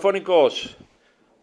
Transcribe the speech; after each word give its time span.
Hola 0.00 0.12
fónicos, 0.12 0.78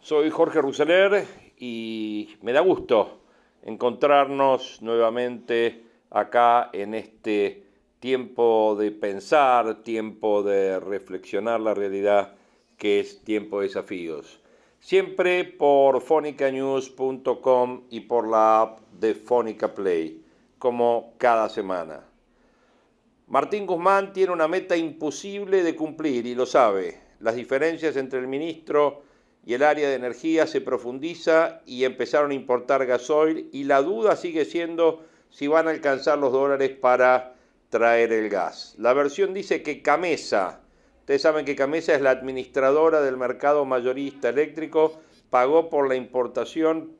soy 0.02 0.32
Jorge 0.32 0.62
Ruseler 0.62 1.28
y 1.60 2.38
me 2.42 2.54
da 2.54 2.62
gusto 2.62 3.20
encontrarnos 3.62 4.82
nuevamente 4.82 5.84
acá 6.10 6.72
en 6.74 6.96
este 6.96 7.64
tiempo 8.00 8.76
de 8.76 8.90
pensar, 8.90 9.84
tiempo 9.84 10.42
de 10.42 10.80
reflexionar 10.80 11.60
la 11.60 11.76
realidad 11.76 12.34
que 12.78 13.00
es 13.00 13.24
tiempo 13.24 13.60
de 13.60 13.68
desafíos. 13.68 14.40
Siempre 14.80 15.44
por 15.44 16.02
fonicanews.com 16.02 17.84
y 17.92 18.00
por 18.00 18.28
la 18.28 18.62
app 18.62 18.80
de 19.00 19.14
Fónica 19.14 19.76
Play, 19.76 20.26
como 20.58 21.14
cada 21.20 21.48
semana. 21.50 22.04
Martín 23.28 23.68
Guzmán 23.68 24.14
tiene 24.14 24.34
una 24.34 24.48
meta 24.48 24.76
imposible 24.76 25.62
de 25.62 25.76
cumplir 25.76 26.26
y 26.26 26.34
lo 26.34 26.48
sabe 26.48 27.07
las 27.20 27.36
diferencias 27.36 27.96
entre 27.98 28.20
el 28.20 28.28
ministro 28.28 29.04
y 29.46 29.54
el 29.54 29.64
área 29.64 29.90
de 29.90 29.96
energía 29.96 30.46
se 30.46 30.62
profundiza 30.62 31.62
y 31.66 31.86
empezaron 31.86 32.32
a 32.32 32.36
importar 32.36 32.86
gasoil 32.86 33.50
y 33.54 33.64
la 33.64 33.82
duda 33.82 34.16
sigue 34.16 34.46
siendo 34.46 35.06
si 35.30 35.48
van 35.48 35.68
a 35.68 35.72
alcanzar 35.72 36.18
los 36.18 36.32
dólares 36.32 36.72
para 36.72 37.36
traer 37.70 38.12
el 38.12 38.30
gas. 38.30 38.76
La 38.78 38.94
versión 38.94 39.34
dice 39.34 39.64
que 39.64 39.82
Camesa, 39.82 40.62
ustedes 41.00 41.22
saben 41.22 41.46
que 41.46 41.56
Camesa 41.56 41.96
es 41.96 42.02
la 42.02 42.12
administradora 42.12 43.02
del 43.02 43.18
mercado 43.18 43.66
mayorista 43.66 44.30
eléctrico, 44.30 45.00
pagó 45.30 45.70
por 45.70 45.88
la 45.88 45.96
importación 45.96 46.92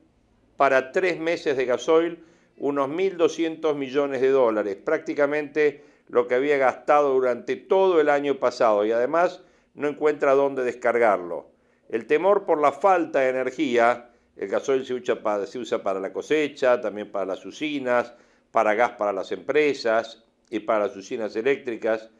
para 0.56 0.92
tres 0.92 1.20
meses 1.20 1.56
de 1.56 1.66
gasoil 1.66 2.24
unos 2.56 2.88
1.200 2.88 3.74
millones 3.74 4.20
de 4.20 4.30
dólares, 4.30 4.76
prácticamente 4.76 5.84
lo 6.08 6.26
que 6.26 6.34
había 6.34 6.56
gastado 6.56 7.12
durante 7.14 7.56
todo 7.56 8.00
el 8.00 8.08
año 8.08 8.38
pasado 8.38 8.84
y 8.84 8.92
además 8.92 9.42
no 9.78 9.88
encuentra 9.88 10.34
dónde 10.34 10.64
descargarlo. 10.64 11.46
El 11.88 12.06
temor 12.06 12.44
por 12.44 12.60
la 12.60 12.72
falta 12.72 13.20
de 13.20 13.30
energía, 13.30 14.10
el 14.36 14.48
gasoil 14.48 14.84
se 14.84 14.94
usa, 14.94 15.22
para, 15.22 15.46
se 15.46 15.58
usa 15.58 15.82
para 15.82 16.00
la 16.00 16.12
cosecha, 16.12 16.80
también 16.80 17.10
para 17.10 17.24
las 17.24 17.46
usinas, 17.46 18.12
para 18.50 18.74
gas 18.74 18.92
para 18.92 19.12
las 19.12 19.30
empresas 19.32 20.24
y 20.50 20.60
para 20.60 20.86
las 20.86 20.96
usinas 20.96 21.34
eléctricas, 21.36 22.10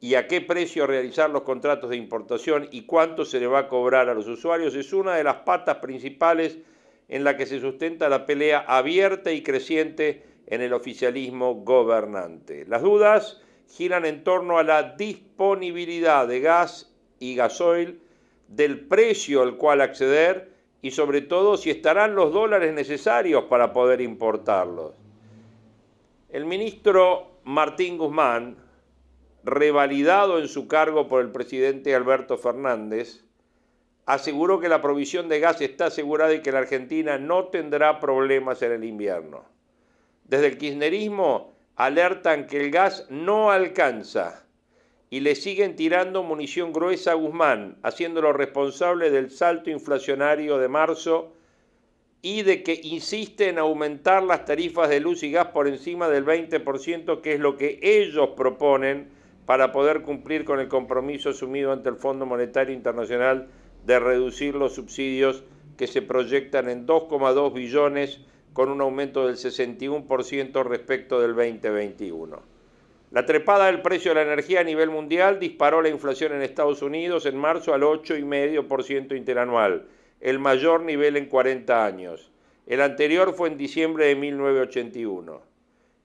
y 0.00 0.16
a 0.16 0.26
qué 0.26 0.40
precio 0.40 0.86
realizar 0.86 1.30
los 1.30 1.42
contratos 1.42 1.88
de 1.88 1.96
importación 1.96 2.68
y 2.72 2.82
cuánto 2.82 3.24
se 3.24 3.40
le 3.40 3.46
va 3.46 3.60
a 3.60 3.68
cobrar 3.68 4.08
a 4.08 4.14
los 4.14 4.26
usuarios 4.26 4.74
es 4.74 4.92
una 4.92 5.14
de 5.14 5.24
las 5.24 5.36
patas 5.36 5.78
principales 5.78 6.58
en 7.08 7.24
la 7.24 7.36
que 7.36 7.46
se 7.46 7.60
sustenta 7.60 8.08
la 8.08 8.26
pelea 8.26 8.64
abierta 8.66 9.30
y 9.32 9.42
creciente 9.42 10.24
en 10.46 10.60
el 10.60 10.72
oficialismo 10.72 11.54
gobernante. 11.54 12.66
Las 12.66 12.82
dudas 12.82 13.40
giran 13.68 14.04
en 14.04 14.24
torno 14.24 14.58
a 14.58 14.62
la 14.62 14.94
disponibilidad 14.94 16.26
de 16.26 16.40
gas 16.40 16.93
y 17.18 17.34
gasoil, 17.34 18.00
del 18.48 18.80
precio 18.80 19.42
al 19.42 19.56
cual 19.56 19.80
acceder 19.80 20.52
y 20.82 20.90
sobre 20.90 21.22
todo 21.22 21.56
si 21.56 21.70
estarán 21.70 22.14
los 22.14 22.32
dólares 22.32 22.74
necesarios 22.74 23.44
para 23.44 23.72
poder 23.72 24.00
importarlos. 24.00 24.92
El 26.28 26.44
ministro 26.44 27.38
Martín 27.44 27.96
Guzmán, 27.96 28.56
revalidado 29.44 30.38
en 30.38 30.48
su 30.48 30.68
cargo 30.68 31.08
por 31.08 31.22
el 31.22 31.30
presidente 31.30 31.94
Alberto 31.94 32.36
Fernández, 32.36 33.24
aseguró 34.06 34.60
que 34.60 34.68
la 34.68 34.82
provisión 34.82 35.28
de 35.28 35.40
gas 35.40 35.60
está 35.60 35.86
asegurada 35.86 36.34
y 36.34 36.42
que 36.42 36.52
la 36.52 36.58
Argentina 36.58 37.18
no 37.18 37.46
tendrá 37.46 38.00
problemas 38.00 38.60
en 38.62 38.72
el 38.72 38.84
invierno. 38.84 39.44
Desde 40.24 40.48
el 40.48 40.58
kirchnerismo 40.58 41.54
alertan 41.76 42.46
que 42.46 42.60
el 42.60 42.70
gas 42.70 43.06
no 43.10 43.50
alcanza 43.50 44.43
y 45.10 45.20
le 45.20 45.34
siguen 45.34 45.76
tirando 45.76 46.22
munición 46.22 46.72
gruesa 46.72 47.12
a 47.12 47.14
Guzmán, 47.14 47.76
haciéndolo 47.82 48.32
responsable 48.32 49.10
del 49.10 49.30
salto 49.30 49.70
inflacionario 49.70 50.58
de 50.58 50.68
marzo 50.68 51.32
y 52.22 52.42
de 52.42 52.62
que 52.62 52.80
insiste 52.82 53.48
en 53.48 53.58
aumentar 53.58 54.22
las 54.22 54.44
tarifas 54.46 54.88
de 54.88 55.00
luz 55.00 55.22
y 55.22 55.30
gas 55.30 55.48
por 55.48 55.68
encima 55.68 56.08
del 56.08 56.24
20%, 56.24 57.20
que 57.20 57.34
es 57.34 57.40
lo 57.40 57.58
que 57.58 57.78
ellos 57.82 58.30
proponen 58.36 59.08
para 59.46 59.72
poder 59.72 60.02
cumplir 60.02 60.44
con 60.44 60.58
el 60.58 60.68
compromiso 60.68 61.30
asumido 61.30 61.70
ante 61.70 61.90
el 61.90 61.96
Fondo 61.96 62.24
Monetario 62.24 62.74
Internacional 62.74 63.48
de 63.84 63.98
reducir 63.98 64.54
los 64.54 64.74
subsidios 64.74 65.44
que 65.76 65.86
se 65.86 66.00
proyectan 66.00 66.68
en 66.70 66.86
2,2 66.86 67.52
billones 67.52 68.20
con 68.54 68.70
un 68.70 68.80
aumento 68.80 69.26
del 69.26 69.36
61% 69.36 70.64
respecto 70.64 71.20
del 71.20 71.34
2021. 71.34 72.53
La 73.14 73.24
trepada 73.24 73.66
del 73.66 73.80
precio 73.80 74.10
de 74.10 74.16
la 74.16 74.22
energía 74.22 74.58
a 74.58 74.64
nivel 74.64 74.90
mundial 74.90 75.38
disparó 75.38 75.80
la 75.80 75.88
inflación 75.88 76.32
en 76.32 76.42
Estados 76.42 76.82
Unidos 76.82 77.26
en 77.26 77.36
marzo 77.36 77.72
al 77.72 77.82
8,5% 77.82 79.16
interanual, 79.16 79.86
el 80.20 80.40
mayor 80.40 80.82
nivel 80.82 81.16
en 81.16 81.26
40 81.26 81.86
años. 81.86 82.32
El 82.66 82.80
anterior 82.80 83.32
fue 83.32 83.50
en 83.50 83.56
diciembre 83.56 84.06
de 84.06 84.16
1981. 84.16 85.42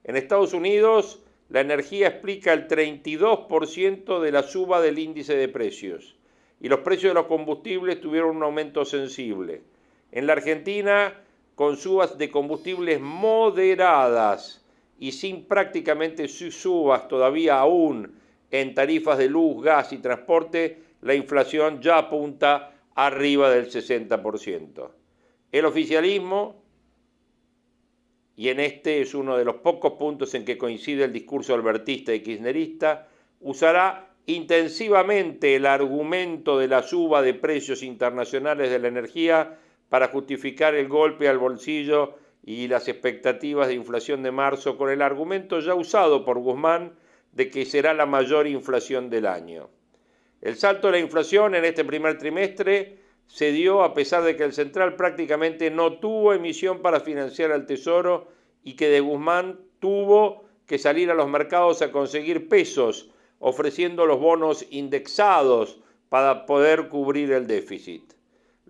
En 0.04 0.14
Estados 0.14 0.52
Unidos, 0.52 1.20
la 1.48 1.62
energía 1.62 2.06
explica 2.06 2.52
el 2.52 2.68
32% 2.68 4.20
de 4.20 4.30
la 4.30 4.44
suba 4.44 4.80
del 4.80 5.00
índice 5.00 5.34
de 5.34 5.48
precios 5.48 6.16
y 6.60 6.68
los 6.68 6.78
precios 6.78 7.10
de 7.10 7.14
los 7.14 7.26
combustibles 7.26 8.00
tuvieron 8.00 8.36
un 8.36 8.44
aumento 8.44 8.84
sensible. 8.84 9.62
En 10.12 10.28
la 10.28 10.34
Argentina, 10.34 11.20
con 11.56 11.76
subas 11.76 12.18
de 12.18 12.30
combustibles 12.30 13.00
moderadas, 13.00 14.59
y 15.00 15.12
sin 15.12 15.46
prácticamente 15.46 16.28
subas 16.28 17.08
todavía 17.08 17.58
aún 17.58 18.12
en 18.50 18.74
tarifas 18.74 19.16
de 19.16 19.30
luz, 19.30 19.64
gas 19.64 19.94
y 19.94 19.98
transporte, 19.98 20.78
la 21.00 21.14
inflación 21.14 21.80
ya 21.80 21.96
apunta 21.96 22.74
arriba 22.94 23.50
del 23.50 23.70
60%. 23.70 24.90
El 25.52 25.64
oficialismo, 25.64 26.62
y 28.36 28.50
en 28.50 28.60
este 28.60 29.00
es 29.00 29.14
uno 29.14 29.38
de 29.38 29.44
los 29.46 29.56
pocos 29.56 29.94
puntos 29.94 30.34
en 30.34 30.44
que 30.44 30.58
coincide 30.58 31.04
el 31.04 31.12
discurso 31.14 31.54
albertista 31.54 32.14
y 32.14 32.20
kirchnerista, 32.20 33.08
usará 33.40 34.10
intensivamente 34.26 35.56
el 35.56 35.64
argumento 35.64 36.58
de 36.58 36.68
la 36.68 36.82
suba 36.82 37.22
de 37.22 37.32
precios 37.32 37.82
internacionales 37.82 38.70
de 38.70 38.78
la 38.78 38.88
energía 38.88 39.58
para 39.88 40.08
justificar 40.08 40.74
el 40.74 40.88
golpe 40.88 41.26
al 41.26 41.38
bolsillo 41.38 42.18
y 42.44 42.68
las 42.68 42.88
expectativas 42.88 43.68
de 43.68 43.74
inflación 43.74 44.22
de 44.22 44.30
marzo 44.30 44.76
con 44.76 44.90
el 44.90 45.02
argumento 45.02 45.60
ya 45.60 45.74
usado 45.74 46.24
por 46.24 46.38
Guzmán 46.38 46.94
de 47.32 47.50
que 47.50 47.64
será 47.64 47.94
la 47.94 48.06
mayor 48.06 48.46
inflación 48.46 49.10
del 49.10 49.26
año. 49.26 49.68
El 50.40 50.56
salto 50.56 50.88
de 50.88 50.92
la 50.92 50.98
inflación 50.98 51.54
en 51.54 51.64
este 51.64 51.84
primer 51.84 52.18
trimestre 52.18 52.98
se 53.26 53.52
dio 53.52 53.82
a 53.82 53.94
pesar 53.94 54.24
de 54.24 54.36
que 54.36 54.44
el 54.44 54.52
central 54.52 54.96
prácticamente 54.96 55.70
no 55.70 55.98
tuvo 55.98 56.32
emisión 56.32 56.80
para 56.80 57.00
financiar 57.00 57.52
al 57.52 57.66
Tesoro 57.66 58.28
y 58.64 58.74
que 58.74 58.88
de 58.88 59.00
Guzmán 59.00 59.60
tuvo 59.78 60.44
que 60.66 60.78
salir 60.78 61.10
a 61.10 61.14
los 61.14 61.28
mercados 61.28 61.82
a 61.82 61.92
conseguir 61.92 62.48
pesos, 62.48 63.10
ofreciendo 63.38 64.06
los 64.06 64.18
bonos 64.18 64.66
indexados 64.70 65.78
para 66.08 66.46
poder 66.46 66.88
cubrir 66.88 67.32
el 67.32 67.46
déficit. 67.46 68.14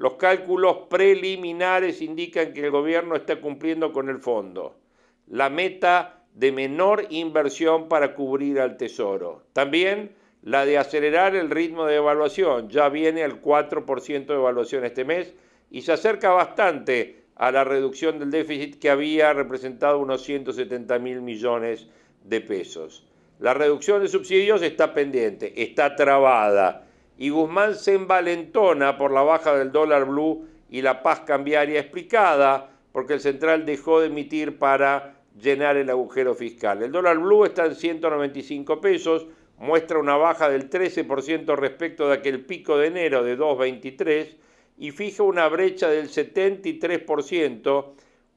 Los 0.00 0.14
cálculos 0.14 0.86
preliminares 0.88 2.00
indican 2.00 2.54
que 2.54 2.64
el 2.64 2.70
gobierno 2.70 3.16
está 3.16 3.38
cumpliendo 3.38 3.92
con 3.92 4.08
el 4.08 4.18
fondo. 4.18 4.78
La 5.26 5.50
meta 5.50 6.24
de 6.32 6.52
menor 6.52 7.04
inversión 7.10 7.86
para 7.86 8.14
cubrir 8.14 8.60
al 8.60 8.78
tesoro. 8.78 9.42
También 9.52 10.12
la 10.42 10.64
de 10.64 10.78
acelerar 10.78 11.36
el 11.36 11.50
ritmo 11.50 11.84
de 11.84 11.96
evaluación. 11.96 12.70
Ya 12.70 12.88
viene 12.88 13.22
al 13.22 13.42
4% 13.42 14.24
de 14.24 14.34
evaluación 14.34 14.86
este 14.86 15.04
mes 15.04 15.34
y 15.70 15.82
se 15.82 15.92
acerca 15.92 16.30
bastante 16.30 17.24
a 17.34 17.52
la 17.52 17.64
reducción 17.64 18.18
del 18.18 18.30
déficit 18.30 18.78
que 18.78 18.88
había 18.88 19.34
representado 19.34 19.98
unos 19.98 20.22
170 20.22 20.98
mil 20.98 21.20
millones 21.20 21.88
de 22.24 22.40
pesos. 22.40 23.06
La 23.38 23.52
reducción 23.52 24.00
de 24.00 24.08
subsidios 24.08 24.62
está 24.62 24.94
pendiente, 24.94 25.62
está 25.62 25.94
trabada 25.94 26.86
y 27.20 27.28
Guzmán 27.28 27.74
se 27.74 27.92
envalentona 27.92 28.96
por 28.96 29.12
la 29.12 29.20
baja 29.20 29.54
del 29.54 29.70
dólar 29.70 30.06
blue 30.06 30.46
y 30.70 30.80
la 30.80 31.02
paz 31.02 31.20
cambiaria 31.20 31.78
explicada 31.78 32.70
porque 32.92 33.12
el 33.12 33.20
central 33.20 33.66
dejó 33.66 34.00
de 34.00 34.06
emitir 34.06 34.58
para 34.58 35.16
llenar 35.38 35.76
el 35.76 35.90
agujero 35.90 36.34
fiscal. 36.34 36.82
El 36.82 36.92
dólar 36.92 37.18
blue 37.18 37.44
está 37.44 37.66
en 37.66 37.74
195 37.74 38.80
pesos, 38.80 39.26
muestra 39.58 39.98
una 39.98 40.16
baja 40.16 40.48
del 40.48 40.70
13% 40.70 41.54
respecto 41.56 42.08
de 42.08 42.14
aquel 42.14 42.46
pico 42.46 42.78
de 42.78 42.86
enero 42.86 43.22
de 43.22 43.36
2,23 43.36 44.36
y 44.78 44.90
fija 44.90 45.22
una 45.22 45.46
brecha 45.48 45.90
del 45.90 46.08
73%, 46.08 47.84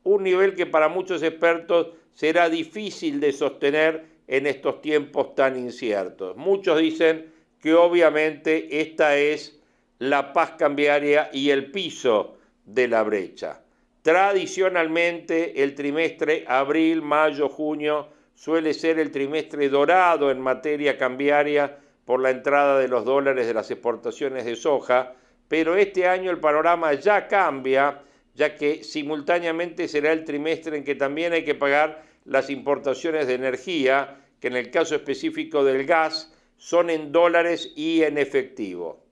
un 0.04 0.24
nivel 0.24 0.56
que 0.56 0.66
para 0.66 0.90
muchos 0.90 1.24
expertos 1.24 1.88
será 2.12 2.50
difícil 2.50 3.22
de 3.22 3.32
sostener 3.32 4.04
en 4.28 4.46
estos 4.46 4.82
tiempos 4.82 5.36
tan 5.36 5.58
inciertos. 5.58 6.36
Muchos 6.36 6.78
dicen 6.80 7.32
que 7.64 7.74
obviamente 7.74 8.82
esta 8.82 9.16
es 9.16 9.58
la 9.98 10.34
paz 10.34 10.56
cambiaria 10.60 11.30
y 11.32 11.50
el 11.50 11.72
piso 11.72 12.38
de 12.66 12.90
la 12.90 13.04
brecha. 13.04 13.62
Tradicionalmente 14.02 15.64
el 15.64 15.74
trimestre 15.74 16.44
abril, 16.46 17.02
mayo, 17.02 17.48
junio 17.48 18.10
suele 18.36 18.74
ser 18.74 19.00
el 19.00 19.12
trimestre 19.12 19.70
dorado 19.70 20.30
en 20.30 20.42
materia 20.42 20.98
cambiaria 20.98 21.78
por 22.04 22.20
la 22.20 22.32
entrada 22.32 22.80
de 22.80 22.90
los 22.90 23.06
dólares 23.06 23.48
de 23.48 23.54
las 23.54 23.72
exportaciones 23.72 24.44
de 24.44 24.58
soja, 24.58 25.14
pero 25.48 25.78
este 25.78 26.06
año 26.06 26.32
el 26.32 26.42
panorama 26.42 26.92
ya 26.96 27.30
cambia, 27.30 28.02
ya 28.36 28.58
que 28.58 28.84
simultáneamente 28.84 29.88
será 29.88 30.12
el 30.12 30.26
trimestre 30.26 30.76
en 30.76 30.84
que 30.84 30.96
también 30.96 31.32
hay 31.32 31.46
que 31.46 31.56
pagar 31.56 32.04
las 32.26 32.50
importaciones 32.50 33.26
de 33.28 33.36
energía, 33.36 34.18
que 34.42 34.50
en 34.50 34.58
el 34.58 34.70
caso 34.70 34.96
específico 34.96 35.64
del 35.64 35.86
gas 35.86 36.33
son 36.64 36.90
en 36.90 37.12
dólares 37.12 37.74
y 37.76 38.04
en 38.04 38.18
efectivo. 38.18 39.04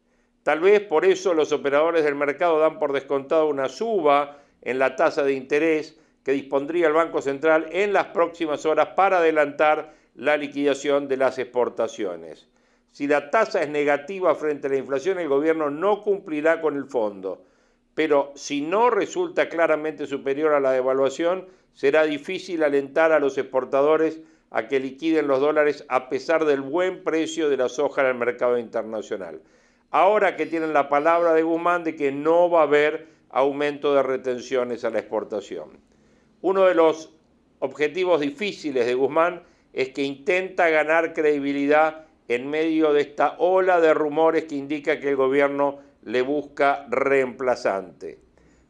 Tal 0.42 0.62
vez 0.62 0.80
por 0.80 1.03
eso 1.03 1.33
los 1.33 1.51
operadores 1.51 2.06
del 2.06 2.15
mercado 2.15 2.59
dan 2.59 2.80
por 2.80 2.94
descontado 2.94 3.48
una 3.48 3.68
suba 3.68 4.38
en 4.62 4.80
la 4.80 4.95
tasa 4.95 5.24
de 5.24 5.33
interés 5.33 6.00
que 6.24 6.31
dispondría 6.31 6.88
el 6.88 6.94
Banco 6.94 7.21
Central 7.21 7.68
en 7.74 7.92
las 7.92 8.06
próximas 8.06 8.65
horas 8.65 8.92
para 8.95 9.18
adelantar 9.18 9.94
la 10.15 10.38
liquidación 10.38 11.09
de 11.09 11.18
las 11.18 11.39
exportaciones. 11.39 12.48
Si 12.94 13.06
la 13.06 13.30
tasa 13.30 13.62
es 13.62 13.68
negativa 13.68 14.33
frente 14.33 14.68
a 14.68 14.69
la 14.69 14.77
inflación, 14.77 15.19
el 15.19 15.27
gobierno 15.27 15.69
no 15.69 16.00
cumplirá 16.03 16.62
con 16.62 16.77
el 16.77 16.86
fondo. 16.86 17.44
Pero 17.95 18.31
si 18.33 18.62
no 18.62 18.89
resulta 18.89 19.50
claramente 19.50 20.07
superior 20.07 20.53
a 20.53 20.62
la 20.62 20.71
devaluación, 20.71 21.48
será 21.74 22.06
difícil 22.06 22.63
alentar 22.63 23.12
a 23.12 23.19
los 23.19 23.38
exportadores 23.38 24.21
a 24.51 24.68
que 24.68 24.80
liquiden 24.80 25.27
los 25.27 25.39
dólares 25.39 25.86
a 25.88 26.09
pesar 26.09 26.45
del 26.45 26.62
buen 26.62 27.03
precio 27.03 27.50
de 27.50 27.57
la 27.57 27.69
soja 27.69 28.01
en 28.01 28.07
el 28.07 28.15
mercado 28.15 28.57
internacional. 28.57 29.42
Ahora 29.89 30.36
que 30.36 30.45
tienen 30.45 30.74
la 30.74 30.89
palabra 30.89 31.33
de 31.33 31.42
Guzmán 31.42 31.83
de 31.83 31.95
que 31.95 32.12
no 32.12 32.50
va 32.50 32.62
a 32.62 32.63
haber 32.63 33.07
aumento 33.30 33.95
de 33.95 34.03
retenciones 34.03 34.83
a 34.83 34.89
la 34.89 35.00
exportación. 35.00 35.80
Uno 36.42 36.65
de 36.65 36.75
los 36.75 37.13
objetivos 37.59 38.19
difíciles 38.19 38.86
de 38.86 38.94
Guzmán 38.94 39.44
es 39.74 39.89
que 39.89 40.03
intenta 40.03 40.69
ganar 40.69 41.13
credibilidad 41.13 42.06
en 42.27 42.50
medio 42.50 42.94
de 42.94 43.01
esta 43.01 43.36
ola 43.38 43.80
de 43.80 43.94
rumores 43.94 44.45
que 44.45 44.56
indica 44.56 45.00
que 45.00 45.09
el 45.09 45.15
gobierno 45.15 45.80
le 46.03 46.21
busca 46.21 46.86
reemplazante. 46.89 48.19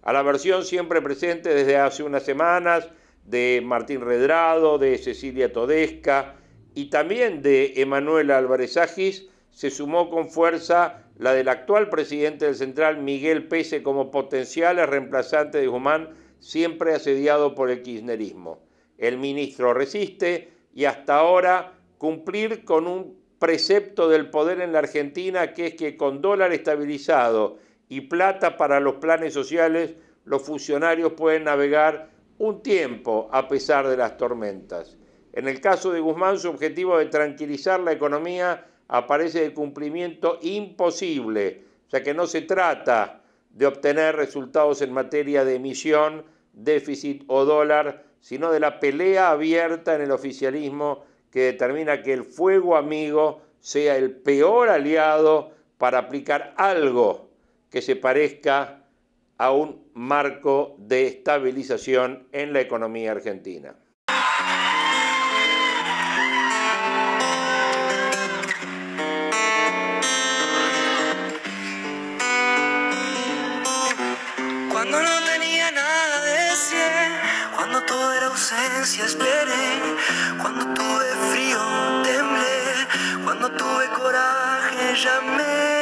A 0.04 0.14
la 0.14 0.22
versión 0.22 0.64
siempre 0.64 1.02
presente 1.02 1.54
desde 1.54 1.78
hace 1.78 2.04
unas 2.04 2.24
semanas 2.24 2.90
de 3.26 3.62
Martín 3.64 4.02
Redrado, 4.02 4.78
de 4.78 4.98
Cecilia 4.98 5.52
Todesca 5.52 6.36
y 6.74 6.90
también 6.90 7.42
de 7.42 7.74
Emanuel 7.78 8.32
Álvarez 8.32 8.78
Agis, 8.78 9.28
se 9.52 9.70
sumó 9.70 10.10
con 10.10 10.30
fuerza 10.30 11.04
la 11.18 11.34
del 11.34 11.50
actual 11.50 11.90
presidente 11.90 12.46
del 12.46 12.56
Central, 12.56 12.98
Miguel 12.98 13.48
Pese, 13.48 13.84
como 13.84 14.10
potencial 14.10 14.78
reemplazante 14.88 15.60
de 15.60 15.68
Guzmán, 15.68 16.10
siempre 16.40 16.94
asediado 16.94 17.54
por 17.54 17.70
el 17.70 17.84
kirchnerismo. 17.84 18.64
El 18.98 19.18
ministro 19.18 19.74
resiste 19.74 20.52
y 20.74 20.86
hasta 20.86 21.18
ahora 21.18 21.74
cumplir 21.98 22.64
con 22.64 22.88
un 22.88 23.22
precepto 23.38 24.10
del 24.10 24.30
poder 24.30 24.62
en 24.62 24.72
la 24.72 24.80
Argentina, 24.80 25.54
que 25.54 25.68
es 25.68 25.74
que 25.76 25.98
con 25.98 26.22
dólar 26.22 26.54
estabilizado 26.54 27.58
y 27.90 28.02
plata 28.02 28.58
para 28.58 28.80
los 28.80 28.96
planes 28.96 29.34
sociales, 29.34 29.96
los 30.24 30.44
funcionarios 30.44 31.14
pueden 31.14 31.44
navegar 31.44 32.10
un 32.42 32.64
tiempo 32.64 33.30
a 33.32 33.48
pesar 33.48 33.88
de 33.88 33.96
las 33.96 34.18
tormentas. 34.18 34.98
En 35.32 35.48
el 35.48 35.62
caso 35.62 35.92
de 35.92 36.00
Guzmán, 36.00 36.40
su 36.40 36.50
objetivo 36.50 36.98
de 36.98 37.06
tranquilizar 37.06 37.80
la 37.80 37.92
economía 37.92 38.66
aparece 38.88 39.46
el 39.46 39.54
cumplimiento 39.54 40.40
imposible, 40.42 41.64
ya 41.90 42.02
que 42.02 42.16
no 42.16 42.26
se 42.26 42.42
trata 42.42 43.22
de 43.52 43.68
obtener 43.68 44.16
resultados 44.16 44.82
en 44.82 44.92
materia 44.92 45.46
de 45.46 45.54
emisión, 45.54 46.26
déficit 46.52 47.26
o 47.28 47.46
dólar, 47.46 48.06
sino 48.22 48.52
de 48.52 48.60
la 48.60 48.80
pelea 48.80 49.30
abierta 49.30 49.94
en 49.94 50.02
el 50.02 50.12
oficialismo 50.12 51.04
que 51.30 51.42
determina 51.42 52.02
que 52.02 52.14
el 52.14 52.24
fuego 52.24 52.76
amigo 52.76 53.44
sea 53.60 53.98
el 53.98 54.12
peor 54.16 54.70
aliado 54.70 55.52
para 55.78 56.00
aplicar 56.00 56.56
algo 56.58 57.30
que 57.70 57.84
se 57.84 57.96
parezca 57.96 58.84
a 59.38 59.52
un 59.52 59.81
marco 59.94 60.76
de 60.80 61.08
estabilización 61.08 62.28
en 62.32 62.54
la 62.54 62.62
economía 62.62 63.12
argentina. 63.12 63.76
esperé, 79.04 79.80
cuando 80.42 80.66
tuve 80.74 81.06
frío 81.32 81.60
temblé, 82.04 83.24
cuando 83.24 83.52
tuve 83.52 83.88
coraje 83.90 84.96
llamé. 84.96 85.81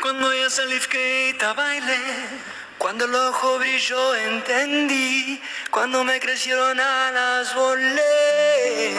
Cuando 0.00 0.32
ya 0.32 0.48
salí 0.48 0.78
a 1.44 1.52
bailé, 1.52 1.98
cuando 2.78 3.04
el 3.04 3.14
ojo 3.14 3.58
brilló 3.58 4.14
entendí, 4.14 5.40
cuando 5.70 6.04
me 6.04 6.20
crecieron 6.20 6.78
alas 6.78 7.54
volé. 7.54 8.94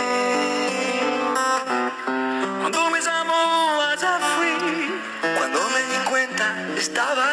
Cuando 2.60 2.89
me 2.89 3.01
llamó 3.01 3.81
allá 3.81 4.19
fui, 4.36 5.00
cuando 5.38 5.69
me 5.69 5.81
di 5.83 5.98
cuenta 6.10 6.67
estaba 6.77 7.30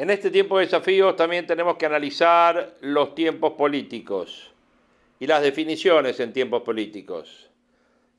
En 0.00 0.08
este 0.08 0.30
tiempo 0.30 0.56
de 0.56 0.64
desafíos 0.64 1.14
también 1.14 1.46
tenemos 1.46 1.76
que 1.76 1.84
analizar 1.84 2.76
los 2.80 3.14
tiempos 3.14 3.52
políticos 3.52 4.50
y 5.18 5.26
las 5.26 5.42
definiciones 5.42 6.18
en 6.20 6.32
tiempos 6.32 6.62
políticos. 6.62 7.50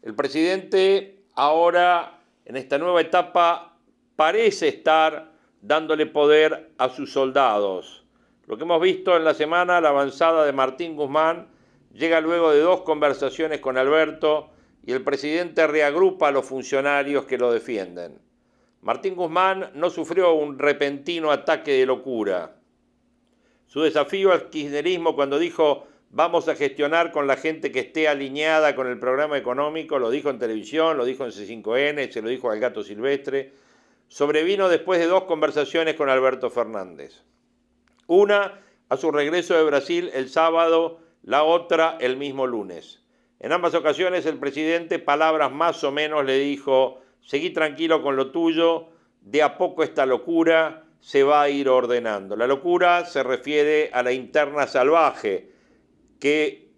El 0.03 0.13
presidente 0.13 1.23
ahora, 1.33 2.19
en 2.45 2.55
esta 2.55 2.77
nueva 2.77 3.01
etapa, 3.01 3.79
parece 4.15 4.67
estar 4.67 5.31
dándole 5.59 6.05
poder 6.05 6.69
a 6.77 6.89
sus 6.89 7.11
soldados. 7.11 8.05
Lo 8.45 8.57
que 8.57 8.63
hemos 8.63 8.79
visto 8.79 9.17
en 9.17 9.23
la 9.23 9.33
semana, 9.33 9.81
la 9.81 9.89
avanzada 9.89 10.45
de 10.45 10.53
Martín 10.53 10.95
Guzmán, 10.95 11.47
llega 11.95 12.21
luego 12.21 12.51
de 12.51 12.59
dos 12.59 12.81
conversaciones 12.81 13.59
con 13.59 13.79
Alberto 13.79 14.51
y 14.85 14.91
el 14.91 15.03
presidente 15.03 15.65
reagrupa 15.65 16.27
a 16.27 16.31
los 16.31 16.45
funcionarios 16.45 17.25
que 17.25 17.39
lo 17.39 17.51
defienden. 17.51 18.19
Martín 18.81 19.15
Guzmán 19.15 19.71
no 19.75 19.89
sufrió 19.89 20.33
un 20.33 20.57
repentino 20.57 21.31
ataque 21.31 21.71
de 21.71 21.85
locura. 21.85 22.55
Su 23.67 23.81
desafío 23.81 24.31
al 24.31 24.49
kirchnerismo 24.49 25.15
cuando 25.15 25.39
dijo 25.39 25.87
vamos 26.11 26.47
a 26.49 26.55
gestionar 26.55 27.11
con 27.11 27.25
la 27.25 27.37
gente 27.37 27.71
que 27.71 27.79
esté 27.79 28.07
alineada 28.07 28.75
con 28.75 28.87
el 28.87 28.99
programa 28.99 29.37
económico, 29.37 29.97
lo 29.97 30.09
dijo 30.09 30.29
en 30.29 30.39
televisión, 30.39 30.97
lo 30.97 31.05
dijo 31.05 31.23
en 31.23 31.31
C5N, 31.31 32.11
se 32.11 32.21
lo 32.21 32.29
dijo 32.29 32.51
al 32.51 32.59
gato 32.59 32.83
silvestre, 32.83 33.53
sobrevino 34.09 34.67
después 34.67 34.99
de 34.99 35.07
dos 35.07 35.23
conversaciones 35.23 35.95
con 35.95 36.09
Alberto 36.09 36.49
Fernández. 36.49 37.23
Una 38.07 38.59
a 38.89 38.97
su 38.97 39.11
regreso 39.11 39.55
de 39.55 39.63
Brasil 39.63 40.11
el 40.13 40.29
sábado, 40.29 40.99
la 41.23 41.43
otra 41.43 41.97
el 42.01 42.17
mismo 42.17 42.45
lunes. 42.45 42.99
En 43.39 43.53
ambas 43.53 43.73
ocasiones 43.73 44.25
el 44.25 44.37
presidente 44.37 44.99
palabras 44.99 45.51
más 45.51 45.83
o 45.83 45.91
menos 45.91 46.25
le 46.25 46.37
dijo 46.39 46.99
seguí 47.21 47.51
tranquilo 47.51 48.01
con 48.01 48.15
lo 48.15 48.31
tuyo, 48.31 48.87
de 49.21 49.43
a 49.43 49.57
poco 49.57 49.83
esta 49.83 50.05
locura 50.05 50.85
se 50.99 51.23
va 51.23 51.41
a 51.41 51.49
ir 51.49 51.69
ordenando. 51.69 52.35
La 52.35 52.47
locura 52.47 53.05
se 53.05 53.23
refiere 53.23 53.89
a 53.93 54.03
la 54.03 54.11
interna 54.11 54.67
salvaje 54.67 55.51
que 56.19 56.69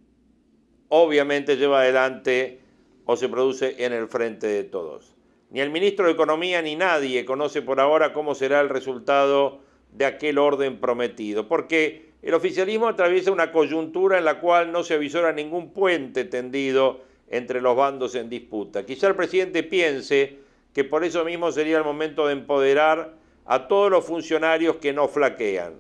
obviamente 0.88 1.58
lleva 1.58 1.82
adelante 1.82 2.62
o 3.06 3.18
se 3.18 3.30
produce 3.30 3.84
en 3.86 3.94
el 3.94 4.08
frente 4.08 4.48
de 4.48 4.64
todos. 4.64 5.16
Ni 5.50 5.60
el 5.60 5.70
ministro 5.70 6.06
de 6.06 6.14
Economía 6.14 6.62
ni 6.62 6.76
nadie 6.76 7.26
conoce 7.26 7.62
por 7.62 7.80
ahora 7.80 8.14
cómo 8.14 8.34
será 8.34 8.62
el 8.62 8.70
resultado 8.70 9.62
de 9.92 10.06
aquel 10.06 10.38
orden 10.38 10.80
prometido, 10.80 11.48
porque 11.48 12.14
el 12.22 12.34
oficialismo 12.34 12.88
atraviesa 12.88 13.32
una 13.32 13.52
coyuntura 13.52 14.18
en 14.18 14.26
la 14.26 14.40
cual 14.40 14.72
no 14.72 14.84
se 14.84 14.96
avisora 14.96 15.34
ningún 15.34 15.74
puente 15.74 16.24
tendido 16.24 17.02
entre 17.30 17.62
los 17.62 17.76
bandos 17.76 18.16
en 18.16 18.30
disputa. 18.30 18.86
Quizá 18.86 19.08
el 19.08 19.16
presidente 19.16 19.64
piense 19.64 20.40
que 20.74 20.84
por 20.84 21.04
eso 21.04 21.24
mismo 21.24 21.52
sería 21.52 21.78
el 21.78 21.84
momento 21.84 22.28
de 22.28 22.34
empoderar 22.34 23.14
a 23.46 23.68
todos 23.68 23.92
los 23.92 24.06
funcionarios 24.06 24.78
que 24.78 24.94
no 24.94 25.08
flaquean. 25.08 25.74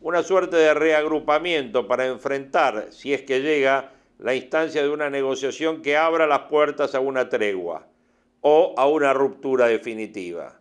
Una 0.00 0.22
suerte 0.22 0.56
de 0.56 0.74
reagrupamiento 0.74 1.88
para 1.88 2.06
enfrentar, 2.06 2.88
si 2.90 3.12
es 3.12 3.22
que 3.22 3.40
llega, 3.40 3.92
la 4.18 4.34
instancia 4.34 4.82
de 4.82 4.88
una 4.88 5.10
negociación 5.10 5.82
que 5.82 5.96
abra 5.96 6.26
las 6.26 6.40
puertas 6.42 6.94
a 6.94 7.00
una 7.00 7.28
tregua 7.28 7.86
o 8.40 8.74
a 8.76 8.86
una 8.88 9.12
ruptura 9.12 9.66
definitiva. 9.66 10.60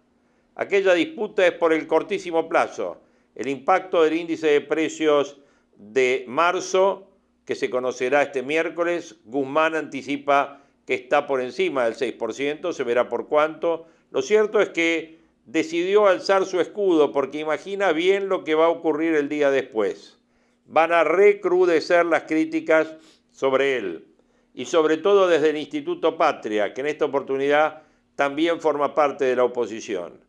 Aquella 0.55 0.93
disputa 0.93 1.45
es 1.45 1.53
por 1.53 1.73
el 1.73 1.85
cortísimo 1.87 2.49
plazo. 2.49 3.01
El 3.35 3.47
impacto 3.47 4.01
del 4.01 4.13
índice 4.13 4.47
de 4.47 4.61
precios 4.61 5.37
de 5.75 6.25
marzo 6.27 7.07
que 7.47 7.55
se 7.55 7.69
conocerá 7.69 8.21
este 8.21 8.43
miércoles. 8.43 9.15
Guzmán 9.23 9.73
anticipa 9.73 10.61
que 10.85 10.93
está 10.93 11.27
por 11.27 11.41
encima 11.41 11.85
del 11.85 11.95
6%, 11.95 12.73
se 12.73 12.83
verá 12.83 13.07
por 13.07 13.29
cuánto. 13.29 13.87
Lo 14.11 14.21
cierto 14.21 14.59
es 14.59 14.69
que 14.69 15.21
decidió 15.45 16.07
alzar 16.07 16.45
su 16.45 16.59
escudo 16.59 17.13
porque 17.13 17.39
imagina 17.39 17.93
bien 17.93 18.27
lo 18.27 18.43
que 18.43 18.53
va 18.53 18.65
a 18.65 18.69
ocurrir 18.69 19.15
el 19.15 19.29
día 19.29 19.49
después. 19.49 20.19
Van 20.65 20.91
a 20.91 21.05
recrudecer 21.05 22.05
las 22.05 22.23
críticas 22.23 22.93
sobre 23.31 23.77
él 23.77 24.07
y 24.53 24.65
sobre 24.65 24.97
todo 24.97 25.29
desde 25.29 25.51
el 25.51 25.57
Instituto 25.57 26.17
Patria, 26.17 26.73
que 26.73 26.81
en 26.81 26.87
esta 26.87 27.05
oportunidad 27.05 27.83
también 28.17 28.59
forma 28.59 28.93
parte 28.93 29.23
de 29.23 29.37
la 29.37 29.45
oposición. 29.45 30.19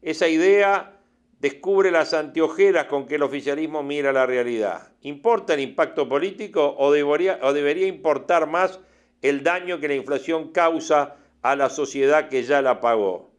Esa 0.00 0.26
idea 0.26 1.01
descubre 1.42 1.90
las 1.90 2.14
anteojeras 2.14 2.84
con 2.84 3.04
que 3.06 3.16
el 3.16 3.24
oficialismo 3.24 3.82
mira 3.82 4.12
la 4.12 4.26
realidad. 4.26 4.92
¿Importa 5.00 5.54
el 5.54 5.60
impacto 5.60 6.08
político 6.08 6.76
o 6.78 6.92
debería, 6.92 7.40
o 7.42 7.52
debería 7.52 7.88
importar 7.88 8.46
más 8.46 8.78
el 9.22 9.42
daño 9.42 9.80
que 9.80 9.88
la 9.88 9.96
inflación 9.96 10.52
causa 10.52 11.16
a 11.42 11.56
la 11.56 11.68
sociedad 11.68 12.28
que 12.28 12.44
ya 12.44 12.62
la 12.62 12.80
pagó? 12.80 13.32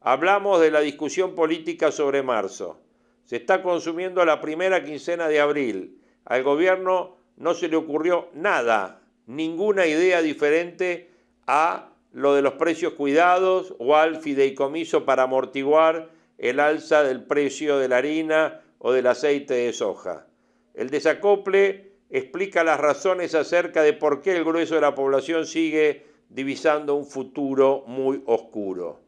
Hablamos 0.00 0.60
de 0.60 0.70
la 0.70 0.78
discusión 0.78 1.34
política 1.34 1.90
sobre 1.90 2.22
marzo. 2.22 2.80
Se 3.24 3.34
está 3.34 3.60
consumiendo 3.60 4.24
la 4.24 4.40
primera 4.40 4.84
quincena 4.84 5.26
de 5.26 5.40
abril. 5.40 6.00
Al 6.26 6.44
gobierno 6.44 7.16
no 7.36 7.54
se 7.54 7.66
le 7.66 7.74
ocurrió 7.74 8.28
nada, 8.34 9.02
ninguna 9.26 9.86
idea 9.86 10.22
diferente 10.22 11.10
a 11.48 11.90
lo 12.12 12.36
de 12.36 12.42
los 12.42 12.52
precios 12.52 12.92
cuidados 12.92 13.74
o 13.80 13.96
al 13.96 14.20
fideicomiso 14.20 15.04
para 15.04 15.24
amortiguar 15.24 16.16
el 16.38 16.60
alza 16.60 17.02
del 17.02 17.24
precio 17.24 17.78
de 17.78 17.88
la 17.88 17.98
harina 17.98 18.60
o 18.78 18.92
del 18.92 19.08
aceite 19.08 19.54
de 19.54 19.72
soja. 19.72 20.26
El 20.74 20.90
desacople 20.90 21.92
explica 22.10 22.64
las 22.64 22.80
razones 22.80 23.34
acerca 23.34 23.82
de 23.82 23.92
por 23.92 24.22
qué 24.22 24.36
el 24.36 24.44
grueso 24.44 24.76
de 24.76 24.80
la 24.80 24.94
población 24.94 25.46
sigue 25.46 26.06
divisando 26.28 26.94
un 26.94 27.06
futuro 27.06 27.84
muy 27.86 28.22
oscuro. 28.26 29.00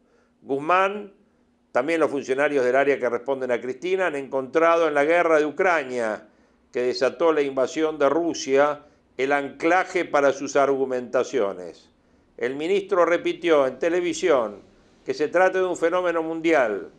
Guzmán, 0.42 1.12
también 1.70 2.00
los 2.00 2.10
funcionarios 2.10 2.64
del 2.64 2.76
área 2.76 2.98
que 2.98 3.08
responden 3.08 3.52
a 3.52 3.60
Cristina, 3.60 4.08
han 4.08 4.16
encontrado 4.16 4.88
en 4.88 4.94
la 4.94 5.04
guerra 5.04 5.38
de 5.38 5.46
Ucrania, 5.46 6.26
que 6.72 6.82
desató 6.82 7.32
la 7.32 7.42
invasión 7.42 7.98
de 7.98 8.08
Rusia, 8.08 8.82
el 9.16 9.32
anclaje 9.32 10.04
para 10.04 10.32
sus 10.32 10.56
argumentaciones. 10.56 11.90
El 12.36 12.56
ministro 12.56 13.04
repitió 13.04 13.66
en 13.66 13.78
televisión 13.78 14.62
que 15.04 15.14
se 15.14 15.28
trata 15.28 15.58
de 15.58 15.66
un 15.66 15.76
fenómeno 15.76 16.22
mundial, 16.22 16.90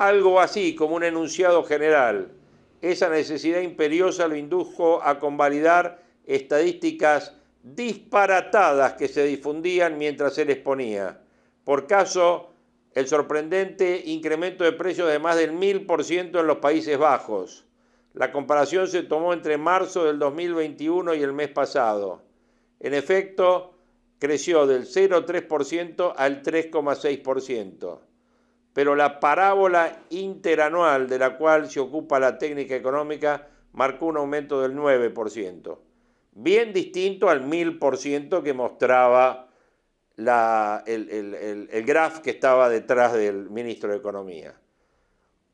algo 0.00 0.40
así 0.40 0.74
como 0.74 0.96
un 0.96 1.04
enunciado 1.04 1.62
general. 1.62 2.32
Esa 2.80 3.10
necesidad 3.10 3.60
imperiosa 3.60 4.28
lo 4.28 4.34
indujo 4.34 5.02
a 5.02 5.18
convalidar 5.18 6.02
estadísticas 6.24 7.34
disparatadas 7.62 8.94
que 8.94 9.08
se 9.08 9.24
difundían 9.24 9.98
mientras 9.98 10.38
él 10.38 10.48
exponía. 10.48 11.20
Por 11.64 11.86
caso, 11.86 12.54
el 12.94 13.08
sorprendente 13.08 14.02
incremento 14.06 14.64
de 14.64 14.72
precios 14.72 15.06
de 15.06 15.18
más 15.18 15.36
del 15.36 15.52
1000% 15.52 16.40
en 16.40 16.46
los 16.46 16.56
Países 16.56 16.96
Bajos. 16.96 17.66
La 18.14 18.32
comparación 18.32 18.88
se 18.88 19.02
tomó 19.02 19.34
entre 19.34 19.58
marzo 19.58 20.06
del 20.06 20.18
2021 20.18 21.14
y 21.14 21.22
el 21.22 21.34
mes 21.34 21.48
pasado. 21.48 22.22
En 22.80 22.94
efecto, 22.94 23.74
creció 24.18 24.66
del 24.66 24.86
0,3% 24.86 26.14
al 26.16 26.42
3,6% 26.42 28.09
pero 28.72 28.94
la 28.94 29.20
parábola 29.20 30.04
interanual 30.10 31.08
de 31.08 31.18
la 31.18 31.36
cual 31.36 31.70
se 31.70 31.80
ocupa 31.80 32.20
la 32.20 32.38
técnica 32.38 32.76
económica 32.76 33.48
marcó 33.72 34.06
un 34.06 34.16
aumento 34.16 34.60
del 34.62 34.74
9%, 34.74 35.78
bien 36.32 36.72
distinto 36.72 37.28
al 37.28 37.42
1000% 37.44 38.42
que 38.42 38.52
mostraba 38.52 39.48
el, 40.16 41.84
graph 41.86 42.18
que 42.18 42.30
estaba 42.30 42.68
detrás 42.68 43.12
del 43.12 43.50
ministro 43.50 43.90
de 43.90 43.96
Economía. 43.96 44.54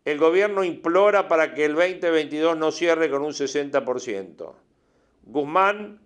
El 0.05 0.19
gobierno 0.19 0.63
implora 0.65 1.29
para 1.29 1.55
que 1.55 1.65
el 1.65 1.75
2022 1.75 2.57
no 2.57 2.71
cierre 2.71 3.11
con 3.11 3.23
un 3.23 3.33
60%. 3.33 4.55
Guzmán, 5.25 6.01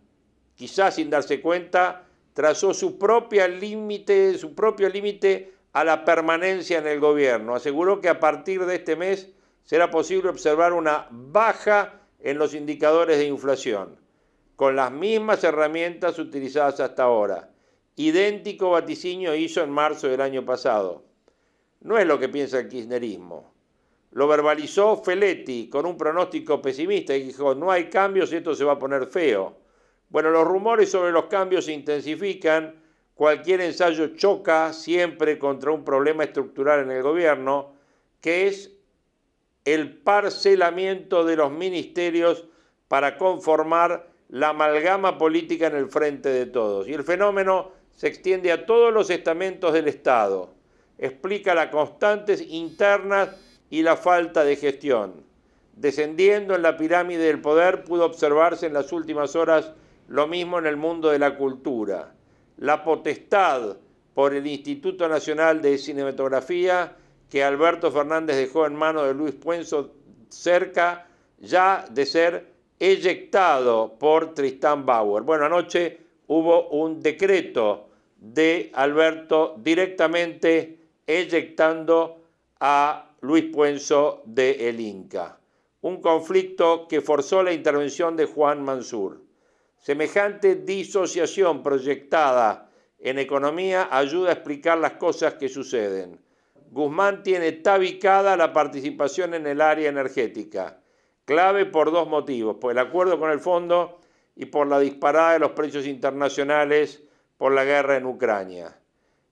quizás 0.54 0.94
sin 0.94 1.10
darse 1.10 1.40
cuenta, 1.40 2.06
trazó 2.32 2.72
su, 2.72 2.98
propia 2.98 3.46
límite, 3.46 4.38
su 4.38 4.54
propio 4.54 4.88
límite 4.88 5.52
a 5.72 5.84
la 5.84 6.04
permanencia 6.04 6.78
en 6.78 6.86
el 6.86 7.00
gobierno. 7.00 7.54
Aseguró 7.54 8.00
que 8.00 8.08
a 8.08 8.20
partir 8.20 8.64
de 8.66 8.76
este 8.76 8.96
mes 8.96 9.30
será 9.64 9.90
posible 9.90 10.28
observar 10.28 10.72
una 10.72 11.06
baja 11.10 12.00
en 12.20 12.38
los 12.38 12.54
indicadores 12.54 13.18
de 13.18 13.26
inflación, 13.26 13.96
con 14.56 14.76
las 14.76 14.90
mismas 14.90 15.44
herramientas 15.44 16.18
utilizadas 16.18 16.80
hasta 16.80 17.04
ahora. 17.04 17.50
Idéntico 17.96 18.70
vaticinio 18.70 19.34
hizo 19.34 19.62
en 19.62 19.70
marzo 19.70 20.08
del 20.08 20.20
año 20.20 20.44
pasado. 20.44 21.04
No 21.80 21.98
es 21.98 22.06
lo 22.06 22.18
que 22.18 22.28
piensa 22.28 22.58
el 22.58 22.68
kirchnerismo. 22.68 23.52
Lo 24.12 24.26
verbalizó 24.26 24.96
Feletti 24.96 25.68
con 25.68 25.86
un 25.86 25.96
pronóstico 25.96 26.60
pesimista 26.60 27.16
y 27.16 27.22
dijo, 27.22 27.54
no 27.54 27.70
hay 27.70 27.88
cambios 27.88 28.32
esto 28.32 28.54
se 28.54 28.64
va 28.64 28.72
a 28.72 28.78
poner 28.78 29.06
feo. 29.06 29.56
Bueno, 30.08 30.30
los 30.30 30.46
rumores 30.46 30.90
sobre 30.90 31.12
los 31.12 31.26
cambios 31.26 31.66
se 31.66 31.72
intensifican 31.72 32.79
cualquier 33.20 33.60
ensayo 33.60 34.16
choca 34.16 34.72
siempre 34.72 35.38
contra 35.38 35.72
un 35.72 35.84
problema 35.84 36.24
estructural 36.24 36.80
en 36.80 36.90
el 36.90 37.02
gobierno, 37.02 37.74
que 38.22 38.46
es 38.46 38.72
el 39.66 39.94
parcelamiento 39.94 41.26
de 41.26 41.36
los 41.36 41.52
ministerios 41.52 42.46
para 42.88 43.18
conformar 43.18 44.08
la 44.30 44.48
amalgama 44.48 45.18
política 45.18 45.66
en 45.66 45.76
el 45.76 45.90
frente 45.90 46.30
de 46.30 46.46
todos. 46.46 46.88
Y 46.88 46.94
el 46.94 47.04
fenómeno 47.04 47.72
se 47.94 48.06
extiende 48.06 48.52
a 48.52 48.64
todos 48.64 48.90
los 48.90 49.10
estamentos 49.10 49.74
del 49.74 49.88
Estado. 49.88 50.54
Explica 50.96 51.54
las 51.54 51.68
constantes 51.68 52.40
internas 52.40 53.36
y 53.68 53.82
la 53.82 53.98
falta 53.98 54.44
de 54.44 54.56
gestión. 54.56 55.26
Descendiendo 55.76 56.54
en 56.54 56.62
la 56.62 56.78
pirámide 56.78 57.24
del 57.24 57.42
poder 57.42 57.84
pudo 57.84 58.06
observarse 58.06 58.64
en 58.64 58.72
las 58.72 58.94
últimas 58.94 59.36
horas 59.36 59.72
lo 60.08 60.26
mismo 60.26 60.58
en 60.58 60.64
el 60.64 60.78
mundo 60.78 61.10
de 61.10 61.18
la 61.18 61.36
cultura. 61.36 62.14
La 62.60 62.84
potestad 62.84 63.78
por 64.12 64.34
el 64.34 64.46
Instituto 64.46 65.08
Nacional 65.08 65.62
de 65.62 65.78
Cinematografía 65.78 66.94
que 67.30 67.42
Alberto 67.42 67.90
Fernández 67.90 68.36
dejó 68.36 68.66
en 68.66 68.74
manos 68.74 69.06
de 69.06 69.14
Luis 69.14 69.34
Puenzo 69.34 69.94
cerca 70.28 71.06
ya 71.38 71.86
de 71.90 72.04
ser 72.04 72.52
eyectado 72.78 73.94
por 73.98 74.34
Tristán 74.34 74.84
Bauer. 74.84 75.22
Bueno, 75.22 75.46
anoche 75.46 76.00
hubo 76.26 76.68
un 76.68 77.00
decreto 77.00 77.88
de 78.18 78.70
Alberto 78.74 79.54
directamente 79.56 80.80
eyectando 81.06 82.20
a 82.60 83.10
Luis 83.22 83.44
Puenzo 83.44 84.20
de 84.26 84.68
El 84.68 84.80
Inca. 84.80 85.38
Un 85.80 86.02
conflicto 86.02 86.86
que 86.86 87.00
forzó 87.00 87.42
la 87.42 87.54
intervención 87.54 88.16
de 88.16 88.26
Juan 88.26 88.62
Mansur. 88.62 89.29
Semejante 89.80 90.56
disociación 90.56 91.62
proyectada 91.62 92.70
en 92.98 93.18
economía 93.18 93.88
ayuda 93.90 94.28
a 94.28 94.34
explicar 94.34 94.76
las 94.76 94.92
cosas 94.92 95.34
que 95.34 95.48
suceden. 95.48 96.20
Guzmán 96.70 97.22
tiene 97.22 97.52
tabicada 97.52 98.36
la 98.36 98.52
participación 98.52 99.32
en 99.32 99.46
el 99.46 99.62
área 99.62 99.88
energética, 99.88 100.82
clave 101.24 101.64
por 101.64 101.90
dos 101.92 102.06
motivos, 102.06 102.56
por 102.60 102.72
el 102.72 102.78
acuerdo 102.78 103.18
con 103.18 103.30
el 103.30 103.40
fondo 103.40 104.00
y 104.36 104.44
por 104.44 104.66
la 104.66 104.78
disparada 104.78 105.32
de 105.32 105.38
los 105.38 105.52
precios 105.52 105.86
internacionales 105.86 107.02
por 107.38 107.52
la 107.52 107.64
guerra 107.64 107.96
en 107.96 108.04
Ucrania. 108.04 108.78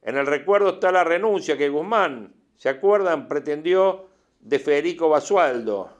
En 0.01 0.17
el 0.17 0.27
recuerdo 0.27 0.71
está 0.71 0.91
la 0.91 1.05
renuncia 1.05 1.59
que 1.59 1.69
Guzmán, 1.69 2.33
¿se 2.57 2.71
acuerdan?, 2.71 3.29
pretendió 3.29 4.09
de 4.41 4.59
Federico 4.59 5.11
Basualdo, 5.11 5.98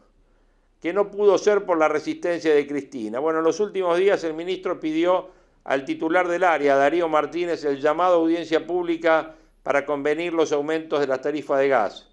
que 0.81 0.93
no 0.93 1.11
pudo 1.11 1.39
ser 1.39 1.65
por 1.65 1.79
la 1.79 1.89
resistencia 1.89 2.55
de 2.55 2.67
Cristina. 2.67 3.19
Bueno, 3.19 3.41
en 3.41 3.45
los 3.45 3.61
últimos 3.61 3.99
días 3.99 4.23
el 4.25 4.35
ministro 4.35 4.79
pidió 4.79 5.31
al 5.65 5.85
titular 5.85 6.29
del 6.29 6.45
área, 6.45 6.77
Darío 6.77 7.09
Martínez, 7.09 7.65
el 7.65 7.81
llamado 7.81 8.15
a 8.15 8.19
audiencia 8.19 8.67
pública 8.67 9.35
para 9.63 9.85
convenir 9.85 10.33
los 10.33 10.53
aumentos 10.53 11.01
de 11.01 11.07
la 11.07 11.21
tarifa 11.21 11.59
de 11.59 11.69
gas. 11.69 12.09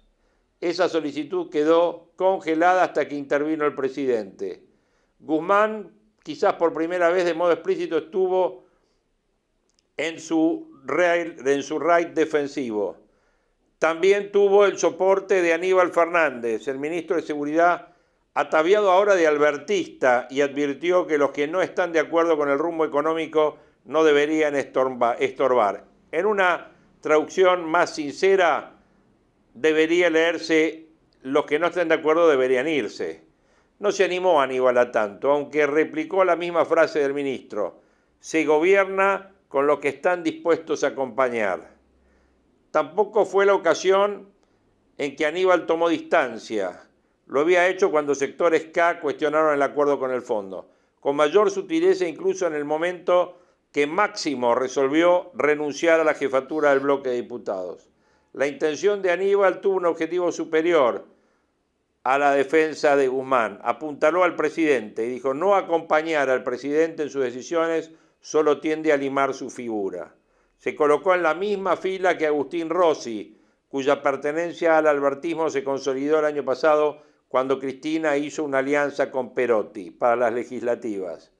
Esa 0.60 0.88
solicitud 0.88 1.48
quedó 1.48 2.10
congelada 2.16 2.82
hasta 2.82 3.06
que 3.08 3.14
intervino 3.14 3.64
el 3.64 3.74
presidente. 3.74 4.62
Guzmán, 5.20 5.92
quizás 6.22 6.54
por 6.54 6.72
primera 6.72 7.08
vez 7.10 7.24
de 7.24 7.34
modo 7.34 7.52
explícito, 7.52 7.98
estuvo 7.98 8.64
en 9.96 10.20
su 10.20 10.70
raid, 10.84 11.46
en 11.46 11.62
su 11.62 11.78
raid 11.78 12.08
defensivo. 12.08 12.98
También 13.78 14.32
tuvo 14.32 14.64
el 14.64 14.78
soporte 14.78 15.40
de 15.40 15.52
Aníbal 15.52 15.92
Fernández, 15.92 16.66
el 16.68 16.78
ministro 16.78 17.16
de 17.16 17.22
Seguridad 17.22 17.95
ataviado 18.36 18.90
ahora 18.90 19.14
de 19.14 19.26
albertista 19.26 20.26
y 20.28 20.42
advirtió 20.42 21.06
que 21.06 21.16
los 21.16 21.30
que 21.30 21.48
no 21.48 21.62
están 21.62 21.92
de 21.92 22.00
acuerdo 22.00 22.36
con 22.36 22.50
el 22.50 22.58
rumbo 22.58 22.84
económico 22.84 23.56
no 23.86 24.04
deberían 24.04 24.54
estorbar. 24.54 25.84
En 26.12 26.26
una 26.26 26.70
traducción 27.00 27.64
más 27.64 27.94
sincera, 27.94 28.74
debería 29.54 30.10
leerse 30.10 30.84
los 31.22 31.46
que 31.46 31.58
no 31.58 31.68
estén 31.68 31.88
de 31.88 31.94
acuerdo 31.94 32.28
deberían 32.28 32.68
irse. 32.68 33.24
No 33.78 33.90
se 33.90 34.04
animó 34.04 34.42
Aníbal 34.42 34.76
a 34.76 34.92
tanto, 34.92 35.30
aunque 35.30 35.66
replicó 35.66 36.22
la 36.22 36.36
misma 36.36 36.66
frase 36.66 36.98
del 36.98 37.14
ministro. 37.14 37.80
Se 38.20 38.44
gobierna 38.44 39.32
con 39.48 39.66
los 39.66 39.78
que 39.78 39.88
están 39.88 40.22
dispuestos 40.22 40.84
a 40.84 40.88
acompañar. 40.88 41.70
Tampoco 42.70 43.24
fue 43.24 43.46
la 43.46 43.54
ocasión 43.54 44.28
en 44.98 45.16
que 45.16 45.24
Aníbal 45.24 45.64
tomó 45.64 45.88
distancia. 45.88 46.85
Lo 47.26 47.40
había 47.40 47.68
hecho 47.68 47.90
cuando 47.90 48.14
sectores 48.14 48.66
K 48.72 49.00
cuestionaron 49.00 49.54
el 49.54 49.62
acuerdo 49.62 49.98
con 49.98 50.12
el 50.12 50.22
fondo, 50.22 50.68
con 51.00 51.16
mayor 51.16 51.50
sutileza 51.50 52.06
incluso 52.06 52.46
en 52.46 52.54
el 52.54 52.64
momento 52.64 53.38
que 53.72 53.86
Máximo 53.86 54.54
resolvió 54.54 55.30
renunciar 55.34 56.00
a 56.00 56.04
la 56.04 56.14
jefatura 56.14 56.70
del 56.70 56.80
bloque 56.80 57.10
de 57.10 57.16
diputados. 57.16 57.88
La 58.32 58.46
intención 58.46 59.02
de 59.02 59.10
Aníbal 59.10 59.60
tuvo 59.60 59.76
un 59.76 59.86
objetivo 59.86 60.30
superior 60.30 61.04
a 62.04 62.18
la 62.18 62.32
defensa 62.32 62.94
de 62.94 63.08
Guzmán. 63.08 63.58
Apuntaló 63.64 64.22
al 64.22 64.36
presidente 64.36 65.04
y 65.04 65.10
dijo, 65.10 65.34
no 65.34 65.56
acompañar 65.56 66.30
al 66.30 66.44
presidente 66.44 67.02
en 67.02 67.10
sus 67.10 67.24
decisiones 67.24 67.90
solo 68.20 68.60
tiende 68.60 68.92
a 68.92 68.96
limar 68.96 69.34
su 69.34 69.50
figura. 69.50 70.14
Se 70.58 70.76
colocó 70.76 71.14
en 71.14 71.22
la 71.22 71.34
misma 71.34 71.76
fila 71.76 72.16
que 72.16 72.26
Agustín 72.26 72.70
Rossi, 72.70 73.40
cuya 73.68 74.02
pertenencia 74.02 74.78
al 74.78 74.86
albertismo 74.86 75.50
se 75.50 75.64
consolidó 75.64 76.20
el 76.20 76.24
año 76.24 76.44
pasado 76.44 77.02
cuando 77.28 77.58
Cristina 77.58 78.16
hizo 78.16 78.44
una 78.44 78.58
alianza 78.58 79.10
con 79.10 79.34
Perotti 79.34 79.90
para 79.90 80.16
las 80.16 80.32
legislativas. 80.32 81.32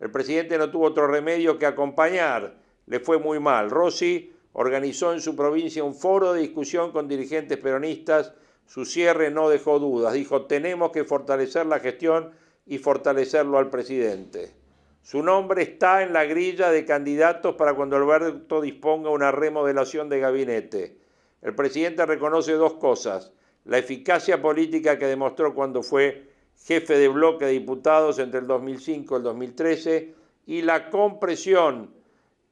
El 0.00 0.10
presidente 0.10 0.58
no 0.58 0.70
tuvo 0.70 0.86
otro 0.86 1.06
remedio 1.06 1.58
que 1.58 1.66
acompañar, 1.66 2.56
le 2.86 3.00
fue 3.00 3.18
muy 3.18 3.40
mal. 3.40 3.70
Rossi 3.70 4.32
organizó 4.52 5.12
en 5.12 5.20
su 5.20 5.36
provincia 5.36 5.84
un 5.84 5.94
foro 5.94 6.32
de 6.32 6.42
discusión 6.42 6.92
con 6.92 7.08
dirigentes 7.08 7.58
peronistas, 7.58 8.32
su 8.66 8.84
cierre 8.84 9.30
no 9.30 9.48
dejó 9.48 9.78
dudas, 9.78 10.14
dijo 10.14 10.46
tenemos 10.46 10.90
que 10.90 11.04
fortalecer 11.04 11.66
la 11.66 11.80
gestión 11.80 12.32
y 12.66 12.78
fortalecerlo 12.78 13.58
al 13.58 13.68
presidente. 13.68 14.54
Su 15.02 15.22
nombre 15.22 15.62
está 15.62 16.02
en 16.02 16.14
la 16.14 16.24
grilla 16.24 16.70
de 16.70 16.86
candidatos 16.86 17.56
para 17.56 17.74
cuando 17.74 17.96
Alberto 17.96 18.62
disponga 18.62 19.10
una 19.10 19.30
remodelación 19.32 20.08
de 20.08 20.20
gabinete. 20.20 20.98
El 21.42 21.54
presidente 21.54 22.06
reconoce 22.06 22.52
dos 22.52 22.74
cosas 22.74 23.32
la 23.64 23.78
eficacia 23.78 24.40
política 24.42 24.98
que 24.98 25.06
demostró 25.06 25.54
cuando 25.54 25.82
fue 25.82 26.28
jefe 26.64 26.98
de 26.98 27.08
bloque 27.08 27.46
de 27.46 27.52
diputados 27.52 28.18
entre 28.18 28.40
el 28.40 28.46
2005 28.46 29.14
y 29.14 29.16
el 29.18 29.22
2013 29.22 30.14
y 30.46 30.62
la 30.62 30.90
compresión 30.90 31.90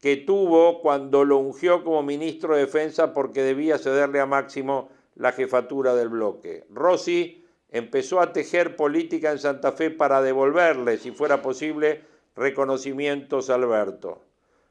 que 0.00 0.16
tuvo 0.16 0.80
cuando 0.80 1.24
lo 1.24 1.38
ungió 1.38 1.84
como 1.84 2.02
ministro 2.02 2.54
de 2.54 2.62
Defensa 2.62 3.12
porque 3.12 3.42
debía 3.42 3.78
cederle 3.78 4.20
a 4.20 4.26
Máximo 4.26 4.90
la 5.14 5.32
jefatura 5.32 5.94
del 5.94 6.08
bloque. 6.08 6.64
Rossi 6.70 7.44
empezó 7.70 8.20
a 8.20 8.32
tejer 8.32 8.74
política 8.76 9.30
en 9.30 9.38
Santa 9.38 9.72
Fe 9.72 9.90
para 9.90 10.20
devolverle, 10.20 10.98
si 10.98 11.12
fuera 11.12 11.40
posible, 11.40 12.02
reconocimientos 12.34 13.50
a 13.50 13.54
Alberto. 13.54 14.22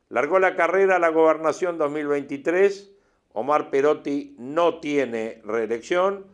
Largó 0.10 0.40
la 0.40 0.56
carrera 0.56 0.98
a 0.98 1.00
la 1.00 1.10
gobernación 1.10 1.78
2023 1.78 2.92
Omar 3.34 3.70
Perotti 3.70 4.36
no 4.38 4.80
tiene 4.80 5.42
reelección, 5.46 6.26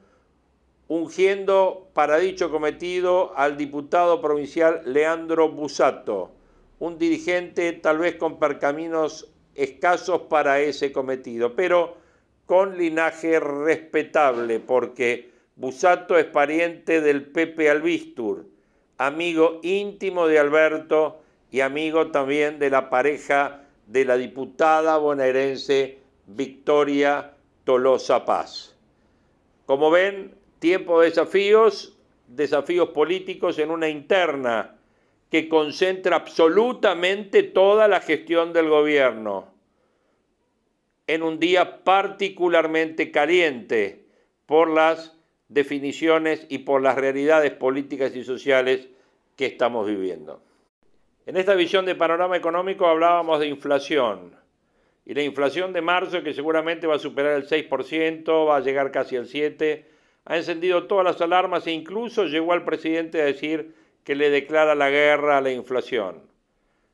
ungiendo 0.87 1.89
para 1.93 2.17
dicho 2.17 2.49
cometido 2.49 3.33
al 3.35 3.57
diputado 3.57 4.21
provincial 4.21 4.81
Leandro 4.85 5.49
Busato, 5.49 6.31
un 6.79 6.97
dirigente 6.97 7.73
tal 7.73 7.99
vez 7.99 8.15
con 8.15 8.39
percaminos 8.39 9.31
escasos 9.55 10.21
para 10.23 10.59
ese 10.61 10.91
cometido, 10.91 11.55
pero 11.55 11.97
con 12.45 12.77
linaje 12.77 13.39
respetable, 13.39 14.59
porque 14.59 15.31
Busato 15.55 16.17
es 16.17 16.25
pariente 16.25 17.01
del 17.01 17.25
Pepe 17.25 17.69
Albistur, 17.69 18.45
amigo 18.97 19.59
íntimo 19.63 20.27
de 20.27 20.39
Alberto 20.39 21.19
y 21.51 21.61
amigo 21.61 22.11
también 22.11 22.59
de 22.59 22.69
la 22.69 22.89
pareja 22.89 23.63
de 23.87 24.05
la 24.05 24.17
diputada 24.17 24.97
bonaerense 24.97 25.99
Victoria 26.27 27.33
Tolosa 27.63 28.25
Paz. 28.25 28.75
Como 29.65 29.89
ven, 29.89 30.35
tiempo 30.59 30.99
de 30.99 31.09
desafíos, 31.09 31.97
desafíos 32.27 32.89
políticos 32.89 33.57
en 33.59 33.71
una 33.71 33.87
interna 33.87 34.75
que 35.31 35.49
concentra 35.49 36.17
absolutamente 36.17 37.43
toda 37.43 37.87
la 37.87 38.01
gestión 38.01 38.53
del 38.53 38.69
gobierno 38.69 39.53
en 41.07 41.23
un 41.23 41.39
día 41.39 41.85
particularmente 41.85 43.11
caliente 43.11 44.05
por 44.45 44.69
las 44.69 45.17
definiciones 45.47 46.45
y 46.49 46.59
por 46.59 46.81
las 46.81 46.95
realidades 46.95 47.51
políticas 47.51 48.13
y 48.15 48.25
sociales 48.25 48.89
que 49.37 49.45
estamos 49.45 49.87
viviendo. 49.87 50.41
En 51.25 51.37
esta 51.37 51.55
visión 51.55 51.85
de 51.85 51.95
panorama 51.95 52.35
económico 52.35 52.85
hablábamos 52.87 53.39
de 53.39 53.47
inflación 53.47 54.35
y 55.07 55.13
la 55.13 55.23
inflación 55.23 55.71
de 55.71 55.79
marzo, 55.79 56.21
que 56.21 56.33
seguramente 56.33 56.85
va 56.85 56.95
a 56.95 56.99
superar 56.99 57.37
el 57.37 57.47
6%, 57.47 58.45
va 58.45 58.57
a 58.57 58.59
llegar 58.59 58.91
casi 58.91 59.15
al 59.15 59.25
7%, 59.25 59.85
ha 60.25 60.35
encendido 60.35 60.85
todas 60.85 61.05
las 61.05 61.21
alarmas 61.21 61.65
e 61.65 61.71
incluso 61.71 62.25
llegó 62.25 62.51
al 62.51 62.65
presidente 62.65 63.21
a 63.21 63.25
decir 63.25 63.73
que 64.03 64.15
le 64.15 64.29
declara 64.29 64.75
la 64.75 64.89
guerra 64.89 65.37
a 65.37 65.41
la 65.41 65.49
inflación. 65.49 66.23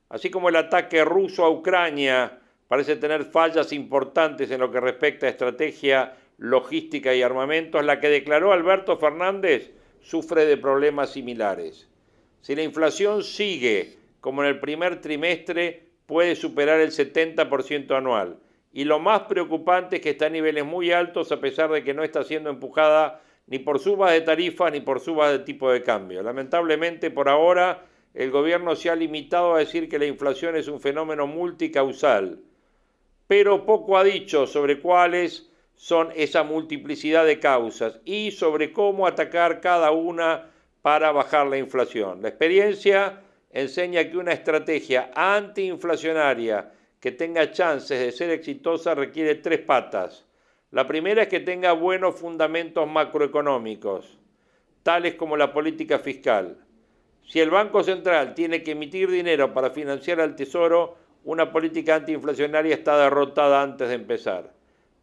Así 0.10 0.30
como 0.30 0.49
el 0.49 0.58
ataque 0.58 1.04
ruso 1.04 1.43
a 1.43 1.49
Ucrania 1.49 2.39
parece 2.67 2.97
tener 2.97 3.26
fallas 3.26 3.73
importantes 3.73 4.52
en 4.52 4.60
lo 4.60 4.69
que 4.69 4.80
respecta 4.80 5.26
a 5.26 5.30
estrategia, 5.30 6.13
logística 6.38 7.15
y 7.15 7.23
armamentos, 7.23 7.84
la 7.84 7.99
que 7.99 8.10
declaró 8.10 8.54
Alberto 8.54 8.95
Fernández 8.97 9.71
sufre 10.02 10.45
de 10.45 10.58
problemas 10.58 11.10
similares. 11.10 11.89
Si 12.41 12.56
la 12.56 12.62
inflación 12.62 13.23
sigue 13.23 13.97
como 14.21 14.43
en 14.43 14.49
el 14.49 14.60
primer 14.60 15.02
trimestre 15.02 15.92
puede 16.06 16.36
superar 16.36 16.80
el 16.80 16.92
70% 16.92 17.96
anual. 17.96 18.38
Y 18.72 18.86
lo 18.86 19.00
más 19.00 19.22
preocupante 19.24 19.98
es 19.98 20.02
que 20.02 20.12
está 20.12 20.26
a 20.26 20.30
niveles 20.30 20.66
muy 20.66 20.92
altos 20.92 21.32
a 21.32 21.39
pesar 21.39 21.72
de 21.72 21.84
que 21.84 21.94
no 21.94 22.04
está 22.04 22.24
siendo 22.24 22.50
empujada 22.50 23.22
ni 23.48 23.60
por 23.60 23.80
subas 23.80 24.12
de 24.12 24.22
tarifas 24.22 24.72
ni 24.72 24.80
por 24.82 25.00
subas 25.00 25.32
de 25.32 25.39
tipo 25.39 25.72
de 25.72 25.84
cambio. 25.84 26.24
Lamentablemente, 26.24 27.12
por 27.12 27.30
ahora, 27.30 27.86
el 28.13 28.32
gobierno 28.32 28.76
se 28.76 28.89
ha 28.89 28.96
limitado 28.96 29.56
a 29.56 29.60
decir 29.60 29.89
que 29.89 30.00
la 30.00 30.06
inflación 30.06 30.56
es 30.56 30.68
un 30.68 30.80
fenómeno 30.80 31.28
multicausal, 31.28 32.39
pero 33.28 33.66
poco 33.66 33.98
ha 33.98 34.04
dicho 34.04 34.48
sobre 34.48 34.80
cuáles 34.80 35.50
son 35.76 36.10
esa 36.16 36.44
multiplicidad 36.44 37.26
de 37.26 37.39
causas 37.39 38.00
y 38.06 38.32
sobre 38.32 38.72
cómo 38.72 39.08
atacar 39.08 39.62
cada 39.62 39.92
una 39.92 40.50
para 40.82 41.12
bajar 41.12 41.48
la 41.48 41.58
inflación. 41.58 42.22
La 42.22 42.30
experiencia 42.30 43.22
enseña 43.54 44.10
que 44.10 44.18
una 44.18 44.34
estrategia 44.34 45.12
antiinflacionaria 45.16 46.72
que 47.00 47.12
tenga 47.12 47.52
chances 47.52 48.00
de 48.00 48.12
ser 48.12 48.32
exitosa 48.32 48.96
requiere 48.96 49.36
tres 49.36 49.60
patas. 49.60 50.26
La 50.72 50.88
primera 50.88 51.24
es 51.24 51.28
que 51.28 51.39
tenga 51.39 51.72
buenos 51.74 52.16
fundamentos 52.16 52.89
macroeconómicos, 52.89 54.18
tales 54.82 55.13
como 55.13 55.38
la 55.38 55.54
política 55.54 56.00
fiscal. 56.00 56.58
Si 57.28 57.39
el 57.39 57.52
Banco 57.52 57.84
Central 57.84 58.34
tiene 58.34 58.63
que 58.63 58.72
emitir 58.72 59.10
dinero 59.10 59.54
para 59.54 59.70
financiar 59.70 60.20
al 60.20 60.36
Tesoro, 60.36 60.98
una 61.24 61.52
política 61.52 61.96
antiinflacionaria 61.96 62.74
está 62.74 62.98
derrotada 62.98 63.62
antes 63.62 63.88
de 63.88 63.96
empezar. 63.96 64.52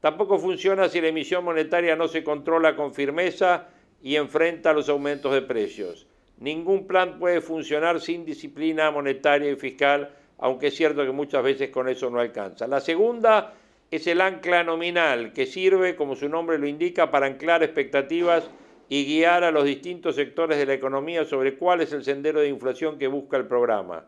Tampoco 0.00 0.38
funciona 0.38 0.88
si 0.88 1.00
la 1.00 1.08
emisión 1.08 1.44
monetaria 1.44 1.94
no 1.94 2.08
se 2.08 2.24
controla 2.24 2.74
con 2.74 2.94
firmeza 2.94 3.68
y 4.02 4.16
enfrenta 4.16 4.72
los 4.72 4.88
aumentos 4.88 5.32
de 5.32 5.42
precios. 5.42 6.06
Ningún 6.40 6.86
plan 6.86 7.18
puede 7.18 7.40
funcionar 7.40 8.00
sin 8.00 8.24
disciplina 8.24 8.90
monetaria 8.90 9.50
y 9.50 9.56
fiscal, 9.56 10.10
aunque 10.38 10.68
es 10.68 10.74
cierto 10.74 11.04
que 11.04 11.12
muchas 11.12 11.42
veces 11.42 11.70
con 11.70 11.88
eso 11.88 12.08
no 12.10 12.18
alcanza. 12.18 12.66
La 12.66 12.80
segunda 12.80 13.52
es 13.90 14.06
el 14.06 14.20
ancla 14.20 14.64
nominal, 14.64 15.32
que 15.32 15.46
sirve, 15.46 15.96
como 15.96 16.16
su 16.16 16.28
nombre 16.28 16.58
lo 16.58 16.66
indica, 16.66 17.10
para 17.10 17.26
anclar 17.26 17.62
expectativas 17.62 18.48
y 18.88 19.04
guiar 19.04 19.44
a 19.44 19.50
los 19.50 19.64
distintos 19.64 20.16
sectores 20.16 20.58
de 20.58 20.66
la 20.66 20.74
economía 20.74 21.24
sobre 21.24 21.56
cuál 21.56 21.82
es 21.82 21.92
el 21.92 22.04
sendero 22.04 22.40
de 22.40 22.48
inflación 22.48 22.98
que 22.98 23.06
busca 23.06 23.36
el 23.36 23.46
programa. 23.46 24.06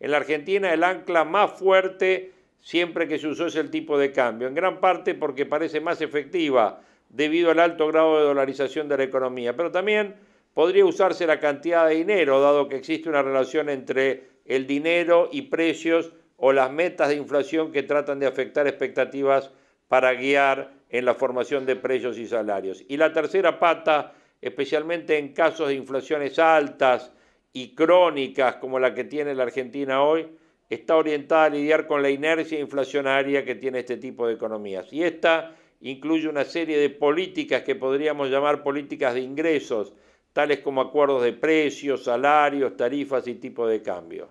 En 0.00 0.10
la 0.10 0.16
Argentina 0.16 0.72
el 0.72 0.82
ancla 0.82 1.24
más 1.24 1.52
fuerte 1.52 2.32
siempre 2.60 3.06
que 3.06 3.18
se 3.18 3.28
usó 3.28 3.46
es 3.46 3.56
el 3.56 3.70
tipo 3.70 3.98
de 3.98 4.12
cambio, 4.12 4.48
en 4.48 4.54
gran 4.54 4.80
parte 4.80 5.14
porque 5.14 5.46
parece 5.46 5.80
más 5.80 6.00
efectiva 6.00 6.80
debido 7.08 7.50
al 7.50 7.60
alto 7.60 7.86
grado 7.86 8.18
de 8.18 8.24
dolarización 8.24 8.88
de 8.88 8.96
la 8.96 9.04
economía, 9.04 9.56
pero 9.56 9.70
también 9.70 10.14
podría 10.56 10.86
usarse 10.86 11.26
la 11.26 11.38
cantidad 11.38 11.86
de 11.86 11.96
dinero, 11.96 12.40
dado 12.40 12.66
que 12.66 12.76
existe 12.76 13.10
una 13.10 13.20
relación 13.20 13.68
entre 13.68 14.22
el 14.46 14.66
dinero 14.66 15.28
y 15.30 15.42
precios 15.42 16.14
o 16.38 16.50
las 16.50 16.72
metas 16.72 17.10
de 17.10 17.16
inflación 17.16 17.70
que 17.72 17.82
tratan 17.82 18.20
de 18.20 18.26
afectar 18.26 18.66
expectativas 18.66 19.50
para 19.86 20.14
guiar 20.14 20.72
en 20.88 21.04
la 21.04 21.14
formación 21.14 21.66
de 21.66 21.76
precios 21.76 22.16
y 22.16 22.26
salarios. 22.26 22.82
Y 22.88 22.96
la 22.96 23.12
tercera 23.12 23.58
pata, 23.58 24.14
especialmente 24.40 25.18
en 25.18 25.34
casos 25.34 25.68
de 25.68 25.74
inflaciones 25.74 26.38
altas 26.38 27.12
y 27.52 27.74
crónicas 27.74 28.56
como 28.56 28.78
la 28.78 28.94
que 28.94 29.04
tiene 29.04 29.34
la 29.34 29.42
Argentina 29.42 30.02
hoy, 30.02 30.26
está 30.70 30.96
orientada 30.96 31.44
a 31.44 31.50
lidiar 31.50 31.86
con 31.86 32.00
la 32.00 32.08
inercia 32.08 32.58
inflacionaria 32.58 33.44
que 33.44 33.56
tiene 33.56 33.80
este 33.80 33.98
tipo 33.98 34.26
de 34.26 34.32
economías. 34.32 34.90
Y 34.90 35.02
esta 35.02 35.54
incluye 35.82 36.28
una 36.28 36.44
serie 36.44 36.78
de 36.78 36.88
políticas 36.88 37.60
que 37.60 37.74
podríamos 37.74 38.30
llamar 38.30 38.62
políticas 38.62 39.12
de 39.12 39.20
ingresos, 39.20 39.92
tales 40.36 40.58
como 40.58 40.82
acuerdos 40.82 41.22
de 41.22 41.32
precios, 41.32 42.04
salarios, 42.04 42.76
tarifas 42.76 43.26
y 43.26 43.36
tipo 43.36 43.66
de 43.66 43.80
cambio. 43.80 44.28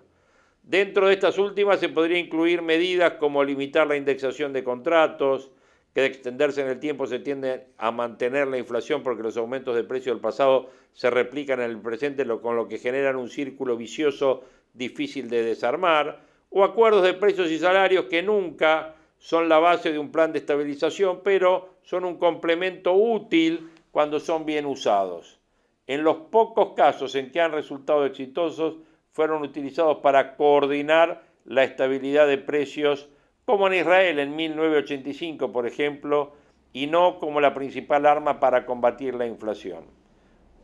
Dentro 0.62 1.08
de 1.08 1.14
estas 1.14 1.36
últimas 1.36 1.80
se 1.80 1.88
podría 1.88 2.16
incluir 2.16 2.62
medidas 2.62 3.14
como 3.14 3.42
limitar 3.42 3.88
la 3.88 3.96
indexación 3.96 4.52
de 4.52 4.62
contratos, 4.62 5.50
que 5.92 6.02
de 6.02 6.06
extenderse 6.06 6.60
en 6.60 6.68
el 6.68 6.78
tiempo 6.78 7.08
se 7.08 7.18
tiende 7.18 7.66
a 7.76 7.90
mantener 7.90 8.46
la 8.46 8.56
inflación 8.56 9.02
porque 9.02 9.24
los 9.24 9.36
aumentos 9.36 9.74
de 9.74 9.82
precio 9.82 10.12
del 10.12 10.20
pasado 10.20 10.70
se 10.92 11.10
replican 11.10 11.60
en 11.60 11.72
el 11.72 11.80
presente, 11.80 12.24
con 12.40 12.54
lo 12.54 12.68
que 12.68 12.78
generan 12.78 13.16
un 13.16 13.28
círculo 13.28 13.76
vicioso 13.76 14.44
difícil 14.74 15.28
de 15.28 15.42
desarmar, 15.42 16.20
o 16.50 16.62
acuerdos 16.62 17.02
de 17.02 17.14
precios 17.14 17.50
y 17.50 17.58
salarios 17.58 18.04
que 18.04 18.22
nunca 18.22 18.94
son 19.18 19.48
la 19.48 19.58
base 19.58 19.90
de 19.90 19.98
un 19.98 20.12
plan 20.12 20.30
de 20.30 20.38
estabilización, 20.38 21.22
pero 21.24 21.70
son 21.82 22.04
un 22.04 22.16
complemento 22.16 22.94
útil 22.94 23.72
cuando 23.90 24.20
son 24.20 24.46
bien 24.46 24.66
usados. 24.66 25.40
En 25.86 26.02
los 26.02 26.16
pocos 26.30 26.74
casos 26.74 27.14
en 27.14 27.30
que 27.30 27.40
han 27.40 27.52
resultado 27.52 28.04
exitosos, 28.06 28.76
fueron 29.12 29.42
utilizados 29.42 29.98
para 29.98 30.36
coordinar 30.36 31.22
la 31.44 31.64
estabilidad 31.64 32.26
de 32.26 32.38
precios 32.38 33.08
como 33.44 33.68
en 33.68 33.74
Israel 33.74 34.18
en 34.18 34.34
1985, 34.34 35.52
por 35.52 35.66
ejemplo, 35.66 36.32
y 36.72 36.88
no 36.88 37.18
como 37.18 37.40
la 37.40 37.54
principal 37.54 38.04
arma 38.04 38.40
para 38.40 38.66
combatir 38.66 39.14
la 39.14 39.26
inflación. 39.26 39.84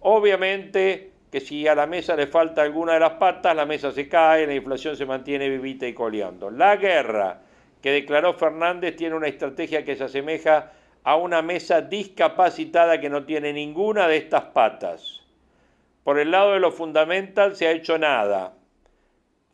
Obviamente 0.01 1.13
que 1.31 1.41
si 1.41 1.67
a 1.67 1.75
la 1.75 1.87
mesa 1.87 2.15
le 2.15 2.27
falta 2.27 2.61
alguna 2.61 2.93
de 2.93 3.01
las 3.01 3.13
patas, 3.13 3.57
la 3.57 3.65
mesa 3.65 3.91
se 3.93 4.09
cae, 4.09 4.47
la 4.47 4.55
inflación 4.55 4.97
se 4.97 5.07
mantiene 5.07 5.49
vivita 5.49 5.87
y 5.87 5.95
coleando. 5.95 6.51
La 6.51 6.77
guerra 6.77 7.41
que 7.81 7.91
declaró 7.91 8.35
Fernández 8.35 8.97
tiene 8.97 9.17
una 9.17 9.29
estrategia 9.29 9.85
que 9.85 9.97
se 9.97 10.05
asemeja 10.05 10.73
a 11.05 11.17
una 11.17 11.43
mesa 11.43 11.81
discapacitada 11.81 13.01
que 13.01 13.11
no 13.11 13.25
tiene 13.25 13.53
ninguna 13.53 14.09
de 14.09 14.17
estas 14.17 14.45
patas. 14.45 15.21
Por 16.05 16.19
el 16.19 16.31
lado 16.31 16.53
de 16.53 16.61
lo 16.61 16.73
fundamental 16.73 17.57
se 17.57 17.69
ha 17.69 17.73
hecho 17.73 17.99
nada 17.99 18.55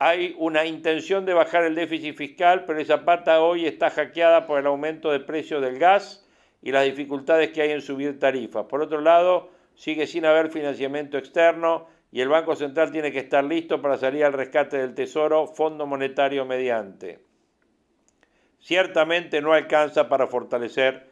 hay 0.00 0.37
una 0.38 0.64
intención 0.64 1.26
de 1.26 1.34
bajar 1.34 1.64
el 1.64 1.74
déficit 1.74 2.16
fiscal, 2.16 2.64
pero 2.66 2.78
esa 2.78 3.04
pata 3.04 3.40
hoy 3.40 3.66
está 3.66 3.90
hackeada 3.90 4.46
por 4.46 4.61
el 4.61 4.66
aumento 4.66 5.11
de 5.11 5.18
precios 5.18 5.61
del 5.61 5.78
gas 5.78 6.24
y 6.62 6.70
las 6.70 6.84
dificultades 6.84 7.50
que 7.50 7.62
hay 7.62 7.72
en 7.72 7.82
subir 7.82 8.18
tarifas. 8.20 8.66
Por 8.66 8.80
otro 8.80 9.00
lado, 9.00 9.50
sigue 9.74 10.06
sin 10.06 10.24
haber 10.24 10.50
financiamiento 10.50 11.18
externo 11.18 11.88
y 12.12 12.20
el 12.20 12.28
Banco 12.28 12.54
Central 12.54 12.92
tiene 12.92 13.11
que 13.11 13.18
estar 13.18 13.42
listo 13.42 13.82
para 13.82 13.98
salir 13.98 14.24
al 14.24 14.32
rescate 14.32 14.78
del 14.78 14.94
Tesoro, 14.94 15.48
Fondo 15.48 15.84
Monetario 15.84 16.44
mediante. 16.44 17.18
Ciertamente 18.61 19.40
no 19.40 19.52
alcanza 19.52 20.08
para 20.08 20.28
fortalecer 20.28 21.08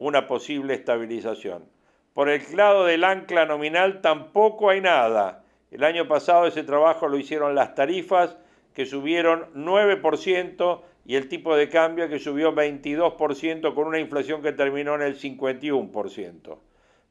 una 0.00 0.26
posible 0.26 0.74
estabilización. 0.74 1.64
Por 2.12 2.28
el 2.28 2.42
lado 2.56 2.84
del 2.84 3.04
ancla 3.04 3.46
nominal 3.46 4.00
tampoco 4.00 4.70
hay 4.70 4.80
nada 4.80 5.44
el 5.70 5.84
año 5.84 6.08
pasado 6.08 6.46
ese 6.46 6.64
trabajo 6.64 7.08
lo 7.08 7.16
hicieron 7.16 7.54
las 7.54 7.74
tarifas, 7.74 8.36
que 8.74 8.86
subieron 8.86 9.46
9%, 9.54 10.80
y 11.06 11.16
el 11.16 11.28
tipo 11.28 11.56
de 11.56 11.68
cambio 11.68 12.08
que 12.08 12.18
subió 12.18 12.54
22% 12.54 13.74
con 13.74 13.86
una 13.86 13.98
inflación 13.98 14.42
que 14.42 14.52
terminó 14.52 14.94
en 14.96 15.02
el 15.02 15.18
51%. 15.18 16.58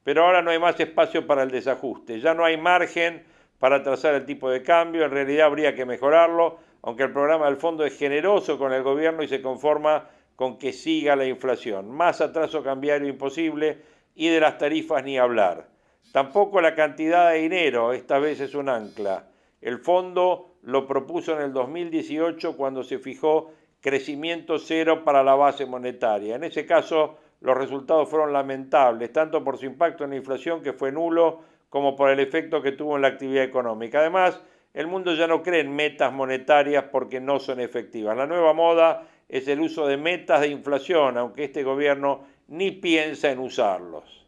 Pero 0.04 0.24
ahora 0.24 0.42
no 0.42 0.52
hay 0.52 0.60
más 0.60 0.80
espacio 0.80 1.26
para 1.26 1.44
el 1.44 1.52
desajuste, 1.52 2.20
ya 2.20 2.34
no 2.34 2.46
hay 2.46 2.58
margen 2.58 3.24
para 3.60 3.84
trazar 3.84 4.16
el 4.16 4.26
tipo 4.26 4.50
de 4.50 4.62
cambio, 4.62 5.06
en 5.06 5.12
realidad 5.12 5.48
habría 5.48 5.76
que 5.76 5.86
mejorarlo, 5.86 6.60
aunque 6.82 7.04
el 7.04 7.12
programa 7.12 7.46
del 7.46 7.58
fondo 7.58 7.86
es 7.86 7.98
generoso 7.98 8.58
con 8.58 8.72
el 8.72 8.84
gobierno 8.84 9.24
y 9.24 9.28
se 9.28 9.42
conforma 9.42 10.08
con 10.40 10.58
que 10.58 10.72
siga 10.72 11.18
la 11.18 11.26
inflación. 11.26 11.92
Más 11.92 12.22
atraso 12.22 12.64
cambiario 12.64 13.10
imposible 13.10 13.80
y 14.16 14.30
de 14.30 14.40
las 14.40 14.58
tarifas 14.58 15.04
ni 15.04 15.18
hablar. 15.18 15.68
Tampoco 16.14 16.62
la 16.62 16.76
cantidad 16.76 17.32
de 17.32 17.40
dinero, 17.40 17.92
esta 17.92 18.20
vez 18.20 18.40
es 18.40 18.56
un 18.56 18.70
ancla. 18.70 19.28
El 19.60 19.80
fondo 19.80 20.56
lo 20.62 20.88
propuso 20.88 21.34
en 21.34 21.42
el 21.42 21.52
2018 21.52 22.56
cuando 22.56 22.86
se 22.86 23.00
fijó 23.00 23.52
crecimiento 23.82 24.60
cero 24.60 25.04
para 25.04 25.24
la 25.24 25.36
base 25.36 25.66
monetaria. 25.66 26.38
En 26.38 26.46
ese 26.46 26.66
caso, 26.66 27.18
los 27.42 27.58
resultados 27.58 28.08
fueron 28.08 28.32
lamentables, 28.32 29.12
tanto 29.12 29.44
por 29.44 29.58
su 29.58 29.66
impacto 29.66 30.06
en 30.06 30.12
la 30.12 30.16
inflación, 30.16 30.62
que 30.62 30.72
fue 30.72 30.94
nulo, 30.94 31.42
como 31.68 31.98
por 31.98 32.12
el 32.12 32.22
efecto 32.22 32.62
que 32.62 32.72
tuvo 32.72 32.96
en 32.96 33.02
la 33.02 33.10
actividad 33.10 33.44
económica. 33.44 34.00
Además, 34.00 34.42
el 34.74 34.88
mundo 34.88 35.14
ya 35.16 35.28
no 35.28 35.44
cree 35.44 35.60
en 35.60 35.76
metas 35.76 36.14
monetarias 36.14 36.86
porque 36.94 37.20
no 37.20 37.40
son 37.40 37.60
efectivas. 37.60 38.16
La 38.16 38.26
nueva 38.26 38.54
moda 38.54 39.06
es 39.30 39.48
el 39.48 39.62
uso 39.62 39.88
de 39.88 39.98
metas 39.98 40.42
de 40.42 40.48
inflación, 40.48 41.18
aunque 41.18 41.46
este 41.46 41.64
gobierno 41.64 42.26
ni 42.48 42.72
piensa 42.72 43.32
en 43.32 43.40
usarlos. 43.40 44.26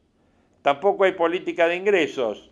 Tampoco 0.61 1.05
hay 1.05 1.13
política 1.13 1.67
de 1.67 1.75
ingresos 1.75 2.51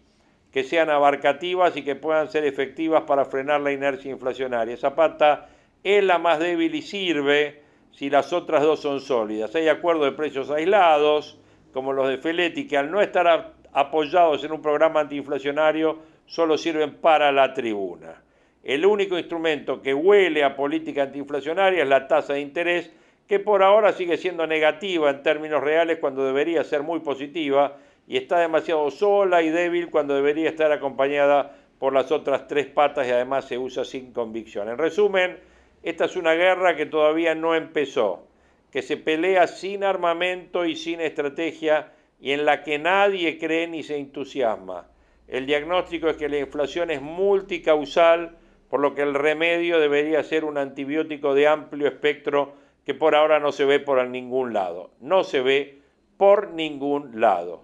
que 0.51 0.63
sean 0.63 0.89
abarcativas 0.89 1.77
y 1.77 1.83
que 1.83 1.95
puedan 1.95 2.29
ser 2.29 2.43
efectivas 2.43 3.03
para 3.03 3.25
frenar 3.25 3.61
la 3.61 3.71
inercia 3.71 4.11
inflacionaria. 4.11 4.73
Esa 4.73 4.95
pata 4.95 5.49
es 5.83 6.03
la 6.03 6.17
más 6.17 6.39
débil 6.39 6.73
y 6.73 6.81
sirve 6.81 7.61
si 7.91 8.09
las 8.09 8.33
otras 8.33 8.63
dos 8.63 8.79
son 8.81 8.99
sólidas. 8.99 9.53
Hay 9.55 9.67
acuerdos 9.67 10.05
de 10.05 10.11
precios 10.13 10.49
aislados, 10.49 11.37
como 11.71 11.93
los 11.93 12.09
de 12.09 12.17
Feletti, 12.17 12.67
que 12.67 12.77
al 12.77 12.89
no 12.89 12.99
estar 12.99 13.53
apoyados 13.73 14.43
en 14.43 14.51
un 14.51 14.61
programa 14.61 15.01
antiinflacionario, 15.01 15.99
solo 16.25 16.57
sirven 16.57 16.95
para 16.95 17.31
la 17.31 17.53
tribuna. 17.53 18.23
El 18.63 18.85
único 18.85 19.17
instrumento 19.17 19.81
que 19.81 19.93
huele 19.93 20.43
a 20.43 20.55
política 20.55 21.03
antiinflacionaria 21.03 21.83
es 21.83 21.89
la 21.89 22.07
tasa 22.07 22.33
de 22.33 22.41
interés, 22.41 22.91
que 23.27 23.39
por 23.39 23.63
ahora 23.63 23.93
sigue 23.93 24.17
siendo 24.17 24.45
negativa 24.47 25.09
en 25.09 25.23
términos 25.23 25.63
reales 25.63 25.99
cuando 25.99 26.25
debería 26.25 26.63
ser 26.63 26.83
muy 26.83 26.99
positiva, 26.99 27.77
y 28.07 28.17
está 28.17 28.39
demasiado 28.39 28.89
sola 28.89 29.43
y 29.43 29.49
débil 29.49 29.89
cuando 29.89 30.15
debería 30.15 30.49
estar 30.49 30.71
acompañada 30.71 31.55
por 31.77 31.93
las 31.93 32.11
otras 32.11 32.47
tres 32.47 32.65
patas 32.65 33.07
y 33.07 33.11
además 33.11 33.45
se 33.45 33.57
usa 33.57 33.85
sin 33.85 34.11
convicción. 34.11 34.67
En 34.67 34.77
resumen, 34.77 35.37
esta 35.83 36.05
es 36.05 36.15
una 36.17 36.33
guerra 36.33 36.75
que 36.75 36.85
todavía 36.85 37.35
no 37.35 37.55
empezó, 37.55 38.27
que 38.71 38.81
se 38.81 38.97
pelea 38.97 39.47
sin 39.47 39.83
armamento 39.83 40.65
y 40.65 40.75
sin 40.75 40.99
estrategia 40.99 41.93
y 42.19 42.31
en 42.31 42.45
la 42.45 42.63
que 42.63 42.79
nadie 42.79 43.37
cree 43.37 43.67
ni 43.67 43.83
se 43.83 43.97
entusiasma. 43.97 44.87
El 45.27 45.45
diagnóstico 45.45 46.09
es 46.09 46.17
que 46.17 46.27
la 46.27 46.39
inflación 46.39 46.91
es 46.91 47.01
multicausal, 47.01 48.37
por 48.69 48.79
lo 48.79 48.95
que 48.95 49.01
el 49.01 49.13
remedio 49.13 49.79
debería 49.79 50.23
ser 50.23 50.45
un 50.45 50.57
antibiótico 50.57 51.33
de 51.33 51.47
amplio 51.47 51.87
espectro 51.87 52.53
que 52.85 52.93
por 52.93 53.15
ahora 53.15 53.39
no 53.39 53.51
se 53.51 53.65
ve 53.65 53.79
por 53.79 54.05
ningún 54.07 54.53
lado. 54.53 54.91
No 54.99 55.23
se 55.23 55.41
ve 55.41 55.81
por 56.17 56.51
ningún 56.51 57.19
lado. 57.19 57.63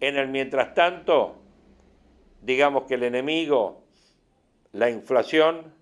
En 0.00 0.16
el 0.16 0.28
mientras 0.28 0.74
tanto, 0.74 1.36
digamos 2.42 2.84
que 2.84 2.94
el 2.94 3.02
enemigo, 3.02 3.82
la 4.72 4.88
inflación, 4.90 5.74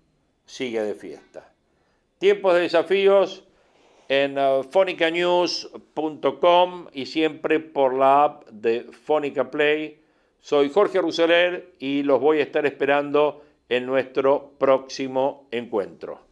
sigue 0.45 0.81
de 0.81 0.95
fiesta. 0.95 1.53
Tiempos 2.17 2.55
de 2.55 2.61
desafíos 2.61 3.43
en 4.07 4.37
uh, 4.37 4.63
fonicanews.com 4.63 6.87
y 6.93 7.07
siempre 7.07 7.59
por 7.59 7.93
la 7.93 8.23
app 8.23 8.47
de 8.49 8.83
Fonica 8.83 9.51
Play. 9.51 9.99
Soy 10.39 10.69
Jorge 10.69 11.01
Ruseler 11.01 11.73
y 11.79 12.03
los 12.03 12.21
voy 12.21 12.39
a 12.39 12.43
estar 12.43 12.65
esperando 12.65 13.44
en 13.69 13.85
nuestro 13.85 14.51
próximo 14.57 15.47
encuentro. 15.51 16.25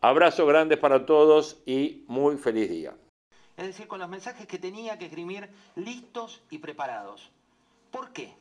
Abrazo 0.00 0.46
grande 0.46 0.76
para 0.76 1.04
todos 1.04 1.58
y 1.66 2.04
muy 2.08 2.36
feliz 2.36 2.70
día. 2.70 2.94
Es 3.56 3.66
decir, 3.66 3.86
con 3.86 4.00
los 4.00 4.08
mensajes 4.08 4.46
que 4.46 4.58
tenía 4.58 4.98
que 4.98 5.06
escribir 5.06 5.50
listos 5.76 6.42
y 6.48 6.58
preparados. 6.58 7.30
¿Por 7.90 8.12
qué? 8.12 8.34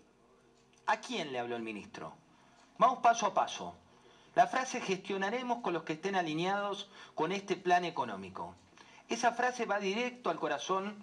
¿A 0.85 1.01
quién 1.01 1.33
le 1.33 1.39
habló 1.39 1.57
el 1.57 1.63
ministro? 1.63 2.13
Vamos 2.77 2.99
paso 2.99 3.25
a 3.25 3.33
paso. 3.33 3.75
La 4.35 4.47
frase 4.47 4.79
gestionaremos 4.79 5.61
con 5.61 5.73
los 5.73 5.83
que 5.83 5.93
estén 5.93 6.15
alineados 6.15 6.89
con 7.15 7.33
este 7.33 7.57
plan 7.57 7.83
económico. 7.83 8.55
Esa 9.09 9.33
frase 9.33 9.65
va 9.65 9.79
directo 9.79 10.29
al 10.29 10.39
corazón 10.39 10.95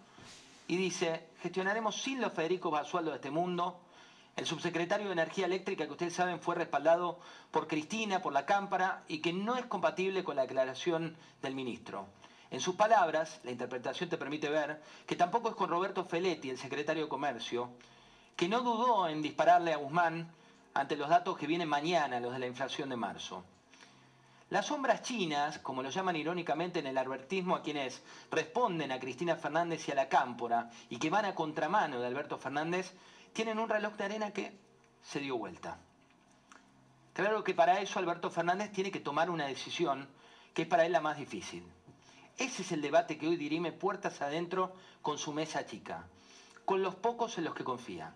y 0.68 0.76
dice, 0.76 1.28
gestionaremos 1.42 2.00
sin 2.00 2.20
los 2.20 2.32
Federico 2.32 2.70
Basualdo 2.70 3.10
de 3.10 3.16
este 3.16 3.30
mundo, 3.30 3.78
el 4.36 4.46
subsecretario 4.46 5.06
de 5.06 5.12
Energía 5.12 5.46
Eléctrica, 5.46 5.86
que 5.86 5.92
ustedes 5.92 6.14
saben 6.14 6.40
fue 6.40 6.54
respaldado 6.54 7.18
por 7.50 7.66
Cristina, 7.66 8.20
por 8.20 8.34
la 8.34 8.44
Cámpara, 8.44 9.02
y 9.08 9.18
que 9.18 9.32
no 9.32 9.56
es 9.56 9.64
compatible 9.64 10.24
con 10.24 10.36
la 10.36 10.42
declaración 10.42 11.16
del 11.40 11.54
ministro. 11.54 12.06
En 12.50 12.60
sus 12.60 12.76
palabras, 12.76 13.40
la 13.44 13.50
interpretación 13.50 14.10
te 14.10 14.18
permite 14.18 14.50
ver 14.50 14.82
que 15.06 15.16
tampoco 15.16 15.48
es 15.48 15.56
con 15.56 15.70
Roberto 15.70 16.04
Feletti, 16.04 16.50
el 16.50 16.58
secretario 16.58 17.04
de 17.04 17.08
Comercio, 17.08 17.70
que 18.36 18.48
no 18.48 18.60
dudó 18.60 19.08
en 19.08 19.22
dispararle 19.22 19.72
a 19.72 19.78
Guzmán 19.78 20.30
ante 20.74 20.96
los 20.96 21.08
datos 21.08 21.38
que 21.38 21.46
vienen 21.46 21.68
mañana, 21.68 22.20
los 22.20 22.32
de 22.32 22.38
la 22.38 22.46
inflación 22.46 22.90
de 22.90 22.96
marzo. 22.96 23.42
Las 24.50 24.66
sombras 24.66 25.02
chinas, 25.02 25.58
como 25.58 25.82
lo 25.82 25.90
llaman 25.90 26.14
irónicamente 26.14 26.78
en 26.78 26.86
el 26.86 26.98
albertismo 26.98 27.56
a 27.56 27.62
quienes 27.62 28.00
responden 28.30 28.92
a 28.92 29.00
Cristina 29.00 29.34
Fernández 29.34 29.88
y 29.88 29.92
a 29.92 29.96
la 29.96 30.08
Cámpora 30.08 30.70
y 30.88 30.98
que 30.98 31.10
van 31.10 31.24
a 31.24 31.34
contramano 31.34 31.98
de 31.98 32.06
Alberto 32.06 32.38
Fernández, 32.38 32.92
tienen 33.36 33.58
un 33.58 33.68
reloj 33.68 33.92
de 33.96 34.04
arena 34.04 34.30
que 34.30 34.50
se 35.02 35.20
dio 35.20 35.36
vuelta. 35.36 35.78
Claro 37.12 37.44
que 37.44 37.52
para 37.52 37.82
eso 37.82 37.98
Alberto 37.98 38.30
Fernández 38.30 38.72
tiene 38.72 38.90
que 38.90 39.00
tomar 39.00 39.28
una 39.28 39.46
decisión 39.46 40.08
que 40.54 40.62
es 40.62 40.68
para 40.68 40.86
él 40.86 40.92
la 40.92 41.02
más 41.02 41.18
difícil. 41.18 41.62
Ese 42.38 42.62
es 42.62 42.72
el 42.72 42.80
debate 42.80 43.18
que 43.18 43.28
hoy 43.28 43.36
dirime 43.36 43.72
puertas 43.72 44.22
adentro 44.22 44.72
con 45.02 45.18
su 45.18 45.34
mesa 45.34 45.66
chica, 45.66 46.06
con 46.64 46.82
los 46.82 46.94
pocos 46.94 47.36
en 47.36 47.44
los 47.44 47.54
que 47.54 47.62
confía. 47.62 48.14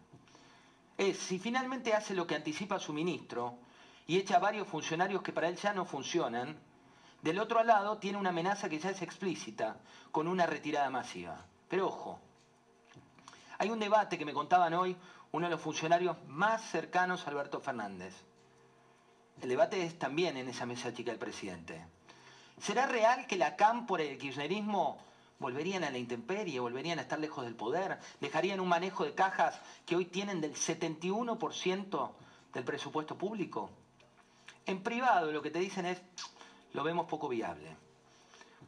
Es 0.97 1.19
si 1.19 1.39
finalmente 1.39 1.93
hace 1.93 2.15
lo 2.15 2.27
que 2.27 2.37
anticipa 2.37 2.79
su 2.79 2.95
ministro 2.95 3.59
y 4.07 4.17
echa 4.17 4.37
a 4.37 4.41
varios 4.41 4.69
funcionarios 4.69 5.21
que 5.21 5.35
para 5.35 5.49
él 5.49 5.57
ya 5.57 5.75
no 5.75 5.85
funcionan, 5.85 6.59
del 7.21 7.41
otro 7.41 7.63
lado 7.63 7.99
tiene 7.99 8.17
una 8.17 8.31
amenaza 8.31 8.71
que 8.71 8.79
ya 8.79 8.89
es 8.89 9.03
explícita, 9.03 9.77
con 10.13 10.27
una 10.29 10.47
retirada 10.47 10.89
masiva. 10.89 11.45
Pero 11.69 11.89
ojo, 11.89 12.21
hay 13.61 13.69
un 13.69 13.79
debate 13.79 14.17
que 14.17 14.25
me 14.25 14.33
contaban 14.33 14.73
hoy 14.73 14.97
uno 15.33 15.47
de 15.47 15.51
los 15.51 15.61
funcionarios 15.61 16.17
más 16.27 16.63
cercanos 16.71 17.27
a 17.27 17.31
Alberto 17.31 17.61
Fernández. 17.61 18.15
El 19.43 19.51
debate 19.51 19.85
es 19.85 19.99
también 19.99 20.39
en 20.39 20.49
esa 20.49 20.65
mesa 20.65 20.95
chica 20.95 21.11
del 21.11 21.21
presidente. 21.21 21.85
¿Será 22.59 22.87
real 22.87 23.27
que 23.27 23.37
la 23.37 23.57
cámpora 23.57 24.03
y 24.03 24.09
el 24.09 24.19
kirchnerismo 24.19 24.97
volverían 25.39 25.85
a 25.85 25.91
la 25.91 25.99
intemperie, 25.99 26.59
volverían 26.59 27.01
a 27.01 27.03
estar 27.03 27.19
lejos 27.19 27.45
del 27.45 27.55
poder, 27.55 27.99
dejarían 28.19 28.61
un 28.61 28.69
manejo 28.69 29.05
de 29.05 29.15
cajas 29.15 29.61
que 29.85 29.95
hoy 29.95 30.07
tienen 30.07 30.41
del 30.41 30.55
71% 30.55 32.11
del 32.55 32.65
presupuesto 32.65 33.19
público? 33.19 33.69
En 34.65 34.83
privado 34.83 35.33
lo 35.33 35.43
que 35.43 35.51
te 35.51 35.59
dicen 35.59 35.85
es, 35.85 36.01
lo 36.73 36.83
vemos 36.83 37.05
poco 37.05 37.29
viable. 37.29 37.77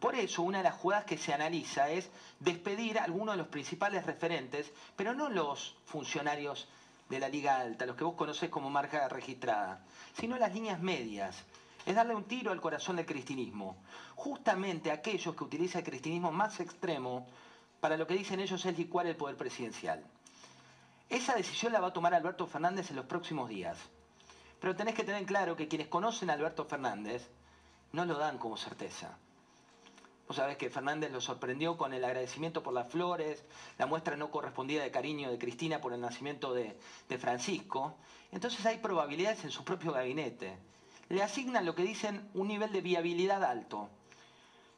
Por 0.03 0.17
eso, 0.17 0.43
una 0.43 0.59
de 0.59 0.65
las 0.65 0.75
jugadas 0.75 1.05
que 1.05 1.17
se 1.17 1.33
analiza 1.33 1.88
es 1.88 2.11
despedir 2.41 2.99
a 2.99 3.05
algunos 3.05 3.35
de 3.35 3.38
los 3.38 3.47
principales 3.47 4.05
referentes, 4.05 4.69
pero 4.97 5.15
no 5.15 5.29
los 5.29 5.77
funcionarios 5.85 6.67
de 7.09 7.21
la 7.21 7.29
Liga 7.29 7.61
Alta, 7.61 7.87
los 7.87 7.95
que 7.95 8.03
vos 8.03 8.17
conocés 8.17 8.51
como 8.51 8.69
marca 8.69 9.09
registrada, 9.09 9.85
sino 10.19 10.37
las 10.38 10.53
líneas 10.53 10.81
medias. 10.81 11.45
Es 11.87 11.95
darle 11.95 12.17
un 12.17 12.25
tiro 12.25 12.51
al 12.51 12.61
corazón 12.61 12.97
del 12.97 13.07
cristinismo. 13.07 13.77
Justamente 14.17 14.91
aquellos 14.91 15.37
que 15.37 15.45
utilizan 15.45 15.83
el 15.83 15.91
cristinismo 15.91 16.33
más 16.33 16.59
extremo 16.59 17.29
para 17.79 17.97
lo 17.97 18.05
que 18.05 18.15
dicen 18.15 18.41
ellos 18.41 18.67
es 18.67 18.77
licuar 18.77 19.07
el 19.07 19.15
poder 19.15 19.37
presidencial. 19.37 20.03
Esa 21.09 21.37
decisión 21.37 21.73
la 21.73 21.81
va 21.81 21.87
a 21.87 21.93
tomar 21.93 22.12
Alberto 22.12 22.49
Fernández 22.49 22.91
en 22.91 22.97
los 22.97 23.07
próximos 23.07 23.49
días. 23.49 23.79
Pero 24.61 24.75
tenés 24.75 24.97
que 24.97 25.05
tener 25.05 25.25
claro 25.27 25.55
que 25.55 25.69
quienes 25.69 25.87
conocen 25.87 26.29
a 26.29 26.33
Alberto 26.33 26.65
Fernández 26.65 27.29
no 27.93 28.05
lo 28.05 28.19
dan 28.19 28.38
como 28.38 28.57
certeza. 28.57 29.17
Vos 30.33 30.38
sabés 30.38 30.57
que 30.57 30.71
Fernández 30.71 31.12
lo 31.12 31.21
sorprendió 31.21 31.77
con 31.77 31.92
el 31.92 32.03
agradecimiento 32.03 32.62
por 32.62 32.73
las 32.73 32.90
flores, 32.90 33.45
la 33.77 33.85
muestra 33.85 34.16
no 34.16 34.31
correspondida 34.31 34.83
de 34.83 34.90
cariño 34.90 35.31
de 35.31 35.37
Cristina 35.37 35.79
por 35.83 35.92
el 35.92 36.01
nacimiento 36.01 36.55
de, 36.55 36.75
Francisco. 37.18 37.97
Entonces 38.31 38.64
hay 38.64 38.79
probabilidades 38.79 39.45
en 39.45 39.51
su 39.51 39.62
propio 39.62 39.92
gabinete. 39.92 40.57
Le 41.11 41.23
asignan 41.23 41.66
lo 41.66 41.75
que 41.75 41.83
dicen 41.83 42.31
un 42.33 42.49
nivel 42.49 42.73
de 42.73 42.81
viabilidad 42.81 43.45
alto. 43.45 43.90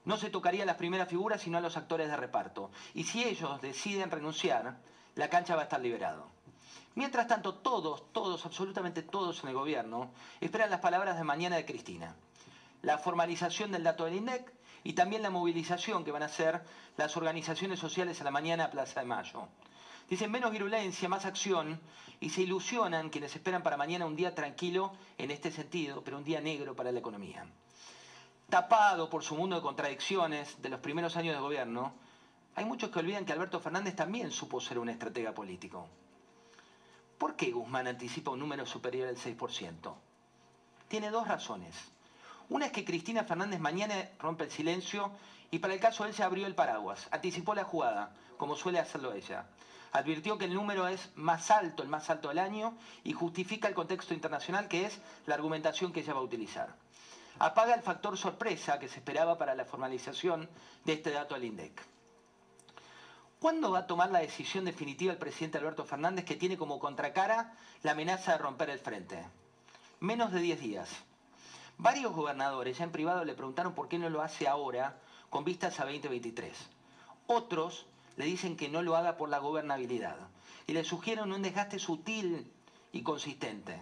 No 0.04 0.16
se 0.16 0.28
tocaría 0.28 0.64
a 0.64 0.66
las 0.66 0.74
primeras 0.74 1.08
figuras 1.08 1.40
sino 1.40 1.58
a 1.58 1.60
los 1.60 1.76
actores 1.76 2.08
de 2.08 2.16
reparto. 2.16 2.72
Y 2.92 3.04
si 3.04 3.22
ellos 3.22 3.62
deciden 3.62 4.10
renunciar, 4.10 4.78
la 5.14 5.30
cancha 5.30 5.54
va 5.54 5.60
a 5.60 5.64
estar 5.66 5.80
liberado. 5.80 6.26
Mientras 6.96 7.28
tanto, 7.28 7.54
todos, 7.54 8.12
todos, 8.12 8.44
absolutamente 8.44 9.04
todos 9.04 9.44
en 9.44 9.50
el 9.50 9.54
gobierno 9.54 10.10
esperan 10.40 10.70
las 10.70 10.80
palabras 10.80 11.16
de 11.16 11.22
mañana 11.22 11.54
de 11.54 11.64
Cristina. 11.64 12.16
La 12.82 12.98
formalización 12.98 13.70
del 13.70 13.84
dato 13.84 14.04
del 14.04 14.16
INDEC 14.16 14.52
y 14.84 14.92
también 14.92 15.22
la 15.22 15.30
movilización 15.30 16.04
que 16.04 16.12
van 16.12 16.22
a 16.22 16.26
hacer 16.26 16.62
las 16.96 17.16
organizaciones 17.16 17.80
sociales 17.80 18.20
a 18.20 18.24
la 18.24 18.30
mañana 18.30 18.64
a 18.64 18.70
Plaza 18.70 19.00
de 19.00 19.06
Mayo. 19.06 19.48
Dicen 20.08 20.30
menos 20.30 20.52
virulencia, 20.52 21.08
más 21.08 21.24
acción 21.24 21.80
y 22.20 22.28
se 22.28 22.42
ilusionan 22.42 23.08
quienes 23.08 23.34
esperan 23.34 23.62
para 23.62 23.78
mañana 23.78 24.04
un 24.04 24.14
día 24.14 24.34
tranquilo 24.34 24.92
en 25.16 25.30
este 25.30 25.50
sentido, 25.50 26.04
pero 26.04 26.18
un 26.18 26.24
día 26.24 26.42
negro 26.42 26.76
para 26.76 26.92
la 26.92 26.98
economía. 26.98 27.46
Tapado 28.50 29.08
por 29.08 29.24
su 29.24 29.34
mundo 29.34 29.56
de 29.56 29.62
contradicciones 29.62 30.60
de 30.60 30.68
los 30.68 30.80
primeros 30.80 31.16
años 31.16 31.34
de 31.34 31.40
gobierno, 31.40 31.94
hay 32.54 32.66
muchos 32.66 32.90
que 32.90 32.98
olvidan 32.98 33.24
que 33.24 33.32
Alberto 33.32 33.58
Fernández 33.60 33.96
también 33.96 34.30
supo 34.30 34.60
ser 34.60 34.78
un 34.78 34.90
estratega 34.90 35.32
político. 35.32 35.88
¿Por 37.16 37.36
qué 37.36 37.50
Guzmán 37.50 37.86
anticipa 37.86 38.32
un 38.32 38.40
número 38.40 38.66
superior 38.66 39.08
al 39.08 39.16
6%? 39.16 39.94
Tiene 40.88 41.10
dos 41.10 41.26
razones. 41.26 41.74
Una 42.48 42.66
es 42.66 42.72
que 42.72 42.84
Cristina 42.84 43.24
Fernández 43.24 43.60
mañana 43.60 44.10
rompe 44.18 44.44
el 44.44 44.50
silencio 44.50 45.12
y 45.50 45.58
para 45.58 45.74
el 45.74 45.80
caso 45.80 46.04
él 46.04 46.14
se 46.14 46.22
abrió 46.22 46.46
el 46.46 46.54
paraguas, 46.54 47.08
anticipó 47.10 47.54
la 47.54 47.64
jugada, 47.64 48.14
como 48.36 48.56
suele 48.56 48.78
hacerlo 48.78 49.12
ella. 49.12 49.46
Advirtió 49.92 50.36
que 50.36 50.46
el 50.46 50.54
número 50.54 50.88
es 50.88 51.10
más 51.14 51.50
alto, 51.50 51.82
el 51.82 51.88
más 51.88 52.10
alto 52.10 52.28
del 52.28 52.40
año, 52.40 52.76
y 53.04 53.12
justifica 53.12 53.68
el 53.68 53.74
contexto 53.74 54.12
internacional 54.12 54.66
que 54.66 54.86
es 54.86 55.00
la 55.26 55.36
argumentación 55.36 55.92
que 55.92 56.00
ella 56.00 56.14
va 56.14 56.20
a 56.20 56.24
utilizar. 56.24 56.74
Apaga 57.38 57.74
el 57.74 57.82
factor 57.82 58.16
sorpresa 58.18 58.78
que 58.78 58.88
se 58.88 58.98
esperaba 58.98 59.38
para 59.38 59.54
la 59.54 59.64
formalización 59.64 60.48
de 60.84 60.94
este 60.94 61.10
dato 61.10 61.34
al 61.34 61.44
INDEC. 61.44 61.80
¿Cuándo 63.38 63.70
va 63.70 63.80
a 63.80 63.86
tomar 63.86 64.10
la 64.10 64.20
decisión 64.20 64.64
definitiva 64.64 65.12
el 65.12 65.18
presidente 65.18 65.58
Alberto 65.58 65.84
Fernández 65.84 66.24
que 66.24 66.36
tiene 66.36 66.56
como 66.56 66.78
contracara 66.78 67.52
la 67.82 67.92
amenaza 67.92 68.32
de 68.32 68.38
romper 68.38 68.70
el 68.70 68.78
frente? 68.78 69.22
Menos 70.00 70.32
de 70.32 70.40
10 70.40 70.60
días. 70.60 70.88
Varios 71.78 72.12
gobernadores 72.12 72.78
ya 72.78 72.84
en 72.84 72.92
privado 72.92 73.24
le 73.24 73.34
preguntaron 73.34 73.74
por 73.74 73.88
qué 73.88 73.98
no 73.98 74.08
lo 74.08 74.22
hace 74.22 74.46
ahora 74.48 74.98
con 75.30 75.44
vistas 75.44 75.80
a 75.80 75.84
2023. 75.84 76.52
Otros 77.26 77.86
le 78.16 78.26
dicen 78.26 78.56
que 78.56 78.68
no 78.68 78.82
lo 78.82 78.96
haga 78.96 79.16
por 79.16 79.28
la 79.28 79.38
gobernabilidad 79.38 80.16
y 80.66 80.72
le 80.72 80.84
sugieren 80.84 81.32
un 81.32 81.42
desgaste 81.42 81.78
sutil 81.78 82.50
y 82.92 83.02
consistente. 83.02 83.78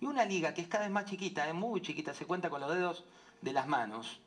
Y 0.00 0.06
una 0.06 0.24
liga 0.24 0.54
que 0.54 0.62
es 0.62 0.68
cada 0.68 0.84
vez 0.84 0.92
más 0.92 1.06
chiquita, 1.06 1.48
es 1.48 1.54
muy 1.54 1.82
chiquita, 1.82 2.14
se 2.14 2.26
cuenta 2.26 2.50
con 2.50 2.60
los 2.60 2.72
dedos 2.72 3.04
de 3.42 3.52
las 3.52 3.66
manos, 3.66 4.20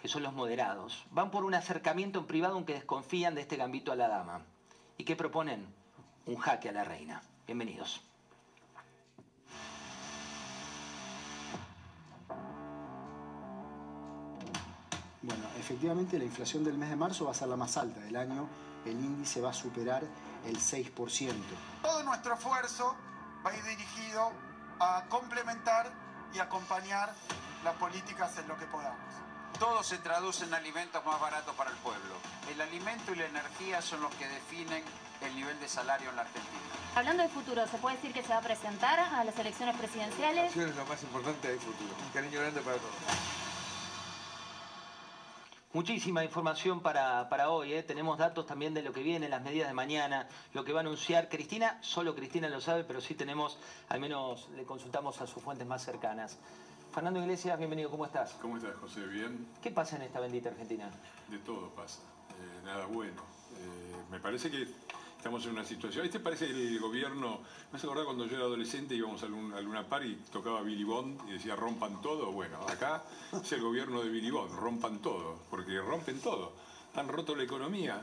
que 0.00 0.08
son 0.08 0.22
los 0.22 0.32
moderados, 0.32 1.04
van 1.10 1.30
por 1.30 1.44
un 1.44 1.54
acercamiento 1.54 2.18
en 2.18 2.26
privado 2.26 2.54
aunque 2.54 2.74
desconfían 2.74 3.34
de 3.34 3.42
este 3.42 3.56
gambito 3.56 3.92
a 3.92 3.96
la 3.96 4.08
dama. 4.08 4.42
¿Y 4.96 5.04
qué 5.04 5.16
proponen? 5.16 5.66
Un 6.26 6.36
jaque 6.36 6.68
a 6.68 6.72
la 6.72 6.84
reina. 6.84 7.22
Bienvenidos. 7.46 8.07
Bueno, 15.22 15.44
efectivamente 15.58 16.18
la 16.18 16.24
inflación 16.24 16.62
del 16.62 16.78
mes 16.78 16.90
de 16.90 16.96
marzo 16.96 17.24
va 17.24 17.32
a 17.32 17.34
ser 17.34 17.48
la 17.48 17.56
más 17.56 17.76
alta 17.76 18.00
del 18.00 18.16
año. 18.16 18.48
El 18.84 18.92
índice 18.92 19.40
va 19.40 19.50
a 19.50 19.54
superar 19.54 20.04
el 20.46 20.58
6%. 20.58 21.32
Todo 21.82 22.02
nuestro 22.04 22.34
esfuerzo 22.34 22.94
va 23.44 23.50
a 23.50 23.56
ir 23.56 23.64
dirigido 23.64 24.30
a 24.78 25.04
complementar 25.08 25.92
y 26.32 26.38
acompañar 26.38 27.12
las 27.64 27.74
políticas 27.74 28.38
en 28.38 28.46
lo 28.46 28.56
que 28.56 28.66
podamos. 28.66 28.98
Todo 29.58 29.82
se 29.82 29.98
traduce 29.98 30.44
en 30.44 30.54
alimentos 30.54 31.04
más 31.04 31.20
baratos 31.20 31.54
para 31.56 31.70
el 31.70 31.76
pueblo. 31.78 32.14
El 32.52 32.60
alimento 32.60 33.12
y 33.12 33.16
la 33.16 33.26
energía 33.26 33.82
son 33.82 34.00
los 34.02 34.14
que 34.14 34.28
definen 34.28 34.84
el 35.20 35.34
nivel 35.34 35.58
de 35.58 35.66
salario 35.66 36.10
en 36.10 36.16
la 36.16 36.22
Argentina. 36.22 36.62
Hablando 36.94 37.24
de 37.24 37.28
futuro, 37.28 37.66
¿se 37.66 37.78
puede 37.78 37.96
decir 37.96 38.12
que 38.12 38.22
se 38.22 38.28
va 38.28 38.38
a 38.38 38.42
presentar 38.42 39.00
a 39.00 39.24
las 39.24 39.36
elecciones 39.36 39.76
presidenciales? 39.76 40.56
es 40.56 40.76
lo 40.76 40.86
más 40.86 41.02
importante 41.02 41.48
del 41.48 41.58
futuro. 41.58 41.90
Un 42.06 42.12
cariño 42.12 42.38
grande 42.38 42.60
para 42.60 42.76
todos. 42.76 43.47
Muchísima 45.74 46.24
información 46.24 46.80
para, 46.80 47.28
para 47.28 47.50
hoy, 47.50 47.74
¿eh? 47.74 47.82
tenemos 47.82 48.16
datos 48.16 48.46
también 48.46 48.72
de 48.72 48.80
lo 48.80 48.90
que 48.90 49.02
viene, 49.02 49.28
las 49.28 49.42
medidas 49.42 49.68
de 49.68 49.74
mañana, 49.74 50.26
lo 50.54 50.64
que 50.64 50.72
va 50.72 50.80
a 50.80 50.82
anunciar 50.82 51.28
Cristina, 51.28 51.76
solo 51.82 52.14
Cristina 52.14 52.48
lo 52.48 52.58
sabe, 52.58 52.84
pero 52.84 53.02
sí 53.02 53.14
tenemos, 53.14 53.58
al 53.90 54.00
menos 54.00 54.48
le 54.56 54.64
consultamos 54.64 55.20
a 55.20 55.26
sus 55.26 55.42
fuentes 55.42 55.66
más 55.66 55.84
cercanas. 55.84 56.38
Fernando 56.94 57.20
Iglesias, 57.20 57.58
bienvenido, 57.58 57.90
¿cómo 57.90 58.06
estás? 58.06 58.32
¿Cómo 58.40 58.56
estás, 58.56 58.76
José? 58.76 59.06
¿Bien? 59.08 59.46
¿Qué 59.62 59.70
pasa 59.70 59.96
en 59.96 60.02
esta 60.02 60.20
bendita 60.20 60.48
Argentina? 60.48 60.90
De 61.28 61.38
todo 61.40 61.68
pasa, 61.74 62.00
eh, 62.30 62.64
nada 62.64 62.86
bueno. 62.86 63.20
Eh, 63.58 63.96
me 64.10 64.20
parece 64.20 64.50
que 64.50 64.66
estamos 65.18 65.44
en 65.44 65.50
una 65.52 65.64
situación... 65.64 66.06
Este 66.06 66.20
parece 66.20 66.46
el 66.46 66.78
gobierno... 66.78 67.40
¿Me 67.70 67.76
has 67.76 67.84
acordado 67.84 68.06
cuando 68.06 68.24
yo 68.26 68.36
era 68.36 68.46
adolescente 68.46 68.94
íbamos 68.94 69.22
a 69.22 69.26
Luna, 69.26 69.60
Luna 69.60 69.86
Par 69.86 70.06
y 70.06 70.14
tocaba 70.32 70.62
Billy 70.62 70.84
Bond 70.84 71.28
y 71.28 71.32
decía 71.32 71.54
rompan 71.54 72.00
todo? 72.00 72.32
Bueno, 72.32 72.56
acá 72.68 73.04
es 73.32 73.52
el 73.52 73.60
gobierno 73.60 74.00
de 74.00 74.08
Billy 74.08 74.30
Bond, 74.30 74.54
rompan 74.54 75.00
todo, 75.00 75.40
porque 75.50 75.78
rompen 75.80 76.20
todo. 76.20 76.52
Han 76.94 77.08
roto 77.08 77.36
la 77.36 77.42
economía, 77.42 78.02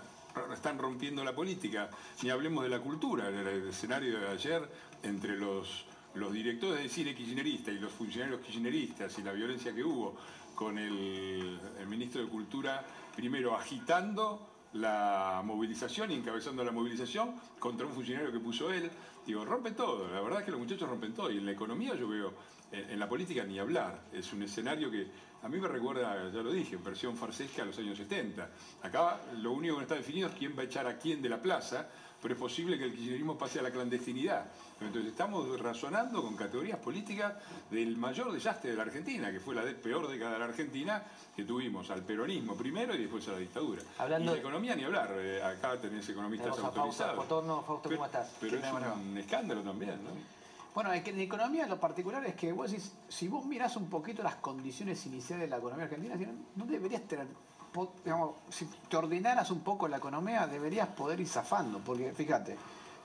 están 0.53 0.77
rompiendo 0.77 1.23
la 1.23 1.33
política, 1.33 1.89
ni 2.21 2.29
hablemos 2.29 2.63
de 2.63 2.69
la 2.69 2.79
cultura, 2.79 3.29
el 3.29 3.69
escenario 3.69 4.19
de 4.19 4.27
ayer 4.27 4.69
entre 5.03 5.37
los 5.37 5.85
los 6.15 6.31
directores 6.31 6.81
de 6.81 6.89
cine 6.89 7.13
kirchnerista 7.13 7.71
y 7.71 7.79
los 7.79 7.91
funcionarios 7.91 8.39
kirchneristas 8.41 9.17
y 9.19 9.21
la 9.21 9.33
violencia 9.33 9.73
que 9.73 9.83
hubo 9.83 10.15
con 10.55 10.77
el, 10.77 11.59
ministro 11.87 12.21
de 12.21 12.29
Cultura, 12.29 12.83
primero 13.15 13.55
agitando 13.55 14.54
la 14.75 15.41
movilización 15.43 16.11
y 16.11 16.15
encabezando 16.15 16.63
la 16.63 16.71
movilización 16.71 17.35
contra 17.59 17.85
un 17.85 17.93
funcionario 17.93 18.31
que 18.31 18.39
puso 18.39 18.71
él. 18.71 18.89
Digo, 19.25 19.43
rompe 19.43 19.71
todo, 19.71 20.07
la 20.11 20.21
verdad 20.21 20.39
es 20.39 20.45
que 20.45 20.51
los 20.51 20.59
muchachos 20.59 20.89
rompen 20.89 21.13
todo. 21.13 21.31
Y 21.31 21.37
en 21.37 21.45
la 21.45 21.51
economía 21.51 21.95
yo 21.95 22.07
veo, 22.07 22.33
en, 22.71 22.99
la 22.99 23.07
política 23.07 23.43
ni 23.43 23.57
hablar. 23.57 24.03
Es 24.13 24.31
un 24.33 24.43
escenario 24.43 24.91
que 24.91 25.07
a 25.41 25.49
mí 25.49 25.59
me 25.59 25.67
recuerda, 25.67 26.29
ya 26.31 26.41
lo 26.41 26.51
dije, 26.51 26.75
en 26.75 26.83
versión 26.83 27.15
farsesca 27.15 27.63
a 27.63 27.65
los 27.65 27.77
años 27.79 27.97
70. 27.97 28.49
Acá 28.83 29.19
lo 29.37 29.51
único 29.51 29.75
que 29.75 29.79
no 29.79 29.83
está 29.83 29.95
definido 29.95 30.27
es 30.27 30.35
quién 30.35 30.55
va 30.57 30.63
a 30.63 30.65
echar 30.65 30.87
a 30.87 30.97
quién 30.97 31.21
de 31.21 31.29
la 31.29 31.41
plaza 31.41 31.87
pero 32.25 32.33
es 32.33 32.39
posible 32.39 32.75
que 32.79 32.85
el 32.85 32.91
kirchnerismo 32.91 33.37
pase 33.37 33.59
a 33.59 33.61
la 33.61 33.69
clandestinidad. 33.69 34.45
Entonces 34.81 35.11
estamos 35.11 35.59
razonando 35.59 36.21
con 36.21 36.35
categorías 36.35 36.77
políticas 36.79 37.33
del 37.71 37.95
mayor 37.95 38.31
desastre 38.31 38.71
de 38.71 38.75
la 38.75 38.83
Argentina, 38.83 39.31
que 39.31 39.39
fue 39.39 39.55
la 39.55 39.63
peor 39.63 40.07
década 40.07 40.33
de 40.33 40.39
la 40.39 40.45
Argentina, 40.45 41.01
que 41.35 41.43
tuvimos 41.45 41.89
al 41.91 42.01
peronismo 42.01 42.55
primero 42.55 42.93
y 42.93 42.99
después 42.99 43.27
a 43.29 43.31
la 43.31 43.37
dictadura. 43.37 43.81
Hablando 43.97 44.31
y 44.31 44.33
de 44.35 44.39
economía 44.41 44.75
ni 44.75 44.83
hablar, 44.83 45.11
eh, 45.17 45.41
acá 45.41 45.77
tenés 45.77 46.07
economistas 46.09 46.59
autorizados. 46.59 47.15
Fausto, 47.15 47.63
Fausto, 47.65 47.89
¿cómo 47.89 48.05
estás? 48.05 48.29
Pero, 48.41 48.57
es 48.57 48.73
un 48.73 49.17
escándalo 49.17 49.61
también, 49.61 50.03
¿no? 50.03 50.11
Bueno, 50.73 50.91
en 50.91 51.19
economía 51.21 51.65
lo 51.67 51.79
particular 51.79 52.25
es 52.25 52.35
que 52.35 52.51
vos 52.51 52.69
decís, 52.69 52.91
si 53.07 53.29
vos 53.29 53.45
mirás 53.45 53.77
un 53.77 53.89
poquito 53.89 54.21
las 54.23 54.35
condiciones 54.35 55.05
iniciales 55.05 55.45
de 55.45 55.49
la 55.49 55.57
economía 55.57 55.85
argentina, 55.85 56.15
no 56.55 56.65
deberías 56.65 57.03
tener 57.03 57.27
digamos, 58.03 58.35
si 58.49 58.65
te 58.89 58.97
ordenaras 58.97 59.51
un 59.51 59.61
poco 59.61 59.87
la 59.87 59.97
economía, 59.97 60.47
deberías 60.47 60.87
poder 60.89 61.19
ir 61.19 61.27
zafando, 61.27 61.79
porque 61.79 62.13
fíjate, 62.13 62.57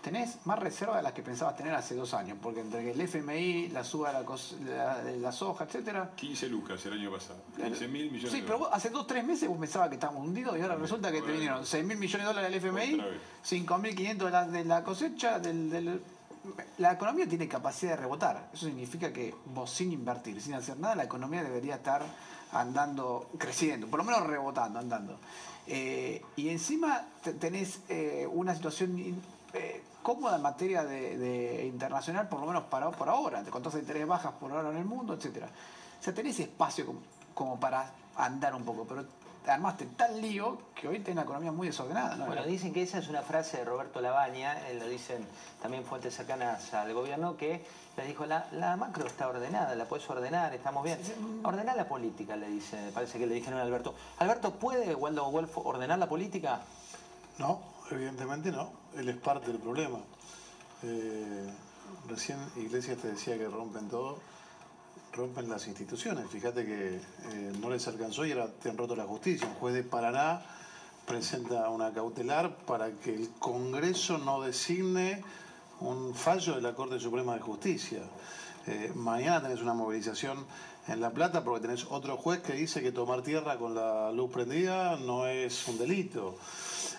tenés 0.02 0.44
más 0.46 0.58
reserva 0.58 0.96
de 0.96 1.02
las 1.02 1.12
que 1.12 1.22
pensabas 1.22 1.56
tener 1.56 1.74
hace 1.74 1.94
dos 1.94 2.14
años, 2.14 2.38
porque 2.40 2.60
entre 2.60 2.90
el 2.90 3.00
FMI, 3.00 3.68
la 3.68 3.84
suba 3.84 4.12
de 4.12 5.18
la, 5.18 5.32
soja, 5.32 5.64
etcétera. 5.64 6.10
15 6.16 6.48
lucas 6.48 6.84
el 6.86 6.94
año 6.94 7.10
pasado, 7.10 7.40
15 7.56 7.88
mil 7.88 8.10
millones 8.10 8.32
Sí, 8.32 8.42
pero 8.46 8.72
hace 8.72 8.90
dos, 8.90 9.06
tres 9.06 9.24
meses 9.24 9.48
vos 9.48 9.58
pensabas 9.58 9.88
que 9.88 9.94
estábamos 9.94 10.26
hundidos 10.26 10.58
y 10.58 10.62
ahora 10.62 10.76
resulta 10.76 11.12
que 11.12 11.22
te 11.22 11.32
vinieron 11.32 11.64
6 11.64 11.84
mil 11.84 11.98
millones 11.98 12.26
de 12.26 12.32
dólares 12.34 12.62
del 12.62 12.72
FMI, 12.72 13.02
5 13.42 13.78
mil 13.78 13.94
500 13.94 14.26
de 14.26 14.32
la, 14.32 14.46
de 14.46 14.64
la 14.64 14.84
cosecha, 14.84 15.38
del, 15.38 16.00
la 16.78 16.92
economía 16.92 17.28
tiene 17.28 17.46
capacidad 17.46 17.92
de 17.92 17.96
rebotar. 17.96 18.48
Eso 18.52 18.66
significa 18.66 19.12
que 19.12 19.34
vos 19.46 19.70
sin 19.70 19.92
invertir, 19.92 20.40
sin 20.40 20.54
hacer 20.54 20.78
nada, 20.78 20.94
la 20.94 21.04
economía 21.04 21.42
debería 21.42 21.76
estar 21.76 22.02
andando, 22.52 23.30
creciendo, 23.38 23.86
por 23.86 23.98
lo 23.98 24.04
menos 24.04 24.26
rebotando, 24.26 24.78
andando. 24.78 25.18
Eh, 25.66 26.22
y 26.36 26.48
encima 26.48 27.06
tenés 27.38 27.80
eh, 27.88 28.26
una 28.30 28.54
situación 28.54 29.20
eh, 29.54 29.82
cómoda 30.02 30.36
en 30.36 30.42
materia 30.42 30.84
de, 30.84 31.66
internacional, 31.66 32.28
por 32.28 32.40
lo 32.40 32.46
menos 32.46 32.64
para, 32.64 32.90
por 32.90 33.08
ahora, 33.08 33.42
con 33.44 33.62
tasas 33.62 33.74
de 33.74 33.80
interés 33.80 34.06
bajas 34.06 34.32
por 34.40 34.50
ahora 34.52 34.70
en 34.70 34.76
el 34.76 34.84
mundo, 34.84 35.14
etc. 35.14 35.44
O 36.00 36.02
sea, 36.02 36.14
tenés 36.14 36.38
espacio 36.40 36.86
como, 36.86 37.00
como 37.34 37.60
para 37.60 37.90
andar 38.16 38.54
un 38.54 38.64
poco, 38.64 38.84
pero 38.84 39.04
armaste 39.46 39.86
tal 39.96 40.20
lío 40.20 40.58
que 40.74 40.86
hoy 40.88 40.98
tenés 40.98 41.14
una 41.14 41.22
economía 41.22 41.52
muy 41.52 41.68
desordenada. 41.68 42.24
Bueno, 42.26 42.44
dicen 42.44 42.72
que 42.72 42.82
esa 42.82 42.98
es 42.98 43.08
una 43.08 43.22
frase 43.22 43.58
de 43.58 43.64
Roberto 43.64 44.00
Labaña, 44.00 44.68
él 44.68 44.78
lo 44.78 44.88
dicen 44.88 45.26
también 45.62 45.84
fuentes 45.84 46.14
cercanas 46.14 46.72
al 46.74 46.92
gobierno, 46.92 47.36
que 47.36 47.64
le 47.96 48.06
dijo, 48.06 48.26
la, 48.26 48.76
macro 48.78 49.06
está 49.06 49.28
ordenada, 49.28 49.74
la 49.74 49.86
puedes 49.86 50.08
ordenar, 50.08 50.54
estamos 50.54 50.84
bien. 50.84 50.98
Ordenar 51.42 51.76
la 51.76 51.88
política, 51.88 52.36
le 52.36 52.48
dice, 52.48 52.90
parece 52.94 53.18
que 53.18 53.26
le 53.26 53.34
dijeron 53.34 53.58
a 53.58 53.62
Alberto. 53.62 53.94
¿Alberto 54.18 54.52
puede 54.52 54.94
Waldo 54.94 55.30
Wolf 55.30 55.58
ordenar 55.58 55.98
la 55.98 56.08
política? 56.08 56.60
No, 57.38 57.60
evidentemente 57.96 58.50
no, 58.50 58.72
él 58.96 59.08
es 59.08 59.16
parte 59.16 59.48
del 59.48 59.58
problema. 59.58 59.98
Eh, 60.82 61.50
recién 62.08 62.38
Iglesias 62.56 62.98
te 62.98 63.08
decía 63.08 63.36
que 63.36 63.48
rompen 63.48 63.88
todo 63.88 64.18
rompen 65.12 65.48
las 65.48 65.66
instituciones. 65.66 66.28
Fíjate 66.30 66.64
que 66.64 66.96
eh, 66.96 67.52
no 67.60 67.70
les 67.70 67.86
alcanzó 67.88 68.24
y 68.24 68.32
ahora 68.32 68.48
te 68.48 68.70
han 68.70 68.76
roto 68.76 68.94
la 68.94 69.04
justicia. 69.04 69.46
Un 69.46 69.54
juez 69.54 69.74
de 69.74 69.82
Paraná 69.82 70.42
presenta 71.06 71.68
una 71.68 71.92
cautelar 71.92 72.54
para 72.58 72.92
que 72.92 73.14
el 73.14 73.30
Congreso 73.38 74.18
no 74.18 74.40
designe 74.40 75.22
un 75.80 76.14
fallo 76.14 76.54
de 76.54 76.62
la 76.62 76.74
Corte 76.74 77.00
Suprema 77.00 77.34
de 77.34 77.40
Justicia. 77.40 78.02
Eh, 78.66 78.92
mañana 78.94 79.42
tenés 79.42 79.62
una 79.62 79.74
movilización 79.74 80.44
en 80.90 81.00
La 81.00 81.10
Plata 81.10 81.44
porque 81.44 81.60
tenés 81.60 81.86
otro 81.88 82.16
juez 82.16 82.40
que 82.40 82.52
dice 82.52 82.82
que 82.82 82.90
tomar 82.90 83.22
tierra 83.22 83.56
con 83.56 83.74
la 83.74 84.10
luz 84.10 84.30
prendida 84.30 84.96
no 84.96 85.26
es 85.26 85.68
un 85.68 85.78
delito. 85.78 86.36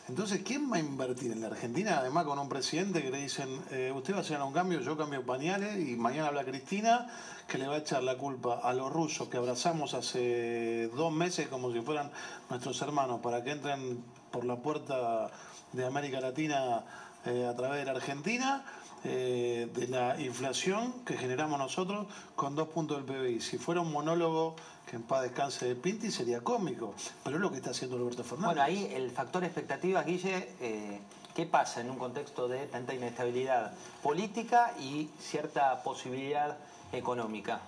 Entonces, 0.08 0.42
¿quién 0.44 0.72
va 0.72 0.78
a 0.78 0.80
invertir 0.80 1.32
en 1.32 1.42
la 1.42 1.48
Argentina? 1.48 1.98
Además, 2.00 2.26
con 2.26 2.40
un 2.40 2.50
presidente 2.50 3.02
que 3.02 3.12
le 3.12 3.22
dicen, 3.22 3.50
eh, 3.72 3.92
usted 3.94 4.14
va 4.14 4.20
a 4.20 4.22
hacer 4.22 4.42
un 4.42 4.54
cambio, 4.54 4.80
yo 4.80 4.98
cambio 4.98 5.26
pañales, 5.26 5.78
y 5.88 5.96
mañana 5.96 6.30
habla 6.30 6.44
Cristina, 6.44 7.08
que 7.48 7.58
le 7.58 7.68
va 7.68 7.76
a 7.76 7.78
echar 7.80 8.02
la 8.04 8.18
culpa 8.18 8.62
a 8.64 8.74
los 8.74 8.92
rusos 8.92 9.28
que 9.28 9.38
abrazamos 9.38 9.94
hace 9.94 10.88
dos 10.96 11.12
meses 11.12 11.50
como 11.50 11.72
si 11.72 11.82
fueran 11.82 12.12
nuestros 12.50 12.82
hermanos 12.82 13.20
para 13.22 13.44
que 13.44 13.52
entren 13.52 14.04
por 14.32 14.46
la 14.46 14.56
puerta 14.56 15.30
de 15.74 15.86
América 15.86 16.22
Latina 16.22 16.84
eh, 17.26 17.46
a 17.46 17.56
través 17.56 17.80
de 17.80 17.86
la 17.86 17.92
Argentina 17.92 18.64
eh, 19.04 19.68
de 19.74 19.88
la 19.88 20.20
inflación 20.22 20.94
que 21.06 21.18
generamos 21.18 21.58
nosotros 21.58 22.06
con 22.36 22.56
dos 22.56 22.68
puntos 22.68 22.98
del 22.98 23.06
PBI. 23.06 23.42
Si 23.42 23.58
fuera 23.58 23.82
un 23.82 23.92
monólogo 23.92 24.56
que 24.86 24.96
en 24.96 25.02
paz 25.02 25.24
descanse 25.24 25.66
de 25.66 25.76
Pinti 25.76 26.12
sería 26.12 26.42
cómico, 26.42 26.94
pero 27.24 27.38
es 27.38 27.42
lo 27.42 27.50
que 27.50 27.58
está 27.58 27.72
haciendo 27.72 27.98
Roberto 27.98 28.24
Fernández. 28.24 28.46
Bueno, 28.46 28.62
ahí 28.62 28.92
el 28.94 29.10
factor 29.10 29.44
expectativa, 29.44 30.04
Guille, 30.04 30.50
eh, 30.60 31.00
¿qué 31.36 31.48
pasa 31.48 31.82
en 31.82 31.90
un 31.90 31.98
contexto 31.98 32.48
de 32.48 32.68
tanta 32.68 32.94
inestabilidad 32.94 33.74
política 34.04 34.76
y 34.80 35.10
cierta 35.20 35.82
posibilidad 35.82 36.58
económica? 36.92 37.62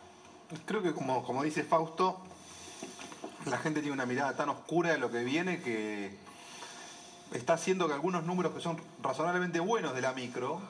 Creo 0.65 0.83
que 0.83 0.93
como, 0.93 1.23
como 1.23 1.41
dice 1.41 1.63
Fausto, 1.63 2.19
la 3.45 3.57
gente 3.57 3.79
tiene 3.79 3.93
una 3.93 4.05
mirada 4.05 4.35
tan 4.35 4.49
oscura 4.49 4.91
de 4.91 4.99
lo 4.99 5.09
que 5.09 5.23
viene 5.23 5.61
que 5.63 6.15
está 7.31 7.53
haciendo 7.53 7.87
que 7.87 7.93
algunos 7.93 8.23
números 8.23 8.53
que 8.53 8.61
son 8.61 8.77
razonablemente 9.01 9.59
buenos 9.59 9.95
de 9.95 10.01
la 10.01 10.13
micro 10.13 10.61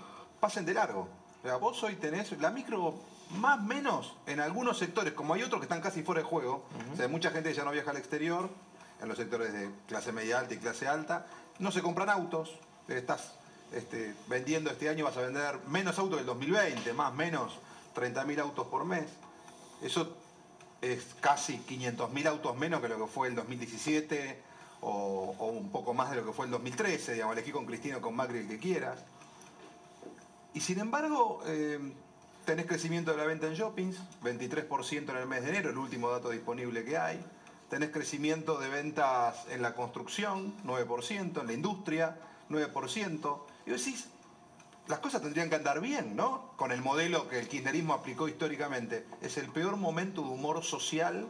pasen 0.43 0.65
de 0.65 0.73
largo. 0.73 1.07
O 1.39 1.47
sea, 1.47 1.55
vos 1.55 1.81
hoy 1.83 1.95
tenés 1.95 2.37
la 2.41 2.51
micro 2.51 2.95
más 3.37 3.59
o 3.59 3.61
menos 3.61 4.13
en 4.25 4.41
algunos 4.41 4.77
sectores, 4.77 5.13
como 5.13 5.35
hay 5.35 5.41
otros 5.41 5.61
que 5.61 5.65
están 5.65 5.79
casi 5.79 6.03
fuera 6.03 6.19
de 6.19 6.27
juego. 6.27 6.65
O 6.91 6.97
sea, 6.97 7.07
mucha 7.07 7.31
gente 7.31 7.53
ya 7.53 7.63
no 7.63 7.71
viaja 7.71 7.91
al 7.91 7.97
exterior, 7.97 8.49
en 9.01 9.07
los 9.07 9.17
sectores 9.17 9.53
de 9.53 9.69
clase 9.87 10.11
media 10.11 10.39
alta 10.39 10.53
y 10.53 10.57
clase 10.57 10.85
alta. 10.85 11.27
No 11.59 11.71
se 11.71 11.81
compran 11.81 12.09
autos. 12.09 12.59
Estás 12.89 13.35
este, 13.71 14.13
vendiendo 14.27 14.69
este 14.69 14.89
año, 14.89 15.05
vas 15.05 15.15
a 15.15 15.21
vender 15.21 15.59
menos 15.69 15.97
autos 15.97 16.17
que 16.17 16.21
el 16.21 16.27
2020, 16.27 16.91
más 16.91 17.11
o 17.11 17.15
menos 17.15 17.53
30.000 17.95 18.41
autos 18.41 18.67
por 18.67 18.83
mes. 18.83 19.05
Eso 19.81 20.17
es 20.81 21.05
casi 21.21 21.57
500.000 21.59 22.27
autos 22.27 22.57
menos 22.57 22.81
que 22.81 22.89
lo 22.89 22.97
que 22.97 23.07
fue 23.07 23.29
el 23.29 23.35
2017 23.35 24.43
o, 24.81 25.35
o, 25.39 25.47
un 25.51 25.71
poco 25.71 25.93
más 25.93 26.09
de 26.09 26.17
lo 26.17 26.25
que 26.25 26.33
fue 26.33 26.47
el 26.47 26.51
2013, 26.51 27.13
digamos, 27.13 27.37
elegí 27.37 27.53
con 27.53 27.65
Cristina 27.65 27.95
o 27.95 28.01
con 28.01 28.13
Macri 28.13 28.39
el 28.39 28.49
que 28.49 28.59
quieras. 28.59 28.99
Y 30.53 30.61
sin 30.61 30.79
embargo, 30.79 31.41
eh, 31.45 31.79
tenés 32.45 32.65
crecimiento 32.65 33.11
de 33.11 33.17
la 33.17 33.25
venta 33.25 33.47
en 33.47 33.53
shoppings, 33.53 33.97
23% 34.23 35.09
en 35.09 35.17
el 35.17 35.27
mes 35.27 35.43
de 35.43 35.49
enero, 35.49 35.69
el 35.71 35.77
último 35.77 36.09
dato 36.09 36.29
disponible 36.29 36.83
que 36.83 36.97
hay. 36.97 37.23
tenés 37.69 37.89
crecimiento 37.89 38.59
de 38.59 38.69
ventas 38.69 39.47
en 39.49 39.63
la 39.63 39.73
construcción, 39.73 40.53
9%, 40.63 41.41
en 41.41 41.47
la 41.47 41.53
industria, 41.53 42.15
9%. 42.51 43.39
Y 43.65 43.71
decís, 43.71 44.09
las 44.87 44.99
cosas 44.99 45.23
tendrían 45.23 45.49
que 45.49 45.55
andar 45.55 45.81
bien, 45.81 46.15
¿no? 46.15 46.51
Con 46.55 46.71
el 46.71 46.83
modelo 46.83 47.27
que 47.27 47.39
el 47.39 47.47
kirchnerismo 47.47 47.93
aplicó 47.93 48.27
históricamente. 48.27 49.07
Es 49.21 49.37
el 49.37 49.47
peor 49.47 49.77
momento 49.77 50.21
de 50.21 50.27
humor 50.27 50.63
social 50.63 51.25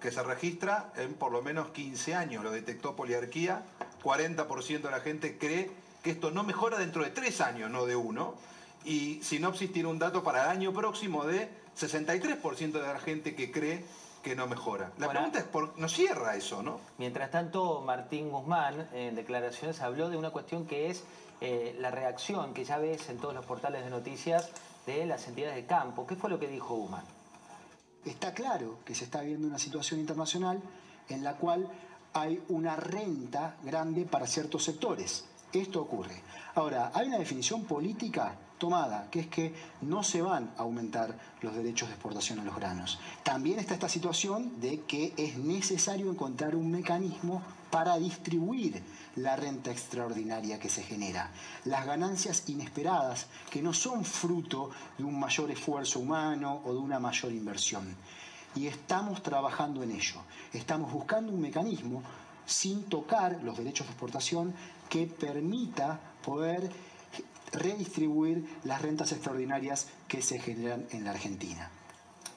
que 0.00 0.10
se 0.10 0.22
registra 0.22 0.92
en 0.96 1.12
por 1.12 1.30
lo 1.30 1.42
menos 1.42 1.68
15 1.72 2.14
años. 2.14 2.42
Lo 2.42 2.50
detectó 2.50 2.96
Poliarquía. 2.96 3.62
40% 4.02 4.80
de 4.80 4.90
la 4.90 5.00
gente 5.00 5.36
cree 5.36 5.70
que 6.02 6.12
esto 6.12 6.30
no 6.30 6.42
mejora 6.42 6.78
dentro 6.78 7.02
de 7.02 7.10
3 7.10 7.40
años, 7.42 7.70
no 7.70 7.84
de 7.84 7.96
uno. 7.96 8.34
Y 8.84 9.22
Sinopsis 9.22 9.72
tiene 9.72 9.88
un 9.88 9.98
dato 9.98 10.22
para 10.22 10.44
el 10.44 10.50
año 10.50 10.72
próximo 10.72 11.24
de 11.24 11.48
63% 11.78 12.72
de 12.72 12.80
la 12.80 12.98
gente 12.98 13.34
que 13.34 13.50
cree 13.50 13.84
que 14.22 14.36
no 14.36 14.46
mejora. 14.46 14.92
La 14.98 15.08
pregunta 15.08 15.38
es, 15.38 15.44
¿por 15.44 15.78
no 15.78 15.88
cierra 15.88 16.36
eso, 16.36 16.62
no? 16.62 16.80
Mientras 16.98 17.30
tanto, 17.30 17.80
Martín 17.80 18.30
Guzmán 18.30 18.88
en 18.92 19.14
declaraciones 19.14 19.80
habló 19.80 20.08
de 20.08 20.16
una 20.16 20.30
cuestión 20.30 20.66
que 20.66 20.90
es 20.90 21.04
eh, 21.40 21.76
la 21.80 21.90
reacción 21.90 22.54
que 22.54 22.64
ya 22.64 22.78
ves 22.78 23.08
en 23.08 23.18
todos 23.18 23.34
los 23.34 23.44
portales 23.44 23.84
de 23.84 23.90
noticias 23.90 24.50
de 24.86 25.06
las 25.06 25.26
entidades 25.26 25.56
de 25.56 25.66
campo. 25.66 26.06
¿Qué 26.06 26.14
fue 26.14 26.30
lo 26.30 26.38
que 26.38 26.46
dijo 26.46 26.76
Guzmán? 26.76 27.04
Está 28.04 28.32
claro 28.32 28.78
que 28.84 28.94
se 28.94 29.04
está 29.04 29.22
viendo 29.22 29.46
una 29.46 29.58
situación 29.58 30.00
internacional 30.00 30.60
en 31.08 31.24
la 31.24 31.34
cual 31.34 31.68
hay 32.12 32.42
una 32.48 32.76
renta 32.76 33.56
grande 33.62 34.04
para 34.04 34.26
ciertos 34.26 34.64
sectores. 34.64 35.24
Esto 35.52 35.82
ocurre. 35.82 36.22
Ahora, 36.54 36.90
hay 36.94 37.08
una 37.08 37.18
definición 37.18 37.64
política 37.64 38.36
tomada, 38.62 39.08
que 39.10 39.18
es 39.18 39.26
que 39.26 39.52
no 39.80 40.04
se 40.04 40.22
van 40.22 40.52
a 40.56 40.60
aumentar 40.60 41.18
los 41.40 41.52
derechos 41.52 41.88
de 41.88 41.94
exportación 41.94 42.38
a 42.38 42.44
los 42.44 42.54
granos. 42.54 43.00
También 43.24 43.58
está 43.58 43.74
esta 43.74 43.88
situación 43.88 44.60
de 44.60 44.82
que 44.82 45.14
es 45.16 45.36
necesario 45.36 46.08
encontrar 46.08 46.54
un 46.54 46.70
mecanismo 46.70 47.42
para 47.72 47.98
distribuir 47.98 48.80
la 49.16 49.34
renta 49.34 49.72
extraordinaria 49.72 50.60
que 50.60 50.68
se 50.68 50.84
genera, 50.84 51.32
las 51.64 51.84
ganancias 51.84 52.44
inesperadas 52.46 53.26
que 53.50 53.62
no 53.62 53.74
son 53.74 54.04
fruto 54.04 54.70
de 54.96 55.02
un 55.02 55.18
mayor 55.18 55.50
esfuerzo 55.50 55.98
humano 55.98 56.62
o 56.64 56.72
de 56.72 56.78
una 56.78 57.00
mayor 57.00 57.32
inversión. 57.32 57.96
Y 58.54 58.68
estamos 58.68 59.24
trabajando 59.24 59.82
en 59.82 59.90
ello, 59.90 60.20
estamos 60.52 60.92
buscando 60.92 61.32
un 61.32 61.40
mecanismo 61.40 62.00
sin 62.46 62.84
tocar 62.84 63.40
los 63.42 63.58
derechos 63.58 63.88
de 63.88 63.92
exportación 63.92 64.54
que 64.88 65.08
permita 65.08 65.98
poder 66.24 66.70
redistribuir 67.52 68.44
las 68.64 68.82
rentas 68.82 69.12
extraordinarias 69.12 69.88
que 70.08 70.22
se 70.22 70.38
generan 70.38 70.86
en 70.90 71.04
la 71.04 71.10
Argentina. 71.10 71.70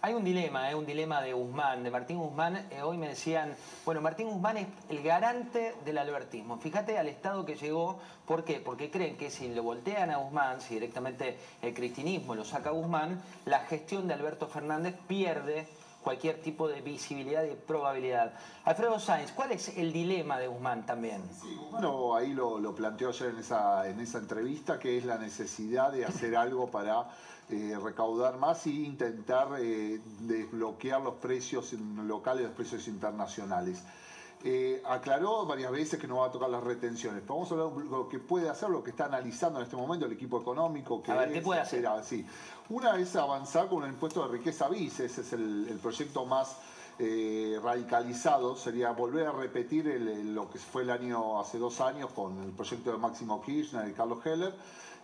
Hay 0.05 0.13
un 0.13 0.23
dilema, 0.23 0.69
¿eh? 0.69 0.75
un 0.75 0.85
dilema 0.85 1.19
de 1.19 1.33
Guzmán, 1.33 1.83
de 1.83 1.89
Martín 1.89 2.19
Guzmán. 2.19 2.67
Eh, 2.69 2.83
hoy 2.83 2.95
me 2.95 3.07
decían, 3.07 3.55
bueno, 3.85 4.01
Martín 4.01 4.27
Guzmán 4.27 4.57
es 4.57 4.67
el 4.89 5.01
garante 5.01 5.73
del 5.83 5.97
albertismo. 5.97 6.59
Fíjate 6.59 6.99
al 6.99 7.07
estado 7.07 7.43
que 7.43 7.55
llegó. 7.55 7.97
¿Por 8.27 8.43
qué? 8.43 8.59
Porque 8.59 8.91
creen 8.91 9.17
que 9.17 9.31
si 9.31 9.47
lo 9.47 9.63
voltean 9.63 10.11
a 10.11 10.17
Guzmán, 10.17 10.61
si 10.61 10.75
directamente 10.75 11.39
el 11.63 11.73
cristinismo 11.73 12.35
lo 12.35 12.45
saca 12.45 12.69
a 12.69 12.73
Guzmán, 12.73 13.19
la 13.45 13.61
gestión 13.61 14.07
de 14.07 14.13
Alberto 14.13 14.45
Fernández 14.47 14.93
pierde 15.07 15.65
cualquier 16.05 16.39
tipo 16.39 16.67
de 16.67 16.81
visibilidad 16.81 17.43
y 17.43 17.55
probabilidad. 17.55 18.31
Alfredo 18.63 18.99
Sáenz, 18.99 19.31
¿cuál 19.31 19.51
es 19.51 19.75
el 19.75 19.91
dilema 19.91 20.37
de 20.37 20.47
Guzmán 20.47 20.85
también? 20.85 21.23
Sí, 21.41 21.57
bueno, 21.71 22.15
ahí 22.15 22.31
lo, 22.31 22.59
lo 22.59 22.75
planteó 22.75 23.09
ayer 23.09 23.31
en 23.31 23.39
esa, 23.39 23.89
en 23.89 23.99
esa 23.99 24.19
entrevista, 24.19 24.77
que 24.77 24.99
es 24.99 25.05
la 25.05 25.17
necesidad 25.17 25.91
de 25.91 26.05
hacer 26.05 26.35
algo 26.45 26.69
para 26.69 27.07
eh, 27.49 27.75
recaudar 27.83 28.37
más 28.37 28.67
e 28.67 28.69
intentar 28.69 29.47
eh, 29.59 29.99
desbloquear 30.19 31.01
los 31.01 31.15
precios 31.15 31.73
locales, 31.73 32.43
los 32.43 32.53
precios 32.53 32.87
internacionales. 32.87 33.83
Eh, 34.43 34.81
aclaró 34.85 35.45
varias 35.45 35.71
veces 35.71 35.99
que 35.99 36.07
no 36.07 36.17
va 36.17 36.27
a 36.27 36.31
tocar 36.31 36.49
las 36.49 36.63
retenciones. 36.63 37.21
Pero 37.21 37.35
vamos 37.35 37.51
a 37.51 37.55
hablar 37.55 37.83
de 37.83 37.89
lo 37.89 38.07
que 38.07 38.19
puede 38.19 38.49
hacer, 38.49 38.69
lo 38.69 38.83
que 38.83 38.91
está 38.91 39.05
analizando 39.05 39.59
en 39.59 39.65
este 39.65 39.75
momento 39.75 40.05
el 40.05 40.11
equipo 40.11 40.39
económico. 40.39 41.01
Que 41.01 41.11
a 41.11 41.15
ver, 41.15 41.33
¿qué 41.33 41.41
puede 41.41 41.61
hacer? 41.61 41.87
Sí. 42.03 42.25
Una 42.69 42.97
es 42.97 43.15
avanzar 43.15 43.67
con 43.67 43.83
un 43.83 43.89
impuesto 43.89 44.27
de 44.27 44.37
riqueza 44.37 44.67
bis, 44.69 44.99
ese 44.99 45.21
es 45.21 45.33
el, 45.33 45.79
proyecto 45.81 46.25
más 46.25 46.57
radicalizado, 46.97 48.55
sería 48.55 48.91
volver 48.91 49.27
a 49.27 49.31
repetir 49.31 49.85
lo 50.25 50.49
que 50.49 50.59
fue 50.59 50.83
el 50.83 50.91
año 50.91 51.39
hace 51.39 51.57
dos 51.57 51.81
años 51.81 52.11
con 52.11 52.41
el 52.41 52.51
proyecto 52.51 52.91
de 52.91 52.97
Máximo 52.97 53.41
Kirchner 53.41 53.89
y 53.89 53.93
Carlos 53.93 54.25
Heller 54.25 54.53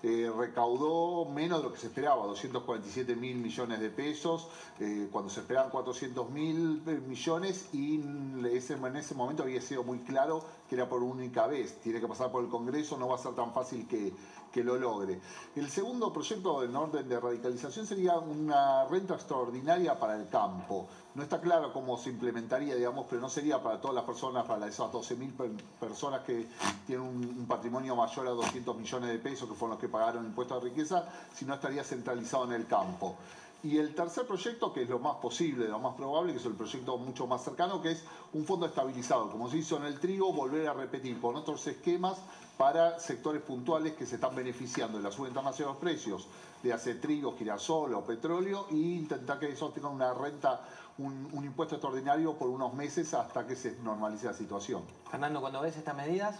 eh, 0.03 0.31
recaudó 0.35 1.25
menos 1.25 1.59
de 1.59 1.63
lo 1.63 1.73
que 1.73 1.79
se 1.79 1.87
esperaba, 1.87 2.25
247 2.25 3.15
mil 3.15 3.37
millones 3.37 3.79
de 3.79 3.89
pesos, 3.89 4.47
eh, 4.79 5.07
cuando 5.11 5.29
se 5.29 5.41
esperaban 5.41 5.69
400 5.69 6.29
mil 6.31 6.81
eh, 6.87 6.99
millones 7.07 7.69
y 7.73 7.95
en 7.95 8.45
ese 8.51 9.15
momento 9.15 9.43
había 9.43 9.61
sido 9.61 9.83
muy 9.83 9.99
claro 9.99 10.43
que 10.67 10.75
era 10.75 10.89
por 10.89 11.03
única 11.03 11.45
vez, 11.45 11.79
tiene 11.81 11.99
que 11.99 12.07
pasar 12.07 12.31
por 12.31 12.43
el 12.43 12.49
Congreso, 12.49 12.97
no 12.97 13.09
va 13.09 13.15
a 13.15 13.19
ser 13.19 13.33
tan 13.33 13.53
fácil 13.53 13.87
que, 13.87 14.13
que 14.51 14.63
lo 14.63 14.77
logre. 14.77 15.19
El 15.55 15.69
segundo 15.69 16.11
proyecto 16.11 16.63
en 16.63 16.75
orden 16.75 17.07
de 17.07 17.19
radicalización 17.19 17.85
sería 17.85 18.17
una 18.17 18.85
renta 18.85 19.15
extraordinaria 19.15 19.97
para 19.97 20.15
el 20.15 20.27
campo. 20.27 20.87
No 21.15 21.23
está 21.23 21.41
claro 21.41 21.73
cómo 21.73 21.97
se 21.97 22.09
implementaría, 22.09 22.75
digamos, 22.75 23.05
pero 23.09 23.21
no 23.21 23.29
sería 23.29 23.61
para 23.61 23.79
todas 23.79 23.95
las 23.95 24.05
personas, 24.05 24.45
para 24.45 24.67
esas 24.67 24.91
12.000 24.91 25.59
personas 25.79 26.21
que 26.21 26.47
tienen 26.85 27.05
un, 27.05 27.45
patrimonio 27.47 27.95
mayor 27.95 28.27
a 28.27 28.31
200 28.31 28.77
millones 28.77 29.09
de 29.09 29.19
pesos, 29.19 29.49
que 29.49 29.55
fueron 29.55 29.71
los 29.71 29.79
que 29.79 29.89
pagaron 29.89 30.25
impuestos 30.25 30.63
de 30.63 30.69
riqueza, 30.69 31.05
sino 31.33 31.53
estaría 31.53 31.83
centralizado 31.83 32.45
en 32.45 32.53
el 32.53 32.67
campo. 32.67 33.15
Y 33.63 33.77
el 33.77 33.93
tercer 33.93 34.25
proyecto, 34.25 34.73
que 34.73 34.83
es 34.83 34.89
lo 34.89 34.97
más 34.97 35.17
posible, 35.17 35.67
lo 35.67 35.79
más 35.79 35.95
probable, 35.95 36.33
que 36.33 36.39
es 36.39 36.45
el 36.45 36.55
proyecto 36.55 36.97
mucho 36.97 37.27
más 37.27 37.43
cercano, 37.43 37.81
que 37.81 37.91
es 37.91 38.03
un 38.33 38.43
fondo 38.43 38.65
estabilizado, 38.65 39.29
como 39.29 39.49
se 39.49 39.57
hizo 39.57 39.77
en 39.77 39.83
el 39.83 39.99
trigo, 39.99 40.33
volver 40.33 40.67
a 40.67 40.73
repetir 40.73 41.19
con 41.21 41.35
otros 41.35 41.67
esquemas 41.67 42.17
para 42.61 42.99
sectores 42.99 43.41
puntuales 43.41 43.93
que 43.93 44.05
se 44.05 44.15
están 44.15 44.35
beneficiando 44.35 44.99
de 44.99 45.03
la 45.03 45.09
internacional 45.09 45.55
de 45.57 45.65
los 45.65 45.77
precios 45.77 46.27
de 46.61 46.71
hace 46.71 46.93
trigo, 46.93 47.35
girasol 47.35 47.91
o 47.95 48.05
petróleo 48.05 48.67
e 48.69 48.75
intentar 48.75 49.39
que 49.39 49.49
eso 49.49 49.71
tenga 49.71 49.89
una 49.89 50.13
renta, 50.13 50.61
un 50.99 51.43
impuesto 51.43 51.73
extraordinario 51.73 52.35
por 52.35 52.49
unos 52.49 52.71
meses 52.75 53.15
hasta 53.15 53.47
que 53.47 53.55
se 53.55 53.79
normalice 53.81 54.27
la 54.27 54.35
situación. 54.35 54.83
Fernando, 55.09 55.41
cuando 55.41 55.59
ves 55.59 55.75
estas 55.75 55.95
medidas, 55.95 56.35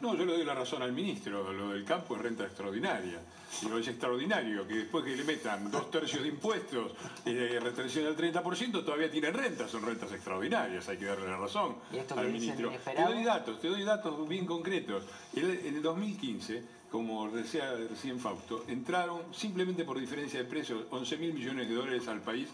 no, 0.00 0.14
yo 0.14 0.24
le 0.24 0.32
doy 0.32 0.44
la 0.44 0.54
razón 0.54 0.82
al 0.82 0.92
ministro, 0.92 1.52
lo 1.52 1.70
del 1.70 1.84
campo 1.84 2.16
es 2.16 2.22
renta 2.22 2.44
extraordinaria. 2.44 3.20
Y 3.62 3.68
lo 3.68 3.78
es 3.78 3.86
extraordinario 3.86 4.66
que 4.66 4.74
después 4.74 5.04
que 5.04 5.16
le 5.16 5.22
metan 5.22 5.70
dos 5.70 5.90
tercios 5.90 6.22
de 6.22 6.28
impuestos 6.28 6.92
y 7.24 7.32
de 7.32 7.60
retención 7.60 8.04
del 8.04 8.16
30%, 8.16 8.84
todavía 8.84 9.10
tienen 9.10 9.32
rentas, 9.32 9.70
son 9.70 9.82
rentas 9.82 10.10
extraordinarias, 10.12 10.88
hay 10.88 10.96
que 10.96 11.04
darle 11.04 11.26
la 11.28 11.36
razón 11.36 11.76
al 12.16 12.32
ministro. 12.32 12.72
Te 12.84 13.02
doy 13.02 13.22
datos, 13.22 13.60
te 13.60 13.68
doy 13.68 13.84
datos 13.84 14.28
bien 14.28 14.44
concretos. 14.44 15.04
En 15.34 15.76
el 15.76 15.82
2015, 15.82 16.62
como 16.90 17.30
decía 17.30 17.74
recién 17.88 18.18
Fausto, 18.18 18.64
entraron 18.66 19.22
simplemente 19.32 19.84
por 19.84 20.00
diferencia 20.00 20.40
de 20.40 20.46
precios 20.46 20.84
11 20.90 21.16
mil 21.18 21.32
millones 21.32 21.68
de 21.68 21.74
dólares 21.74 22.08
al 22.08 22.20
país 22.20 22.48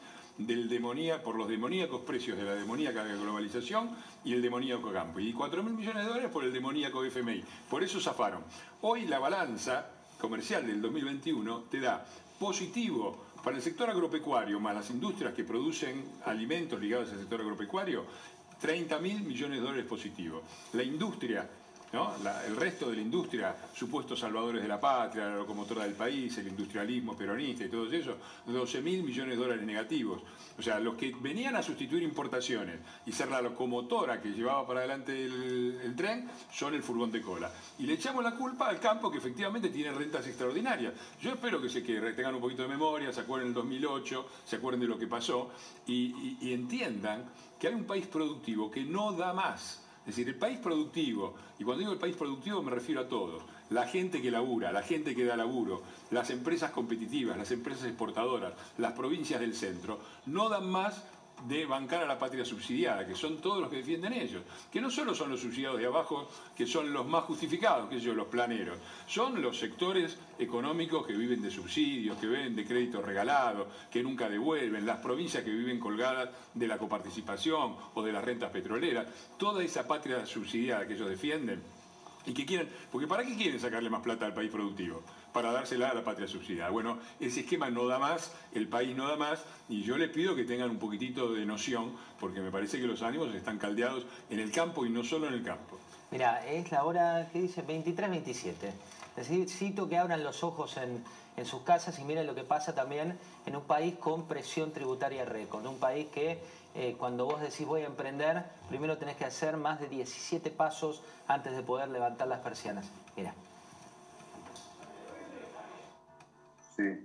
del 0.46 0.68
demonía, 0.68 1.22
por 1.22 1.36
los 1.36 1.48
demoníacos 1.48 2.02
precios 2.02 2.36
de 2.38 2.44
la 2.44 2.54
demoníaca 2.54 3.04
globalización 3.04 3.90
y 4.24 4.32
el 4.32 4.42
demoníaco 4.42 4.92
campo. 4.92 5.20
Y 5.20 5.32
4 5.32 5.62
mil 5.62 5.74
millones 5.74 6.04
de 6.04 6.08
dólares 6.08 6.30
por 6.30 6.44
el 6.44 6.52
demoníaco 6.52 7.04
FMI. 7.04 7.44
Por 7.68 7.82
eso 7.82 8.00
zafaron. 8.00 8.42
Hoy 8.82 9.06
la 9.06 9.18
balanza 9.18 9.86
comercial 10.18 10.66
del 10.66 10.80
2021 10.80 11.64
te 11.70 11.80
da 11.80 12.04
positivo 12.38 13.26
para 13.42 13.56
el 13.56 13.62
sector 13.62 13.88
agropecuario, 13.90 14.60
más 14.60 14.74
las 14.74 14.90
industrias 14.90 15.34
que 15.34 15.44
producen 15.44 16.04
alimentos 16.24 16.80
ligados 16.80 17.10
al 17.12 17.18
sector 17.18 17.40
agropecuario, 17.40 18.04
30 18.60 18.98
mil 18.98 19.22
millones 19.22 19.58
de 19.58 19.64
dólares 19.64 19.86
positivos. 19.86 20.42
La 20.74 20.82
industria 20.82 21.48
el 21.92 22.56
resto 22.56 22.88
de 22.88 22.96
la 22.96 23.02
industria, 23.02 23.56
supuestos 23.74 24.20
salvadores 24.20 24.62
de 24.62 24.68
la 24.68 24.80
patria, 24.80 25.26
la 25.26 25.36
locomotora 25.36 25.84
del 25.84 25.94
país, 25.94 26.38
el 26.38 26.46
industrialismo 26.46 27.16
peronista 27.16 27.64
y 27.64 27.68
todo 27.68 27.90
eso, 27.90 28.16
12 28.46 28.80
mil 28.80 29.02
millones 29.02 29.36
de 29.36 29.42
dólares 29.42 29.64
negativos. 29.64 30.22
O 30.56 30.62
sea, 30.62 30.78
los 30.78 30.94
que 30.94 31.12
venían 31.20 31.56
a 31.56 31.62
sustituir 31.62 32.04
importaciones 32.04 32.78
y 33.06 33.12
ser 33.12 33.28
la 33.28 33.42
locomotora 33.42 34.20
que 34.20 34.28
llevaba 34.28 34.64
para 34.66 34.80
adelante 34.80 35.24
el, 35.24 35.94
tren 35.96 36.30
son 36.52 36.74
el 36.74 36.82
furgón 36.82 37.10
de 37.10 37.20
cola. 37.20 37.50
Y 37.80 37.86
le 37.86 37.94
echamos 37.94 38.22
la 38.22 38.36
culpa 38.36 38.68
al 38.68 38.78
campo 38.78 39.10
que 39.10 39.18
efectivamente 39.18 39.70
tiene 39.70 39.90
rentas 39.90 40.24
extraordinarias. 40.28 40.94
Yo 41.20 41.32
espero 41.32 41.60
que, 41.60 41.68
se, 41.68 41.80
tengan 41.80 42.36
un 42.36 42.40
poquito 42.40 42.62
de 42.62 42.68
memoria, 42.68 43.12
se 43.12 43.22
acuerden 43.22 43.48
del 43.48 43.54
2008, 43.54 44.26
se 44.44 44.56
acuerden 44.56 44.80
de 44.82 44.86
lo 44.86 44.98
que 44.98 45.08
pasó 45.08 45.50
y 45.86 46.52
entiendan 46.52 47.24
que 47.58 47.66
hay 47.66 47.74
un 47.74 47.84
país 47.84 48.06
productivo 48.06 48.70
que 48.70 48.84
no 48.84 49.12
da 49.12 49.32
más 49.32 49.89
es 50.10 50.16
decir, 50.16 50.28
el 50.28 50.38
país 50.38 50.58
productivo, 50.58 51.34
y 51.58 51.64
cuando 51.64 51.80
digo 51.80 51.92
el 51.92 51.98
país 51.98 52.16
productivo 52.16 52.62
me 52.62 52.72
refiero 52.72 53.02
a 53.02 53.08
todos, 53.08 53.42
la 53.70 53.86
gente 53.86 54.20
que 54.20 54.32
labura, 54.32 54.72
la 54.72 54.82
gente 54.82 55.14
que 55.14 55.24
da 55.24 55.36
laburo, 55.36 55.82
las 56.10 56.30
empresas 56.30 56.72
competitivas, 56.72 57.38
las 57.38 57.52
empresas 57.52 57.84
exportadoras, 57.84 58.52
las 58.78 58.92
provincias 58.92 59.40
del 59.40 59.54
centro, 59.54 60.00
no 60.26 60.48
dan 60.48 60.68
más 60.68 61.00
de 61.46 61.66
bancar 61.66 62.02
a 62.02 62.06
la 62.06 62.18
patria 62.18 62.44
subsidiada, 62.44 63.06
que 63.06 63.14
son 63.14 63.40
todos 63.40 63.60
los 63.60 63.70
que 63.70 63.76
defienden 63.76 64.12
ellos, 64.12 64.42
que 64.70 64.80
no 64.80 64.90
solo 64.90 65.14
son 65.14 65.30
los 65.30 65.40
subsidiados 65.40 65.78
de 65.78 65.86
abajo, 65.86 66.28
que 66.56 66.66
son 66.66 66.92
los 66.92 67.06
más 67.06 67.24
justificados, 67.24 67.88
que 67.88 67.96
ellos 67.96 68.16
los 68.16 68.26
planeros, 68.26 68.78
son 69.06 69.40
los 69.40 69.58
sectores 69.58 70.16
económicos 70.38 71.06
que 71.06 71.14
viven 71.14 71.42
de 71.42 71.50
subsidios, 71.50 72.18
que 72.18 72.26
viven 72.26 72.54
de 72.56 72.66
créditos 72.66 73.04
regalados, 73.04 73.68
que 73.90 74.02
nunca 74.02 74.28
devuelven, 74.28 74.86
las 74.86 74.98
provincias 74.98 75.44
que 75.44 75.50
viven 75.50 75.80
colgadas 75.80 76.30
de 76.54 76.68
la 76.68 76.78
coparticipación 76.78 77.76
o 77.94 78.02
de 78.02 78.12
las 78.12 78.24
rentas 78.24 78.50
petroleras, 78.50 79.06
toda 79.38 79.62
esa 79.62 79.86
patria 79.86 80.26
subsidiada 80.26 80.86
que 80.86 80.94
ellos 80.94 81.08
defienden 81.08 81.62
y 82.26 82.34
que 82.34 82.44
quieren, 82.44 82.68
porque 82.92 83.06
¿para 83.06 83.24
qué 83.24 83.34
quieren 83.34 83.58
sacarle 83.58 83.88
más 83.88 84.02
plata 84.02 84.26
al 84.26 84.34
país 84.34 84.50
productivo? 84.50 85.02
Para 85.32 85.52
dársela 85.52 85.90
a 85.90 85.94
la 85.94 86.02
patria 86.02 86.26
subsidiada. 86.26 86.70
Bueno, 86.70 86.98
ese 87.20 87.40
esquema 87.40 87.70
no 87.70 87.86
da 87.86 87.98
más, 87.98 88.32
el 88.52 88.68
país 88.68 88.96
no 88.96 89.08
da 89.08 89.16
más, 89.16 89.44
y 89.68 89.82
yo 89.82 89.96
les 89.96 90.10
pido 90.10 90.34
que 90.34 90.44
tengan 90.44 90.70
un 90.70 90.78
poquitito 90.78 91.32
de 91.32 91.46
noción, 91.46 91.92
porque 92.18 92.40
me 92.40 92.50
parece 92.50 92.80
que 92.80 92.86
los 92.86 93.02
ánimos 93.02 93.32
están 93.34 93.58
caldeados 93.58 94.06
en 94.28 94.40
el 94.40 94.50
campo 94.50 94.84
y 94.84 94.90
no 94.90 95.04
solo 95.04 95.28
en 95.28 95.34
el 95.34 95.42
campo. 95.42 95.78
Mira, 96.10 96.44
es 96.46 96.72
la 96.72 96.84
hora 96.84 97.28
que 97.32 97.42
dice 97.42 97.64
23-27. 97.64 98.52
Necesito 99.16 99.88
que 99.88 99.98
abran 99.98 100.24
los 100.24 100.42
ojos 100.42 100.76
en, 100.76 101.04
en 101.36 101.46
sus 101.46 101.62
casas 101.62 101.98
y 101.98 102.04
miren 102.04 102.26
lo 102.26 102.34
que 102.34 102.42
pasa 102.42 102.74
también 102.74 103.18
en 103.46 103.56
un 103.56 103.62
país 103.62 103.94
con 103.96 104.26
presión 104.26 104.72
tributaria 104.72 105.24
récord, 105.24 105.64
un 105.66 105.78
país 105.78 106.08
que 106.12 106.38
eh, 106.74 106.94
cuando 106.98 107.24
vos 107.24 107.40
decís 107.40 107.66
voy 107.66 107.82
a 107.82 107.86
emprender, 107.86 108.44
primero 108.68 108.96
tenés 108.98 109.16
que 109.16 109.24
hacer 109.24 109.56
más 109.56 109.80
de 109.80 109.88
17 109.88 110.50
pasos 110.50 111.02
antes 111.26 111.54
de 111.54 111.62
poder 111.62 111.88
levantar 111.88 112.28
las 112.28 112.40
persianas. 112.40 112.86
Mira. 113.16 113.34
Sí. 116.80 117.04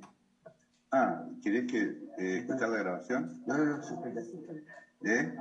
Ah, 0.91 1.25
¿querés 1.43 1.69
que 1.69 1.81
eh, 2.17 2.37
escuchar 2.37 2.69
la 2.69 2.77
grabación? 2.77 3.43
No, 3.45 3.57
no, 3.57 3.77
no, 3.77 3.83
¿Eh? 5.03 5.35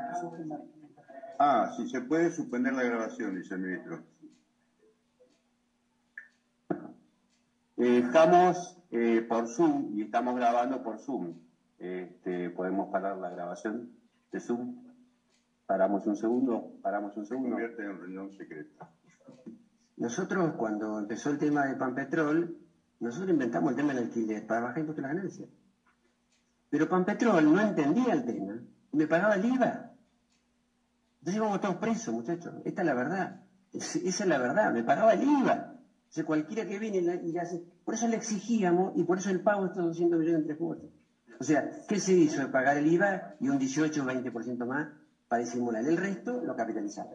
Ah, 1.38 1.72
si 1.76 1.88
se 1.88 2.00
puede 2.00 2.32
suspender 2.32 2.72
la 2.72 2.82
grabación, 2.82 3.36
dice 3.36 3.54
el 3.54 3.60
ministro. 3.60 4.02
Eh, 7.76 7.98
estamos 7.98 8.76
eh, 8.90 9.24
por 9.28 9.46
Zoom 9.46 9.96
y 9.96 10.02
estamos 10.02 10.34
grabando 10.34 10.82
por 10.82 10.98
Zoom. 10.98 11.34
Este, 11.78 12.50
¿Podemos 12.50 12.90
parar 12.90 13.16
la 13.18 13.30
grabación 13.30 13.90
de 14.32 14.40
Zoom? 14.40 14.84
Paramos 15.66 16.06
un 16.08 16.16
segundo, 16.16 16.72
paramos 16.82 17.16
un 17.16 17.24
segundo. 17.24 17.50
Convierte 17.50 17.84
en 17.84 17.98
reunión 18.00 18.32
secreta. 18.32 18.90
Nosotros, 19.96 20.54
cuando 20.56 20.98
empezó 20.98 21.30
el 21.30 21.38
tema 21.38 21.66
de 21.66 21.76
Panpetrol, 21.76 22.63
nosotros 23.00 23.30
inventamos 23.30 23.70
el 23.70 23.76
tema 23.76 23.92
del 23.92 24.04
alquiler 24.04 24.46
para 24.46 24.60
bajar 24.60 24.78
impuestos 24.78 25.04
a 25.04 25.08
las 25.08 25.16
ganancias. 25.16 25.48
Pero 26.70 26.88
Panpetrol 26.88 27.54
no 27.54 27.60
entendía 27.60 28.14
el 28.14 28.24
tema 28.24 28.60
y 28.92 28.96
me 28.96 29.06
pagaba 29.06 29.34
el 29.36 29.44
IVA. 29.44 29.92
Entonces 31.20 31.36
íbamos 31.36 31.60
todos 31.60 31.76
presos, 31.76 32.14
muchachos. 32.14 32.54
Esta 32.64 32.82
es 32.82 32.86
la 32.86 32.94
verdad. 32.94 33.40
Esa 33.72 33.98
es 34.24 34.26
la 34.26 34.38
verdad. 34.38 34.72
Me 34.72 34.82
pagaba 34.82 35.14
el 35.14 35.22
IVA. 35.22 35.74
O 36.08 36.12
sea, 36.12 36.24
cualquiera 36.24 36.66
que 36.66 36.78
viene 36.78 36.98
y 36.98 37.32
le 37.32 37.40
hace... 37.40 37.64
Por 37.84 37.94
eso 37.94 38.06
le 38.08 38.16
exigíamos 38.16 38.92
y 38.96 39.04
por 39.04 39.18
eso 39.18 39.30
el 39.30 39.40
pago 39.40 39.62
de 39.62 39.68
estos 39.68 39.84
200 39.84 40.18
millones 40.18 40.40
en 40.40 40.46
tres 40.46 40.58
cuotas. 40.58 40.90
O 41.40 41.44
sea, 41.44 41.70
¿qué 41.88 41.98
se 41.98 42.12
hizo? 42.12 42.50
Pagar 42.50 42.76
el 42.76 42.86
IVA 42.86 43.36
y 43.40 43.48
un 43.48 43.58
18 43.58 44.02
o 44.02 44.06
20% 44.06 44.66
más 44.66 44.88
para 45.28 45.42
disimular. 45.42 45.84
El 45.84 45.96
resto 45.96 46.42
lo 46.44 46.54
capitalizaba. 46.54 47.10